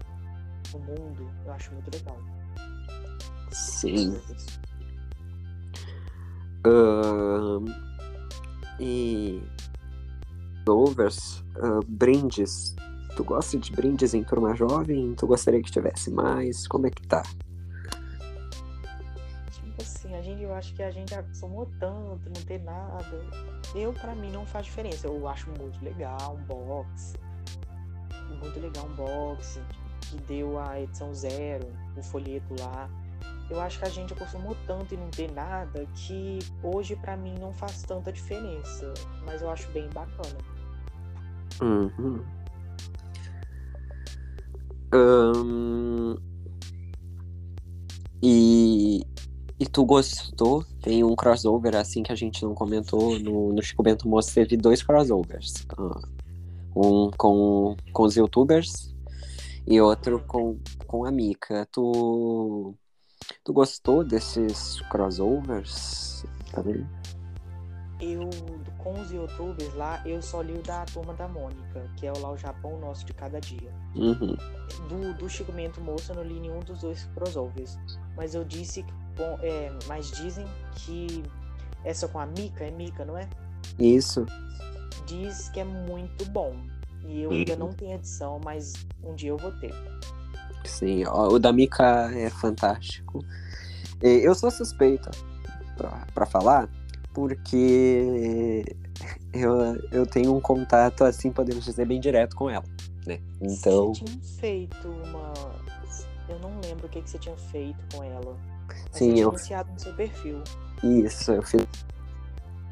[0.74, 1.30] o mundo.
[1.46, 2.18] Eu acho muito legal.
[3.52, 4.20] Sim.
[6.66, 7.64] Uh,
[8.80, 9.42] e
[10.68, 12.76] overs, uh, brindes.
[13.16, 15.16] Tu gosta de brindes em turma jovem?
[15.16, 16.68] Tu gostaria que tivesse mais?
[16.68, 17.24] Como é que tá?
[19.52, 23.26] Tipo assim, a gente, eu acho que a gente acostumou tanto, não ter nada.
[23.74, 25.08] Eu, pra mim, não faz diferença.
[25.08, 27.14] Eu acho muito legal um box.
[28.42, 29.60] Muito legal um box
[30.02, 31.68] que deu a edição zero,
[31.98, 32.90] o folheto lá
[33.50, 37.36] eu acho que a gente acostumou tanto e não ter nada que hoje para mim
[37.40, 38.94] não faz tanta diferença.
[39.26, 40.38] Mas eu acho bem bacana.
[41.62, 42.24] Uhum.
[44.94, 46.16] Um...
[48.22, 49.02] E...
[49.60, 50.64] e tu gostou?
[50.82, 54.58] Tem um crossover assim que a gente não comentou no, no Chico Bento Moço, teve
[54.58, 55.66] dois crossovers.
[55.78, 56.02] Uh,
[56.76, 58.96] um com, com os youtubers
[59.68, 61.68] e outro com, com a Mika.
[61.72, 62.76] Tu
[63.44, 66.26] Tu gostou desses crossovers?
[66.52, 66.88] Tá vendo?
[68.00, 68.30] Eu,
[68.78, 72.20] com os youtubers lá, eu só li o da Turma da Mônica, que é o
[72.20, 73.72] lá o Japão Nosso de Cada Dia.
[73.96, 74.36] Uhum.
[74.88, 77.78] Do, do Chico Mento Moça, eu não li nenhum dos dois crossovers.
[78.16, 80.46] Mas eu disse, bom, é, mas dizem
[80.76, 81.24] que
[81.84, 83.28] essa com a Mika, é Mika, não é?
[83.80, 84.26] Isso.
[85.08, 86.56] Diz que é muito bom.
[87.08, 89.74] E eu ainda não tenho edição, mas um dia eu vou ter.
[90.66, 93.24] Sim, o da Mika é fantástico.
[94.02, 95.10] Eu sou suspeita
[96.14, 96.70] para falar,
[97.18, 98.64] porque
[99.34, 102.64] eu, eu tenho um contato, assim, podemos dizer, bem direto com ela,
[103.08, 103.20] né?
[103.42, 103.92] Então...
[103.92, 105.34] Você tinha feito uma...
[106.30, 108.38] Eu não lembro o que, que você tinha feito com ela.
[108.68, 109.30] Mas Sim, eu...
[109.30, 110.44] iniciado no seu perfil.
[110.84, 111.66] Isso, eu fiz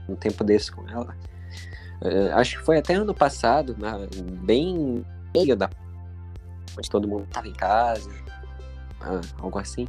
[0.07, 1.17] um tempo desse com ela.
[2.03, 4.07] Uh, acho que foi até ano passado, né?
[4.43, 5.03] bem
[5.33, 5.67] meio da
[6.77, 8.11] onde todo mundo estava em casa,
[9.01, 9.87] ah, algo assim.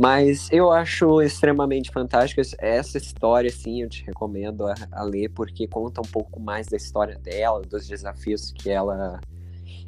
[0.00, 5.68] Mas eu acho extremamente fantástico essa história, sim, eu te recomendo a, a, ler, porque
[5.68, 9.20] conta um pouco mais da história dela, dos desafios que ela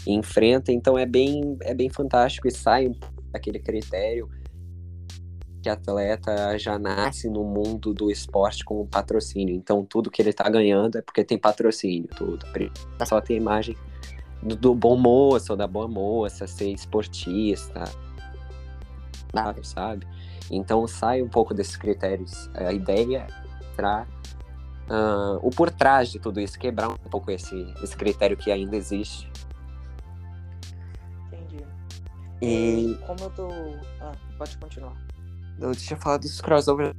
[0.06, 0.70] enfrenta.
[0.70, 2.94] Então é bem, é bem fantástico e sai um
[3.30, 4.28] daquele critério
[5.62, 9.55] que atleta já nasce no mundo do esporte com patrocínio.
[9.55, 12.44] Então tudo que ele está ganhando é porque tem patrocínio, tudo.
[13.06, 13.78] Só tem imagem
[14.43, 17.84] do, do, bom moço da boa moça, ser esportista,
[19.63, 20.07] sabe?
[20.51, 22.51] Então sai um pouco desses critérios.
[22.55, 24.07] A ideia é para
[24.89, 28.77] uh, o por trás de tudo isso, quebrar um pouco esse, esse critério que ainda
[28.77, 29.31] existe.
[31.33, 31.65] Entendi.
[32.41, 33.49] E como eu tô.
[34.01, 34.95] Ah, pode continuar.
[35.59, 36.95] Eu falar dos crossovers.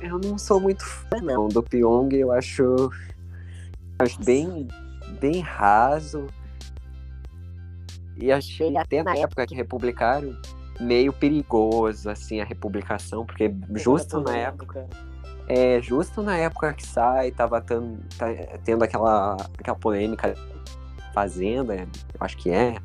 [0.00, 2.14] Eu não sou muito fã, não, do Pyong.
[2.14, 2.90] Eu acho.
[3.98, 4.68] Acho bem
[5.20, 6.26] bem raso.
[8.16, 10.38] E achei até na época que republicaram
[10.80, 14.86] meio perigoso, assim, a republicação, porque justo na época.
[15.48, 18.26] É, justo na época que sai, tava tendo, tá,
[18.64, 20.34] tendo aquela, aquela polêmica
[21.14, 21.86] Fazenda, eu
[22.20, 22.76] acho que é.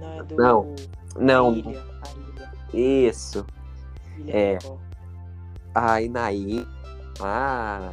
[0.00, 0.36] Não, é do...
[0.36, 0.74] Não,
[1.18, 1.54] não.
[1.54, 1.82] Ilha,
[2.72, 3.10] ilha.
[3.10, 3.44] Isso.
[4.18, 4.58] Ilha É.
[5.74, 6.66] Aí na ilha,
[7.20, 7.92] ah,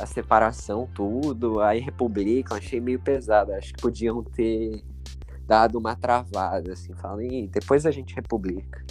[0.00, 3.52] a separação, tudo, aí República, eu achei meio pesado.
[3.52, 4.82] Acho que podiam ter
[5.46, 8.84] dado uma travada, assim, falei, depois a gente republica.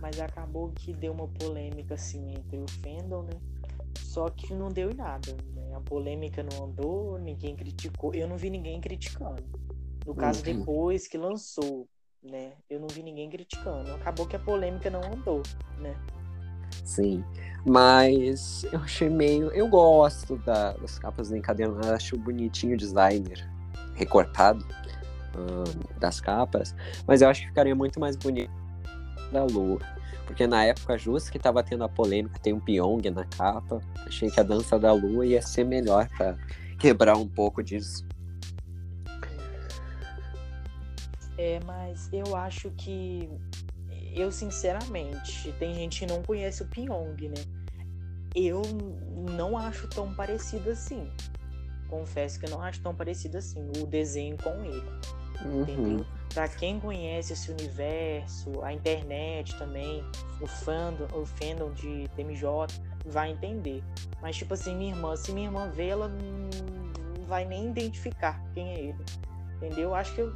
[0.00, 3.40] Mas acabou que deu uma polêmica assim entre o fandom, né?
[3.98, 5.74] Só que não deu em nada, né?
[5.74, 8.12] A polêmica não andou, ninguém criticou.
[8.14, 9.42] Eu não vi ninguém criticando.
[10.04, 10.58] No caso, Uhum.
[10.58, 11.88] depois que lançou,
[12.22, 12.52] né?
[12.68, 13.92] Eu não vi ninguém criticando.
[13.92, 15.42] Acabou que a polêmica não andou,
[15.78, 15.96] né?
[16.84, 17.24] Sim.
[17.64, 19.50] Mas eu achei meio.
[19.52, 23.48] Eu gosto da- das capas do encadernado, acho bonitinho o designer
[23.94, 24.66] recortado
[25.34, 26.74] ah, das capas.
[27.06, 28.52] Mas eu acho que ficaria muito mais bonito
[29.30, 29.78] da lua.
[30.26, 33.80] Porque na época justo que tava tendo a polêmica, tem um Pyong na capa.
[34.06, 36.36] Achei que a dança da lua ia ser melhor pra
[36.78, 38.06] quebrar um pouco disso.
[41.36, 43.28] É, mas eu acho que.
[44.14, 47.44] Eu, sinceramente, tem gente que não conhece o Pyong, né?
[48.34, 48.62] Eu
[49.36, 51.10] não acho tão parecido assim.
[51.88, 54.82] Confesso que eu não acho tão parecido assim, o desenho com ele.
[55.44, 55.62] Uhum.
[55.62, 56.06] entendeu?
[56.32, 60.02] Pra quem conhece esse universo, a internet também,
[60.40, 62.48] o fandom, o fandom de TMJ,
[63.04, 63.82] vai entender.
[64.20, 68.70] Mas, tipo assim, minha irmã, se minha irmã vê, ela não vai nem identificar quem
[68.70, 69.04] é ele.
[69.56, 69.90] Entendeu?
[69.90, 70.32] Eu acho que eu.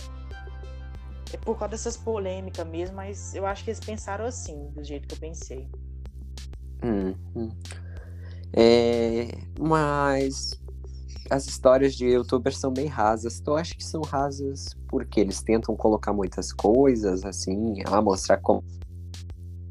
[1.33, 5.09] É por causa dessas polêmicas mesmo, mas eu acho que eles pensaram assim, do jeito
[5.09, 5.69] que eu pensei.
[6.85, 7.51] Uhum.
[8.53, 9.29] É,
[9.59, 10.59] mas
[11.31, 13.41] as histórias de youtubers são bem rasas.
[13.41, 18.65] Tu acha que são rasas porque eles tentam colocar muitas coisas, assim, ah, mostrar como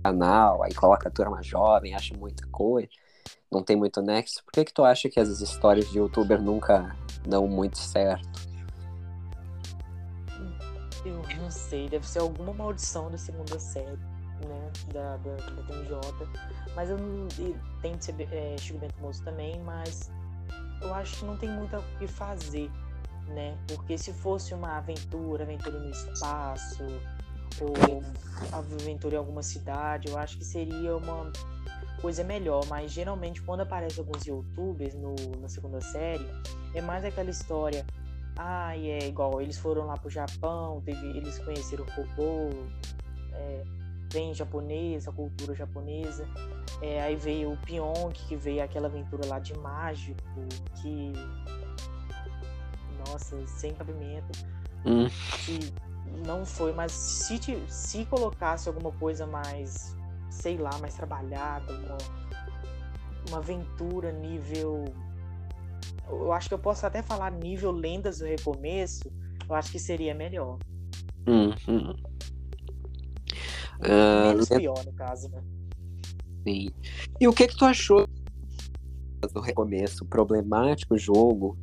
[0.04, 2.88] canal, aí coloca a turma jovem, acha muita coisa,
[3.52, 4.44] não tem muito nexo.
[4.46, 6.96] Por que que tu acha que as histórias de youtuber nunca
[7.28, 8.56] dão muito certo?
[11.04, 13.98] Eu não sei, deve ser alguma maldição da segunda série,
[14.48, 14.72] né?
[14.92, 16.00] Da, da, da TMJ.
[16.76, 17.28] Mas eu não.
[17.82, 20.12] Tem de ser é, Chico Bento Moço também, mas
[20.82, 22.70] eu acho que não tem muito o que fazer,
[23.28, 23.58] né?
[23.68, 26.84] Porque se fosse uma aventura, aventura no espaço,
[27.62, 28.04] ou
[28.52, 31.32] aventura em alguma cidade, eu acho que seria uma
[32.02, 32.66] coisa melhor.
[32.68, 36.28] Mas geralmente quando aparece alguns youtubers no, na segunda série,
[36.74, 37.86] é mais aquela história.
[38.38, 42.50] Ah, e é igual, eles foram lá pro Japão, teve, eles conheceram o robô,
[43.32, 43.64] é,
[44.12, 46.28] vem japonesa, a cultura japonesa.
[46.82, 50.22] É, aí veio o Pyong, que veio aquela aventura lá de mágico,
[50.82, 51.14] que.
[53.08, 54.28] Nossa, sem cabimento.
[54.86, 55.08] Hum.
[55.46, 55.60] Que
[56.26, 59.96] não foi, mas se, te- se colocasse alguma coisa mais,
[60.30, 61.98] sei lá, mais trabalhada, uma,
[63.30, 64.86] uma aventura nível.
[66.08, 69.12] Eu acho que eu posso até falar nível lendas do recomeço,
[69.48, 70.60] eu acho que seria melhor.
[71.28, 71.96] Uhum.
[73.82, 75.44] Ah, Menos pior, no caso, né?
[76.48, 76.70] Sim.
[77.20, 78.08] E o que que tu achou
[79.34, 81.58] do recomeço problemático o jogo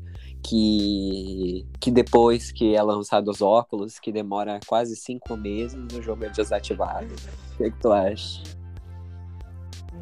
[0.45, 6.25] que que depois que é lançado os óculos que demora quase cinco meses o jogo
[6.25, 8.43] é desativado o que que tu acha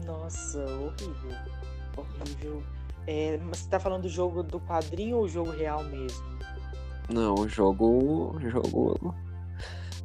[0.06, 1.36] Nossa, horrível.
[1.96, 2.62] Horrível.
[3.06, 6.24] É, mas você tá falando do jogo do quadrinho ou o jogo real mesmo?
[7.12, 9.14] não o jogo o jogo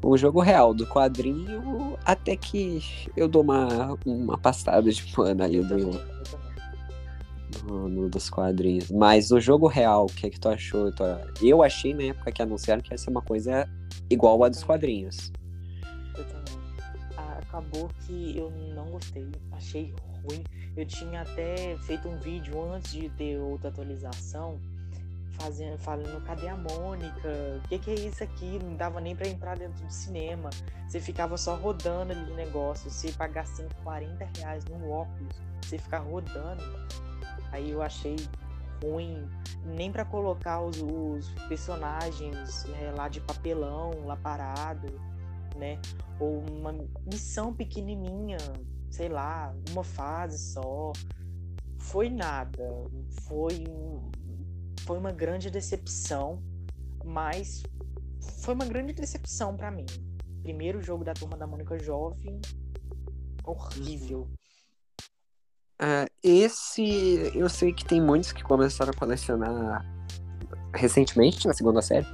[0.01, 2.81] o jogo real do quadrinho até que
[3.15, 5.91] eu dou uma uma pastada de pano ali do,
[8.09, 8.91] dos quadrinhos.
[8.91, 10.91] Mas o jogo real, o que, que tu achou?
[11.41, 13.67] Eu achei na época que anunciaram que ia ser uma coisa
[14.09, 15.31] igual a dos quadrinhos.
[16.17, 16.59] Eu também.
[17.17, 19.27] Ah, acabou que eu não gostei.
[19.51, 19.93] Achei
[20.23, 20.43] ruim.
[20.75, 24.59] Eu tinha até feito um vídeo antes de ter outra atualização.
[25.37, 27.61] Fazendo, falando, cadê a Mônica?
[27.63, 28.57] O que, que é isso aqui?
[28.63, 30.49] Não dava nem pra entrar dentro do cinema.
[30.87, 32.89] Você ficava só rodando ali o negócio.
[32.89, 36.63] Você pagar 140 reais num óculos, você ficar rodando.
[37.51, 38.15] Aí eu achei
[38.83, 39.29] ruim.
[39.63, 44.99] Nem pra colocar os, os personagens é, lá de papelão, lá parado,
[45.55, 45.79] né?
[46.19, 46.73] ou uma
[47.05, 48.37] missão pequenininha,
[48.89, 50.91] sei lá, uma fase só.
[51.77, 52.63] Foi nada.
[53.27, 53.63] Foi
[54.81, 56.41] foi uma grande decepção,
[57.03, 57.63] mas
[58.41, 59.85] foi uma grande decepção pra mim.
[60.41, 62.39] Primeiro jogo da turma da Mônica Jovem,
[63.43, 64.27] horrível.
[65.79, 69.85] Ah, esse, eu sei que tem muitos que começaram a colecionar
[70.73, 72.07] recentemente, na segunda série,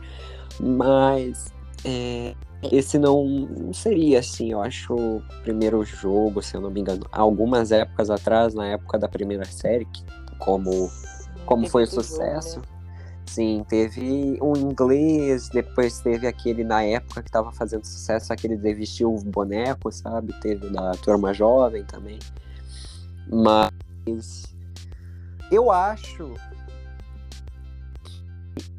[0.59, 1.51] mas
[1.83, 2.35] é,
[2.71, 7.71] esse não seria assim, eu acho o primeiro jogo, se eu não me engano, algumas
[7.71, 9.87] épocas atrás, na época da primeira série,
[10.37, 10.89] como,
[11.45, 12.55] como foi o sucesso.
[12.55, 12.81] Jogo, né?
[13.25, 18.73] Sim, teve um inglês, depois teve aquele na época que estava fazendo sucesso, aquele de
[18.73, 20.33] vestir o boneco, sabe?
[20.41, 22.19] Teve da turma jovem também.
[23.31, 24.43] Mas
[25.49, 26.33] eu acho.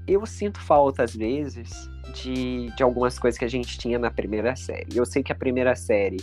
[0.07, 1.71] Eu sinto falta, às vezes,
[2.15, 4.89] de, de algumas coisas que a gente tinha na primeira série.
[4.95, 6.19] Eu sei que a primeira série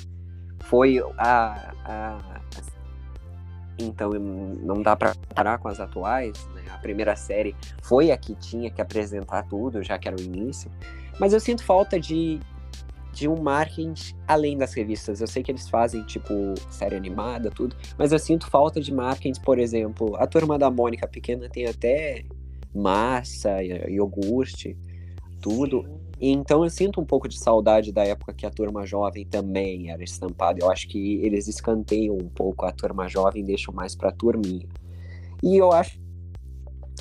[0.66, 1.74] foi a.
[1.84, 2.40] a
[3.84, 6.64] então não dá para parar com as atuais, né?
[6.72, 10.72] A primeira série foi a que tinha que apresentar tudo, já que era o início.
[11.20, 12.40] Mas eu sinto falta de,
[13.12, 15.22] de um marketing além das revistas.
[15.22, 16.34] Eu sei que eles fazem, tipo,
[16.70, 21.08] série animada, tudo, mas eu sinto falta de marketing, por exemplo, a turma da Mônica
[21.08, 22.24] Pequena tem até
[22.74, 24.78] massa, iogurte,
[25.42, 26.00] tudo.
[26.20, 29.90] E então eu sinto um pouco de saudade da época que a turma jovem também
[29.90, 30.60] era estampada.
[30.62, 34.68] Eu acho que eles escanteiam um pouco a turma jovem, deixam mais pra turminha.
[35.42, 35.98] E eu acho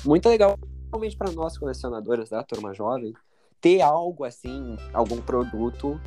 [0.05, 3.13] muito legal, principalmente para nós colecionadores da turma jovem,
[3.59, 5.99] ter algo assim, algum produto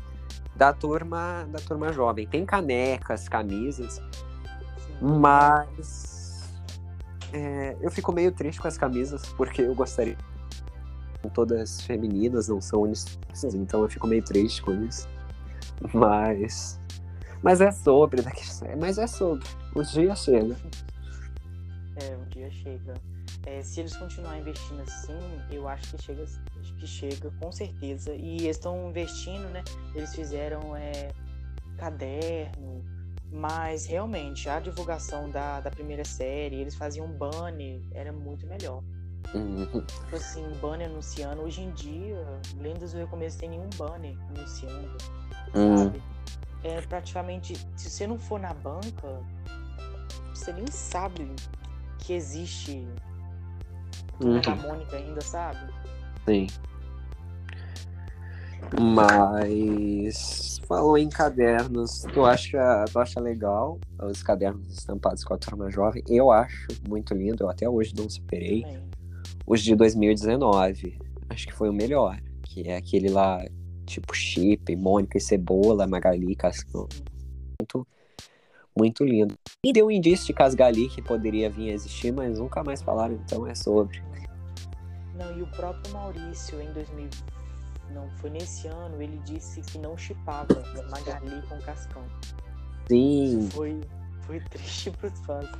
[0.56, 2.26] da turma da turma jovem.
[2.26, 4.00] Tem canecas, camisas,
[5.02, 6.50] mas
[7.30, 10.16] é, eu fico meio triste com as camisas porque eu gostaria
[11.30, 15.08] todas femininas, não são unissexas, então eu fico meio triste com isso.
[15.92, 16.80] Mas
[17.42, 18.22] mas é sobre,
[18.78, 19.44] mas é sobre.
[19.74, 20.56] O dia chega.
[21.96, 22.94] É, o dia chega.
[23.44, 25.18] É, se eles continuarem investindo assim,
[25.50, 26.24] eu acho que chega,
[26.78, 28.14] que chega com certeza.
[28.14, 29.64] E eles estão investindo, né?
[29.92, 31.10] Eles fizeram é,
[31.76, 32.84] caderno,
[33.32, 38.84] mas realmente a divulgação da, da primeira série, eles faziam banner, era muito melhor.
[39.34, 39.66] Uhum.
[39.66, 41.42] Tipo assim, banner anunciando.
[41.42, 42.24] Hoje em dia,
[42.58, 44.96] Lendas do Recomeço tem nenhum banner anunciando,
[45.54, 45.76] uhum.
[45.78, 46.02] sabe?
[46.64, 49.20] É praticamente, se você não for na banca,
[50.34, 51.30] você nem sabe
[51.98, 52.86] que existe
[54.22, 54.40] uhum.
[54.46, 55.72] a Mônica ainda, sabe?
[56.26, 56.46] Sim.
[58.80, 65.70] Mas falou em cadernos, tu acha, tu acha legal os cadernos estampados com a turma
[65.70, 66.02] jovem?
[66.08, 68.62] Eu acho muito lindo, eu até hoje não superei.
[68.62, 68.91] Bem.
[69.52, 70.98] Os de 2019,
[71.28, 73.44] acho que foi o melhor, que é aquele lá,
[73.84, 76.88] tipo Chip, Mônica e Cebola, Magali, Cascão.
[77.60, 77.86] Muito,
[78.74, 79.34] muito lindo.
[79.62, 83.12] E deu um indício de Casgali que poderia vir a existir, mas nunca mais falaram,
[83.12, 84.02] então é sobre.
[85.14, 87.10] Não, e o próprio Maurício, em 2000,
[87.90, 92.04] não, foi nesse ano, ele disse que não chipava Magali com Cascão.
[92.88, 93.50] Sim.
[93.50, 93.78] foi,
[94.22, 95.50] foi triste pros fãs.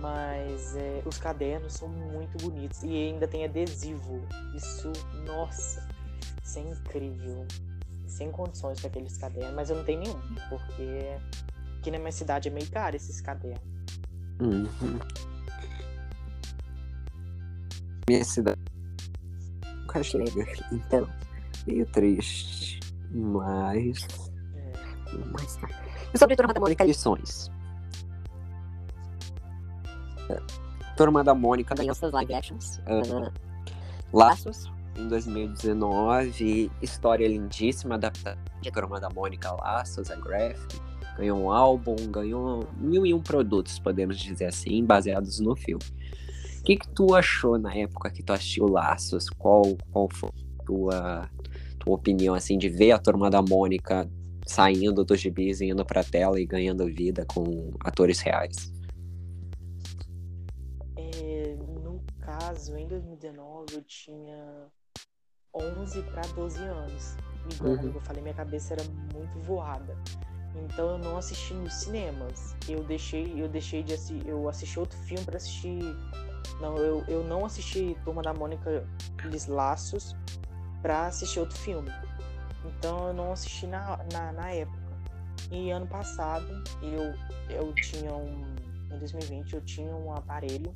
[0.00, 2.82] Mas é, os cadernos são muito bonitos.
[2.82, 4.22] E ainda tem adesivo.
[4.54, 4.92] Isso,
[5.26, 5.86] nossa,
[6.42, 7.46] isso é incrível.
[8.06, 9.54] Sem condições para aqueles cadernos.
[9.54, 11.16] Mas eu não tenho nenhum, porque
[11.78, 13.62] aqui na minha cidade é meio caro esses cadernos.
[14.40, 14.98] Uhum.
[18.08, 18.60] Minha cidade
[19.90, 20.46] nunca chega.
[20.72, 21.08] Então,
[21.66, 22.80] meio triste.
[23.10, 24.06] Mas.
[24.54, 24.72] É.
[25.32, 25.58] Mas...
[26.12, 27.50] E sobre a Turma da Mônica, lições?
[30.96, 32.78] Turma da Mônica ganhou seus live actions.
[32.78, 33.32] Uh,
[34.12, 36.70] Laços, em 2019.
[36.82, 40.80] História lindíssima, adaptada de Turma da Mônica Laços, a graphic.
[41.16, 45.82] Ganhou um álbum, ganhou mil e um produtos, podemos dizer assim, baseados no filme.
[46.60, 49.28] O que, que tu achou na época que tu assistiu Laços?
[49.30, 51.30] Qual, qual foi a tua,
[51.78, 54.08] tua opinião, assim, de ver a Turma da Mônica
[54.46, 58.72] saindo dos gibis e indo pra tela e ganhando vida com atores reais?
[62.50, 64.66] Caso, em 2019, eu tinha
[65.54, 67.16] 11 para 12 anos.
[67.54, 67.92] Igual uhum.
[67.94, 69.96] eu falei, minha cabeça era muito voada.
[70.64, 72.56] Então eu não assisti nos cinemas.
[72.68, 75.80] Eu deixei, eu deixei de assistir, eu assisti outro filme para assistir
[76.60, 78.86] não, eu, eu não assisti Turma da Mônica
[79.30, 80.14] dos Laços
[80.82, 81.90] pra assistir outro filme.
[82.64, 84.78] Então eu não assisti na, na, na época.
[85.50, 86.46] E ano passado
[86.82, 87.14] eu,
[87.54, 88.50] eu tinha um.
[88.92, 90.74] Em 2020 eu tinha um aparelho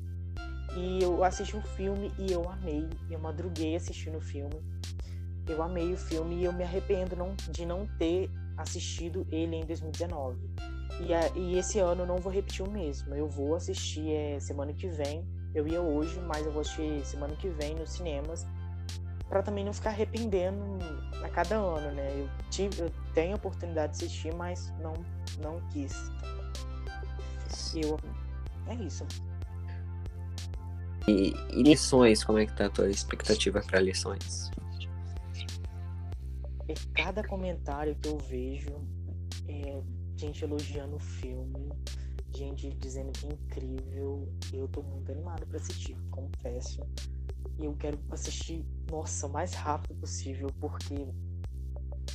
[0.77, 2.89] e eu assisti um filme e eu amei.
[3.11, 4.63] Eu madruguei assistindo o filme.
[5.47, 9.65] Eu amei o filme e eu me arrependo não, de não ter assistido ele em
[9.65, 10.39] 2019.
[11.01, 13.15] E, a, e esse ano não vou repetir o mesmo.
[13.15, 15.25] Eu vou assistir é, semana que vem
[15.55, 18.45] eu ia hoje, mas eu vou assistir semana que vem nos cinemas
[19.29, 20.59] para também não ficar arrependendo
[21.23, 22.09] a cada ano, né?
[22.21, 24.93] Eu tive, eu tenho a oportunidade de assistir, mas não
[25.41, 25.95] não quis.
[27.75, 27.99] Eu
[28.67, 29.07] é isso.
[31.07, 34.51] E, e lições, como é que tá a tua expectativa para lições?
[36.69, 38.75] é cada comentário que eu vejo
[39.49, 39.83] é
[40.17, 41.69] gente elogiando o filme,
[42.35, 44.29] gente dizendo que é incrível.
[44.53, 46.81] Eu tô muito animado para assistir, confesso.
[47.59, 50.95] E eu quero assistir, nossa, o mais rápido possível, porque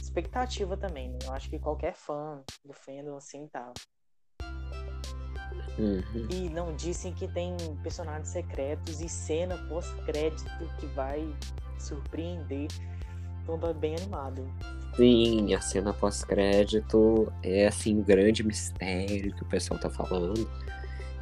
[0.01, 1.19] expectativa também, né?
[1.23, 3.71] Eu acho que qualquer fã do fandom assim tá.
[5.77, 6.27] Uhum.
[6.29, 11.27] E não dizem que tem personagens secretos e cena pós-crédito que vai
[11.77, 12.67] surpreender.
[13.43, 14.45] Então tá bem animado.
[14.95, 20.49] Sim, a cena pós-crédito é assim um grande mistério que o pessoal tá falando.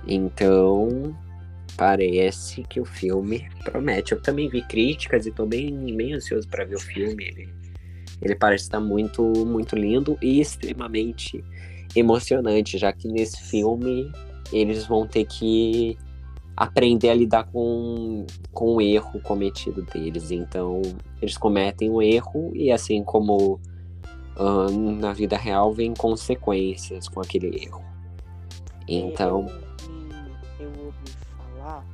[0.07, 1.15] Então,
[1.75, 4.13] parece que o filme promete.
[4.13, 7.25] Eu também vi críticas e tô bem, bem ansioso para ver o filme.
[7.25, 7.53] Ele,
[8.21, 11.43] ele parece estar muito, muito lindo e extremamente
[11.95, 14.11] emocionante, já que nesse filme
[14.51, 15.97] eles vão ter que
[16.55, 20.31] aprender a lidar com, com o erro cometido deles.
[20.31, 20.81] Então,
[21.21, 23.59] eles cometem um erro e, assim como
[24.37, 27.83] uh, na vida real, vem consequências com aquele erro.
[28.87, 29.45] Então.
[30.59, 31.85] Eu, eu ouvi falar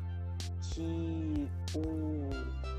[0.62, 2.30] que o,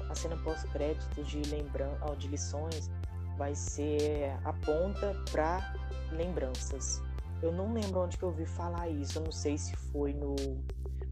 [0.09, 2.91] a cena pós-crédito de, lembran de lições
[3.37, 5.75] vai ser a ponta para
[6.13, 7.03] lembranças.
[7.45, 9.19] Eu não lembro onde que eu ouvi falar isso.
[9.19, 10.35] Eu não sei se foi no,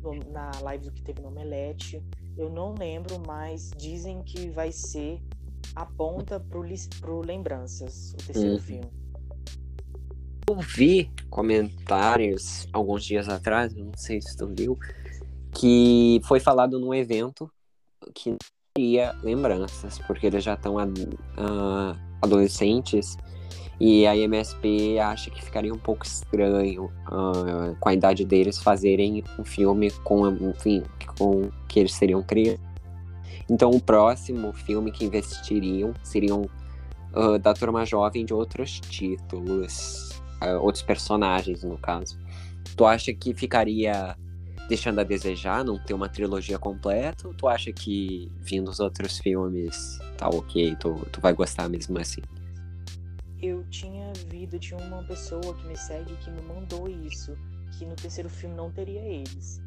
[0.03, 2.03] no, na live que teve no Omelete.
[2.39, 5.21] Eu não lembro, mas dizem que vai ser
[5.77, 6.65] a ponta pro,
[7.01, 8.59] pro Lembranças, o terceiro uhum.
[8.61, 8.91] filme.
[10.49, 14.79] Eu vi comentários alguns dias atrás, não sei se tu viu,
[15.55, 17.51] que foi falado num evento
[18.15, 18.39] que
[18.73, 23.19] teria lembranças, porque eles já estão uh, adolescentes
[23.85, 29.25] e a MSP acha que ficaria um pouco estranho uh, com a idade deles fazerem
[29.37, 30.85] um filme com, enfim,
[31.19, 32.61] com que eles seriam crianças.
[33.51, 36.49] Então o próximo filme que investiriam seriam
[37.13, 40.11] uh, da turma jovem de outros títulos,
[40.41, 42.17] uh, outros personagens no caso.
[42.77, 44.17] Tu acha que ficaria
[44.69, 47.27] deixando a desejar, não ter uma trilogia completa?
[47.27, 51.99] Ou tu acha que vindo os outros filmes tá ok, tu, tu vai gostar mesmo
[51.99, 52.23] assim?
[53.43, 57.37] Eu tinha visto de uma pessoa que me segue que me mandou isso,
[57.77, 59.61] que no terceiro filme não teria eles.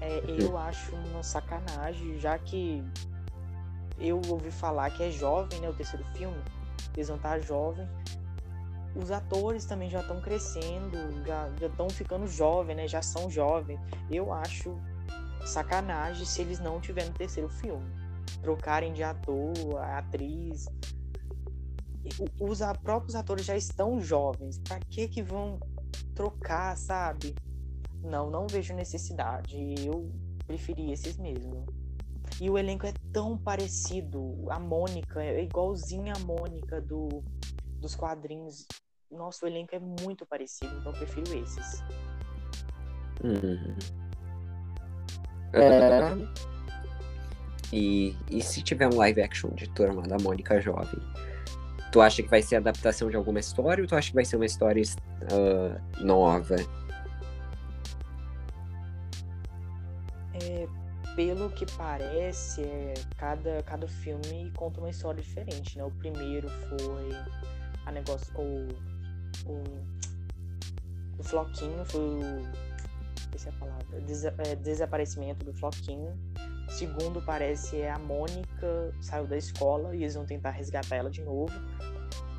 [0.00, 0.36] É, uhum.
[0.38, 2.82] eu acho uma sacanagem, já que
[3.98, 5.68] eu ouvi falar que é jovem, né?
[5.68, 6.40] O terceiro filme,
[6.94, 7.86] eles vão estar jovem.
[8.96, 10.96] Os atores também já estão crescendo,
[11.26, 12.88] já estão ficando jovens, né?
[12.88, 13.78] Já são jovens.
[14.10, 14.74] Eu acho
[15.44, 17.86] sacanagem se eles não tiverem no terceiro filme.
[18.42, 20.66] Trocarem de ator, atriz,
[22.40, 24.58] os próprios atores já estão jovens.
[24.58, 25.58] Para que que vão
[26.14, 27.34] trocar, sabe?
[28.02, 29.56] Não, não vejo necessidade.
[29.84, 30.10] Eu
[30.46, 31.66] preferi esses mesmo.
[32.40, 34.44] E o elenco é tão parecido.
[34.50, 37.22] A Mônica é igualzinha a Mônica do,
[37.80, 38.66] dos quadrinhos.
[39.10, 41.82] Nosso elenco é muito parecido, então eu prefiro esses.
[43.24, 43.74] Hum.
[45.52, 46.48] É...
[47.72, 51.00] E, e se tiver um live action de Turma da Mônica Jovem?
[51.90, 54.36] Tu acha que vai ser adaptação de alguma história ou tu acha que vai ser
[54.36, 54.82] uma história
[55.32, 56.56] uh, nova?
[60.34, 60.68] É,
[61.16, 65.84] pelo que parece, é, cada, cada filme conta uma história diferente, né?
[65.84, 67.10] O primeiro foi
[67.86, 68.68] a negócio, o,
[69.50, 69.64] o,
[71.18, 72.48] o Floquinho, foi o.
[73.16, 74.00] Esqueci a palavra.
[74.02, 76.16] Des, é, desaparecimento do Floquinho.
[76.68, 81.22] Segundo, parece é a Mônica saiu da escola e eles vão tentar resgatar ela de
[81.22, 81.52] novo.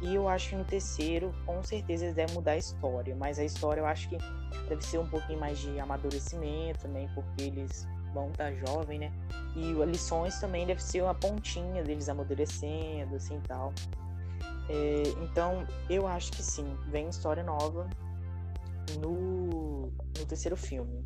[0.02, 3.16] E eu acho que no terceiro, com certeza, eles devem mudar a história.
[3.16, 4.18] Mas a história eu acho que
[4.70, 7.12] deve ser um pouquinho mais de amadurecimento também, né?
[7.14, 9.12] porque eles vão estar jovem, né?
[9.56, 13.74] E lições também deve ser uma pontinha deles amadurecendo, assim e tal.
[14.70, 17.90] É, então, eu acho que sim, vem história nova
[19.02, 21.04] no, no terceiro filme.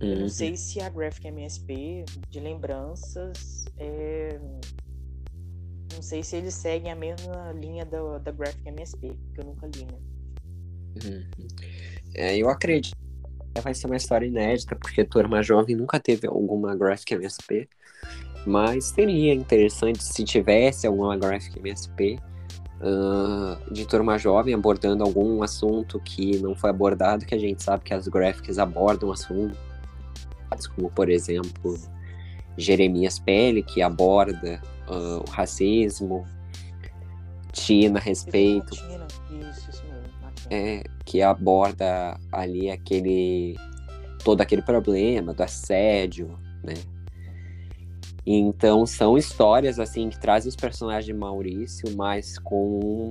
[0.00, 0.08] Uhum.
[0.08, 0.28] Eu não uhum.
[0.28, 4.38] sei se a Graphic MSP de lembranças é...
[5.94, 9.66] Não sei se eles seguem a mesma linha da, da Graphic MSP, que eu nunca
[9.66, 9.98] li, né?
[11.04, 11.48] Uhum.
[12.14, 12.96] É, eu acredito
[13.54, 17.68] que vai ser uma história inédita, porque Turma Jovem nunca teve alguma Graphic MSP.
[18.46, 22.20] Mas seria interessante se tivesse alguma Graphic MSP
[22.80, 27.84] uh, de Turma Jovem abordando algum assunto que não foi abordado, que a gente sabe
[27.84, 29.67] que as graphics abordam assunto
[30.74, 31.78] como por exemplo
[32.56, 36.26] Jeremias Pele, que aborda uh, o racismo,
[37.52, 40.08] Tina Respeito, isso, isso mesmo,
[40.50, 43.56] é, que aborda ali aquele
[44.24, 46.74] todo aquele problema do assédio, né?
[48.26, 53.10] Então são histórias assim que trazem os personagens de Maurício, mas com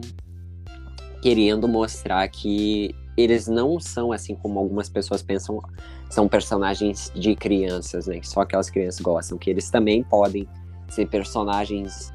[1.22, 5.60] querendo mostrar que eles não são assim como algumas pessoas pensam,
[6.08, 8.20] são personagens de crianças, né?
[8.20, 10.48] Que só aquelas crianças gostam, que eles também podem
[10.88, 12.14] ser personagens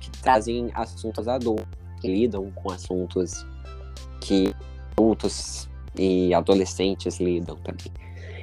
[0.00, 1.66] que trazem assuntos adultos,
[2.00, 3.46] que lidam com assuntos
[4.20, 4.52] que
[4.92, 7.92] adultos e adolescentes lidam também.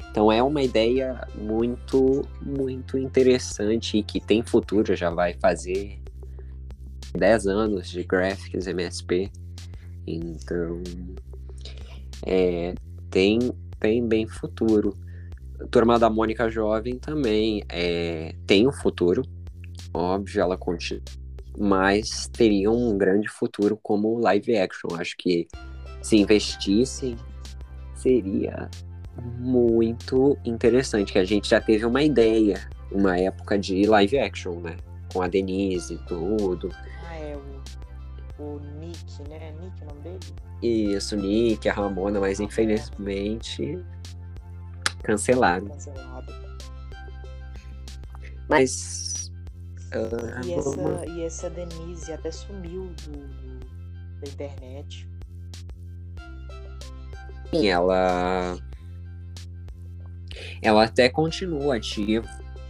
[0.09, 5.99] Então é uma ideia muito, muito interessante e que tem futuro, já vai fazer
[7.15, 9.29] 10 anos de Graphics MSP.
[10.07, 10.81] Então
[12.25, 12.73] é,
[13.09, 13.39] tem,
[13.79, 14.93] tem bem futuro.
[15.71, 19.23] Turma da Mônica Jovem também é, tem um futuro,
[19.93, 21.01] óbvio, ela continua,
[21.57, 24.95] mas teria um grande futuro como live action.
[24.95, 25.47] Acho que
[26.01, 27.17] se investissem,
[27.95, 28.69] seria
[29.39, 34.77] muito interessante, que a gente já teve uma ideia, uma época de live action, né?
[35.11, 36.69] Com a Denise e tudo.
[37.09, 37.41] Ah, é o,
[38.39, 39.51] o Nick, né?
[39.59, 40.19] Nick é o nome dele?
[40.61, 43.83] Isso, Nick, a Ramona, mas infelizmente
[45.03, 45.67] cancelaram.
[45.67, 46.33] Cancelado.
[48.49, 49.31] Mas.
[49.93, 53.59] Uh, e, essa, e essa Denise até sumiu do, do,
[54.21, 55.09] da internet.
[57.53, 58.57] Sim, ela.
[60.61, 62.27] Ela até continua ativa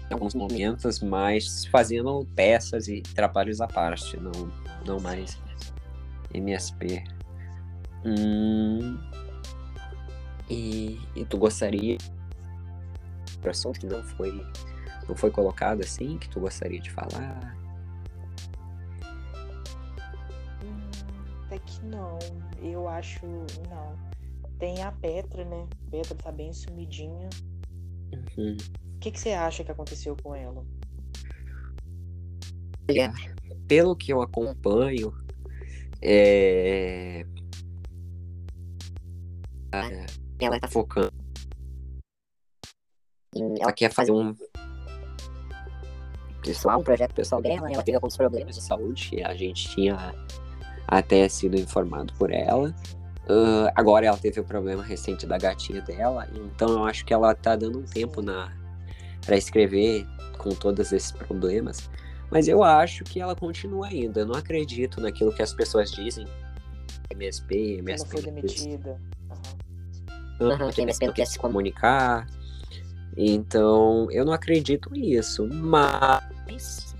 [0.10, 4.52] em alguns momentos, mas fazendo peças e trabalhos à parte, não,
[4.86, 5.38] não mais
[6.34, 7.04] MSP.
[8.06, 9.00] Hum,
[10.50, 11.98] e, e tu gostaria
[13.42, 14.46] de assunto que não foi
[15.08, 17.58] não foi colocado assim que tu gostaria de falar?
[20.64, 20.90] Hum,
[21.46, 22.20] até que não.
[22.62, 23.26] Eu acho
[23.70, 23.96] não.
[24.60, 25.68] Tem a Petra, né?
[25.90, 27.30] Petra tá bem sumidinha.
[28.38, 28.58] Uhum.
[28.96, 30.66] O que, que você acha que aconteceu com ela?
[32.90, 33.14] Olha,
[33.68, 35.14] pelo que eu acompanho,
[36.02, 37.26] é,
[40.40, 41.12] ela tá focando.
[43.60, 44.36] Ela quer fazer um
[46.44, 47.72] pessoal, um projeto pessoal dela.
[47.72, 50.14] Ela teve alguns problemas de saúde a gente tinha
[50.88, 52.74] até sido informado por ela.
[53.30, 57.36] Uh, agora ela teve o problema recente da gatinha dela, então eu acho que ela
[57.36, 58.56] tá dando um tempo na
[59.26, 60.08] para escrever
[60.38, 61.90] com todos esses problemas.
[62.30, 64.22] Mas eu acho que ela continua ainda.
[64.22, 66.26] Eu não acredito naquilo que as pessoas dizem.
[67.10, 68.10] MSP, MSP.
[68.10, 69.02] Ela foi demitida
[70.40, 72.28] uhum, que MSP não quer se comunicar.
[73.16, 76.96] Então, eu não acredito nisso, mas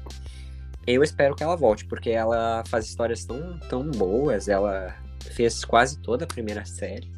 [0.86, 6.00] eu espero que ela volte, porque ela faz histórias tão, tão boas, ela fez quase
[6.00, 7.12] toda a primeira série.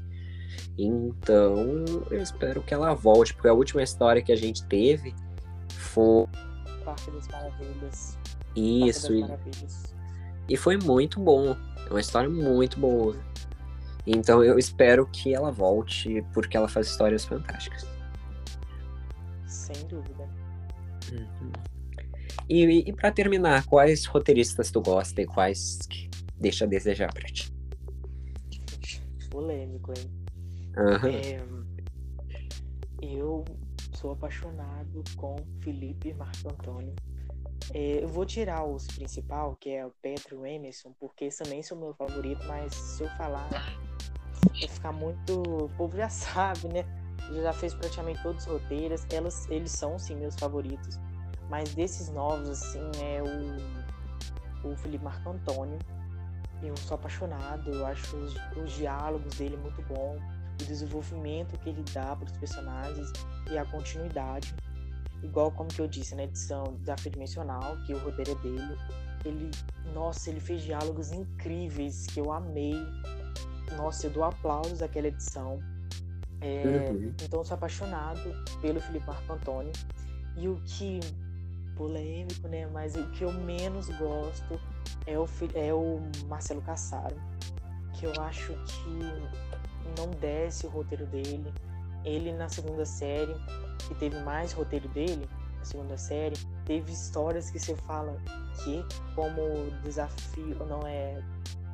[0.77, 5.13] Então, eu espero que ela volte, porque a última história que a gente teve
[5.69, 6.25] foi.
[6.89, 8.17] Parque das Maravilhas.
[8.55, 9.23] Isso, e,
[10.49, 11.55] e foi muito bom.
[11.85, 13.15] É uma história muito boa.
[14.07, 17.85] Então eu espero que ela volte, porque ela faz histórias fantásticas.
[19.45, 20.27] Sem dúvida.
[21.11, 21.51] Uhum.
[22.49, 26.09] E, e para terminar, quais roteiristas tu gosta e quais que
[26.39, 27.53] deixa a desejar pra ti?
[29.29, 30.11] Polêmico, hein?
[30.75, 31.07] Uhum.
[31.07, 31.39] É,
[33.01, 33.45] eu
[33.99, 36.95] sou apaixonado com Felipe Marco Antônio.
[37.73, 41.93] É, eu vou tirar os principal, que é o Pedro Emerson, porque também são meu
[41.93, 45.41] favorito, mas se eu falar vai ficar muito.
[45.41, 46.85] O povo já sabe, né?
[47.43, 49.05] Já fez praticamente todos os roteiros.
[49.11, 50.97] Elas, eles são, sim, meus favoritos.
[51.49, 55.77] Mas desses novos, assim, é o, o Felipe Marco Antônio.
[56.63, 60.17] Eu sou apaixonado, eu acho os, os diálogos dele muito bom,
[60.61, 63.11] o desenvolvimento que ele dá para os personagens
[63.51, 64.53] e a continuidade.
[65.21, 68.77] Igual como que eu disse na edição Desafio Dimensional, que o roteiro é dele.
[69.25, 69.51] Ele,
[69.93, 72.73] nossa, ele fez diálogos incríveis que eu amei
[73.75, 75.61] nossa, eu dou aplausos àquela edição.
[76.41, 77.13] É, uhum.
[77.21, 79.71] Então, sou apaixonado pelo Felipe Marco Antônio.
[80.37, 80.99] E o que,
[81.75, 82.67] polêmico, né?
[82.67, 84.59] Mas o que eu menos gosto
[85.05, 87.15] é o, é o Marcelo Cassaro.
[87.93, 88.99] Que eu acho que
[89.97, 91.53] não desce o roteiro dele.
[92.03, 93.33] Ele, na segunda série,
[93.87, 96.35] que teve mais roteiro dele, na segunda série,
[96.65, 98.17] teve histórias que você fala
[98.63, 98.83] que,
[99.15, 101.21] como desafio, não é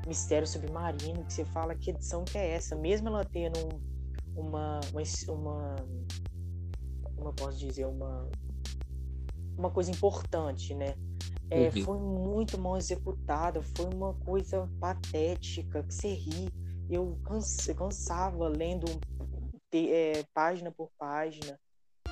[0.07, 3.59] Mistério Submarino, que você fala que edição que é essa, mesmo ela tendo
[4.35, 5.75] uma, uma, uma
[7.15, 8.29] como eu posso dizer, uma,
[9.57, 10.95] uma coisa importante, né?
[11.49, 11.83] É, uhum.
[11.83, 16.49] Foi muito mal executada, foi uma coisa patética, que você ri.
[16.89, 18.85] Eu canse, cansava lendo
[19.73, 21.59] é, página por página.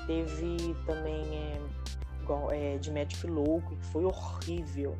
[0.06, 4.96] Teve também é, é, de Magic Louco, que foi horrível.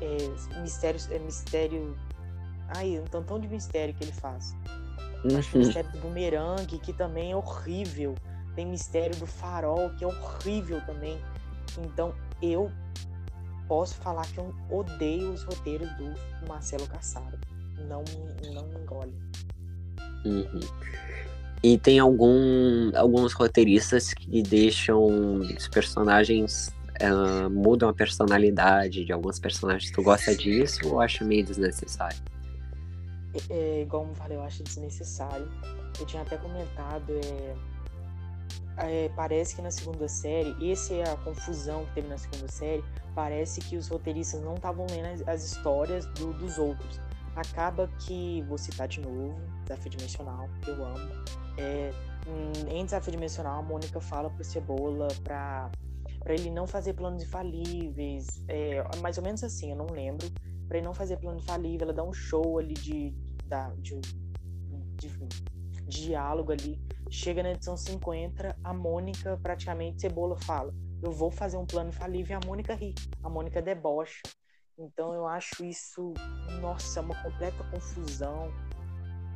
[0.00, 1.96] É, mistério, é, mistério.
[2.76, 4.54] Ai, um tantão de mistério que ele faz.
[5.24, 5.38] Uhum.
[5.38, 8.14] Acho que o mistério do bumerangue, que também é horrível.
[8.54, 11.18] Tem mistério do farol, que é horrível também.
[11.78, 12.70] Então, eu
[13.66, 16.14] posso falar que eu odeio os roteiros do
[16.46, 17.38] Marcelo Cassaro.
[17.78, 18.04] Não,
[18.52, 19.12] não engole.
[20.24, 20.60] Uhum.
[21.62, 26.72] E tem algum, alguns roteiristas que deixam os personagens.
[27.02, 29.90] Uh, mudam a personalidade de alguns personagens.
[29.90, 32.18] Tu gosta disso ou acha meio desnecessário?
[33.50, 35.48] É, é, igual eu falei, eu acho desnecessário.
[35.98, 37.54] Eu tinha até comentado, é,
[38.76, 42.84] é, parece que na segunda série, essa é a confusão que teve na segunda série,
[43.14, 47.00] parece que os roteiristas não estavam lendo as, as histórias do, dos outros.
[47.36, 49.34] Acaba que, vou citar de novo,
[49.64, 51.10] Desafio Dimensional, que eu amo.
[51.58, 51.90] É,
[52.70, 55.70] em Desafio Dimensional, a Mônica fala pro Cebola pra,
[56.20, 58.44] pra ele não fazer planos infalíveis.
[58.48, 60.28] É, mais ou menos assim, eu não lembro.
[60.68, 63.10] Pra ele não fazer plano infalível, ela dá um show ali de,
[63.78, 64.00] de,
[64.96, 66.80] de, de diálogo ali.
[67.10, 72.38] Chega na edição 50, a Mônica, praticamente, Cebola fala: Eu vou fazer um plano infalível.
[72.38, 72.94] E a Mônica ri.
[73.22, 74.22] A Mônica debocha.
[74.78, 76.12] Então eu acho isso,
[76.60, 78.52] nossa, uma completa confusão.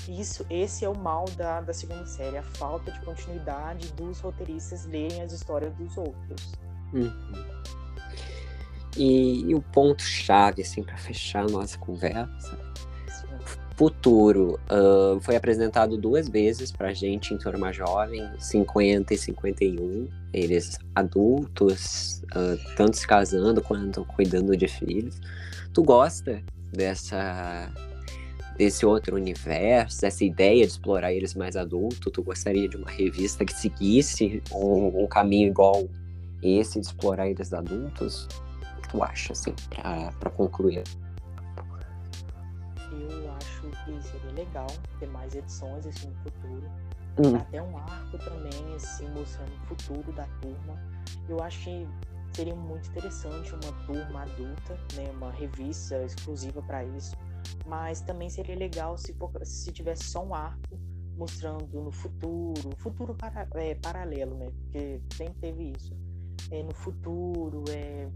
[0.08, 4.86] Isso, esse é o mal da, da segunda série, a falta de continuidade dos roteiristas
[4.86, 6.52] lerem as histórias dos outros.
[6.92, 7.12] Uhum.
[8.96, 12.67] E, e, o ponto chave assim para fechar a nossa conversa
[13.78, 20.08] futuro uh, foi apresentado duas vezes pra gente em Turma Jovem, 50 e 51.
[20.32, 25.20] Eles adultos, uh, tanto se casando quanto cuidando de filhos.
[25.72, 26.42] Tu gosta
[26.72, 27.72] dessa
[28.56, 32.10] desse outro universo, dessa ideia de explorar eles mais adultos?
[32.12, 35.88] Tu gostaria de uma revista que seguisse um, um caminho igual
[36.42, 38.26] esse de explorar eles adultos?
[38.76, 39.54] O que tu acha, assim,
[40.18, 40.82] para concluir?
[44.38, 44.66] Legal
[44.98, 46.70] ter mais edições assim no futuro.
[47.18, 47.36] Hum.
[47.36, 50.78] Até um arco também, assim, mostrando o futuro da turma.
[51.28, 51.88] Eu acho que
[52.32, 55.10] seria muito interessante uma turma adulta, né?
[55.16, 57.16] Uma revista exclusiva para isso.
[57.66, 60.78] Mas também seria legal se, se tivesse só um arco
[61.16, 64.50] mostrando no futuro, futuro para, é, paralelo, né?
[64.50, 65.92] Porque sempre teve isso.
[66.52, 68.08] É, no futuro, é,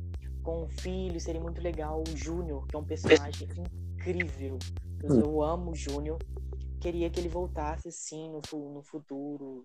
[0.42, 2.04] com o filho, seria muito legal.
[2.06, 3.48] O Júnior, que é um personagem
[4.02, 4.58] incrível.
[5.04, 5.20] Hum.
[5.20, 6.18] Eu amo o Júnior.
[6.80, 9.64] Queria que ele voltasse assim no, no futuro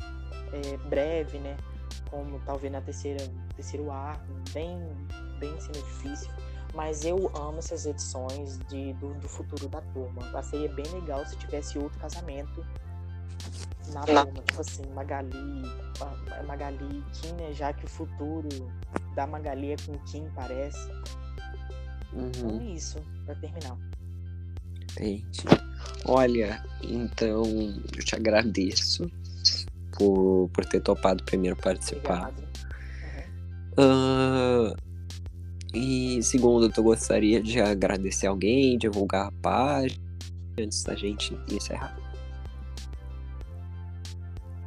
[0.00, 1.56] é, breve, né?
[2.10, 3.18] Como talvez na terceira
[3.54, 4.78] terceiro arco, bem
[5.40, 6.30] bem sendo difícil.
[6.74, 10.42] Mas eu amo essas edições de, do, do futuro da turma.
[10.42, 12.64] Seria bem legal se tivesse outro casamento
[13.92, 15.62] na turma, tipo assim, Magali,
[16.46, 17.52] Magali e Kim, né?
[17.52, 18.48] Já que o futuro
[19.14, 20.88] da Magali é com Kim, parece.
[22.16, 22.28] Uhum.
[22.28, 23.76] Então é isso, pra terminar.
[24.92, 25.44] Entendi.
[26.06, 27.44] Olha, então
[27.94, 29.10] eu te agradeço
[29.92, 32.32] por, por ter topado primeiro participar.
[33.78, 34.74] Uh,
[35.74, 40.02] e segundo, tu gostaria de agradecer alguém, divulgar a página
[40.58, 41.98] antes da gente encerrar?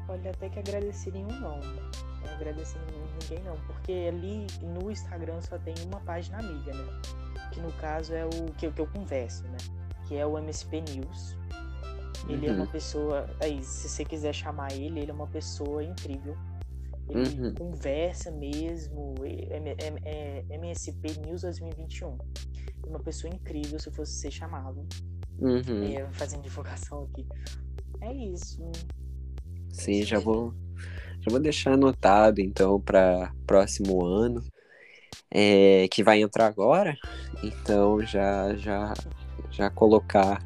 [0.08, 1.60] Olha, até que agradecer nenhum não.
[1.60, 2.78] Não agradecer
[3.22, 7.02] ninguém não, porque ali no Instagram só tem uma página amiga, né?
[7.60, 9.58] Que no caso é o que, que eu converso, né?
[10.08, 11.38] que é o MSP News.
[12.28, 12.54] Ele uhum.
[12.54, 12.72] é uma uhum.
[12.72, 13.30] pessoa.
[13.42, 16.36] Aí, se você quiser chamar ele, ele é uma pessoa incrível.
[17.08, 17.54] Ele uhum.
[17.54, 19.16] conversa mesmo.
[19.24, 22.18] É, é, é, MSP News 2021.
[22.84, 24.86] É uma pessoa incrível, se fosse ser chamado.
[25.40, 25.84] Uhum.
[25.84, 27.26] É, fazendo divulgação aqui.
[28.02, 28.60] É isso.
[29.72, 30.54] Sim, já vou,
[31.20, 34.44] já vou deixar anotado então para próximo ano.
[35.32, 36.98] É, que vai entrar agora.
[37.44, 38.94] Então já já
[39.52, 40.42] já colocar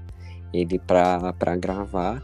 [0.53, 2.21] ele para gravar.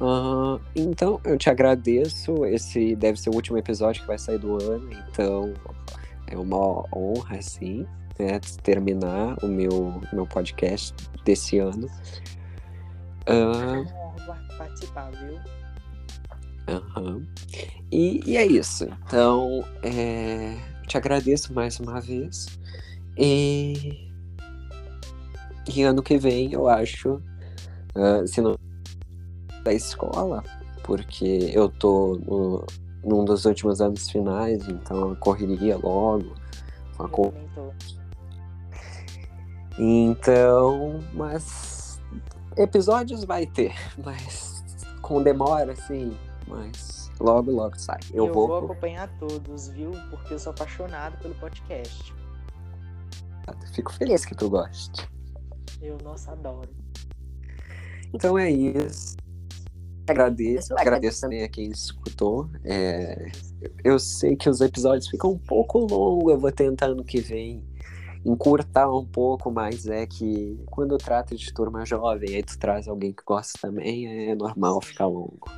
[0.00, 2.44] Uh, então, eu te agradeço.
[2.46, 5.52] Esse deve ser o último episódio que vai sair do ano, então
[6.26, 7.86] é uma honra, assim,
[8.18, 10.94] né, terminar o meu, meu podcast
[11.24, 11.86] desse ano.
[13.28, 15.38] Uh, participar, viu?
[16.96, 17.26] Uhum.
[17.92, 18.88] E, e, é isso.
[19.06, 20.56] Então, é,
[20.90, 22.58] te agradeço mais uma vez.
[23.16, 24.10] E
[25.72, 27.22] e ano que vem, eu acho,
[27.94, 28.56] uh, se não
[29.62, 30.42] da escola,
[30.82, 32.66] porque eu tô no,
[33.04, 36.34] num dos últimos anos finais, então correria logo.
[36.98, 37.08] Uma
[39.78, 42.00] Então, mas
[42.56, 44.64] episódios vai ter, mas
[45.00, 46.16] com demora, assim,
[46.48, 48.00] mas Logo, logo sai.
[48.12, 48.48] Eu, eu vou...
[48.48, 49.90] vou acompanhar todos, viu?
[50.08, 52.14] Porque eu sou apaixonado pelo podcast.
[53.74, 55.06] Fico feliz que tu goste.
[55.82, 56.70] Eu, nossa, adoro.
[58.12, 59.16] Então é isso.
[60.08, 62.48] Agradeço, agradeço também a quem escutou.
[62.64, 63.30] É,
[63.84, 67.62] eu sei que os episódios ficam um pouco longos, eu vou tentar ano que vem
[68.24, 72.88] encurtar um pouco, mas é que quando eu trato de turma jovem, aí tu traz
[72.88, 75.48] alguém que gosta também, é normal ficar longo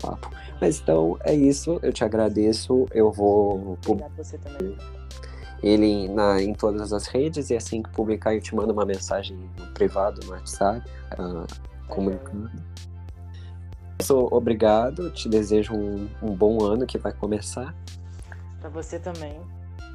[0.00, 0.30] papo.
[0.60, 4.76] Mas então é isso, eu te agradeço, eu vou Obrigado você também.
[5.62, 9.36] ele na, em todas as redes e assim que publicar eu te mando uma mensagem
[9.58, 11.46] no privado no WhatsApp, uh,
[11.88, 12.50] comunicando.
[14.02, 17.74] Sou obrigado, te desejo um, um bom ano que vai começar.
[18.60, 19.40] Para você também.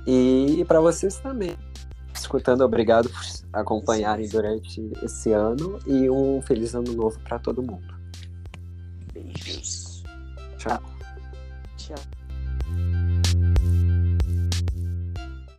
[0.06, 1.56] E, e para vocês também.
[2.14, 3.22] Escutando, obrigado por
[3.54, 7.94] acompanharem durante esse ano e um feliz ano novo para todo mundo.
[9.14, 9.85] Beijos.
[10.66, 10.82] さ
[11.92, 12.25] よ。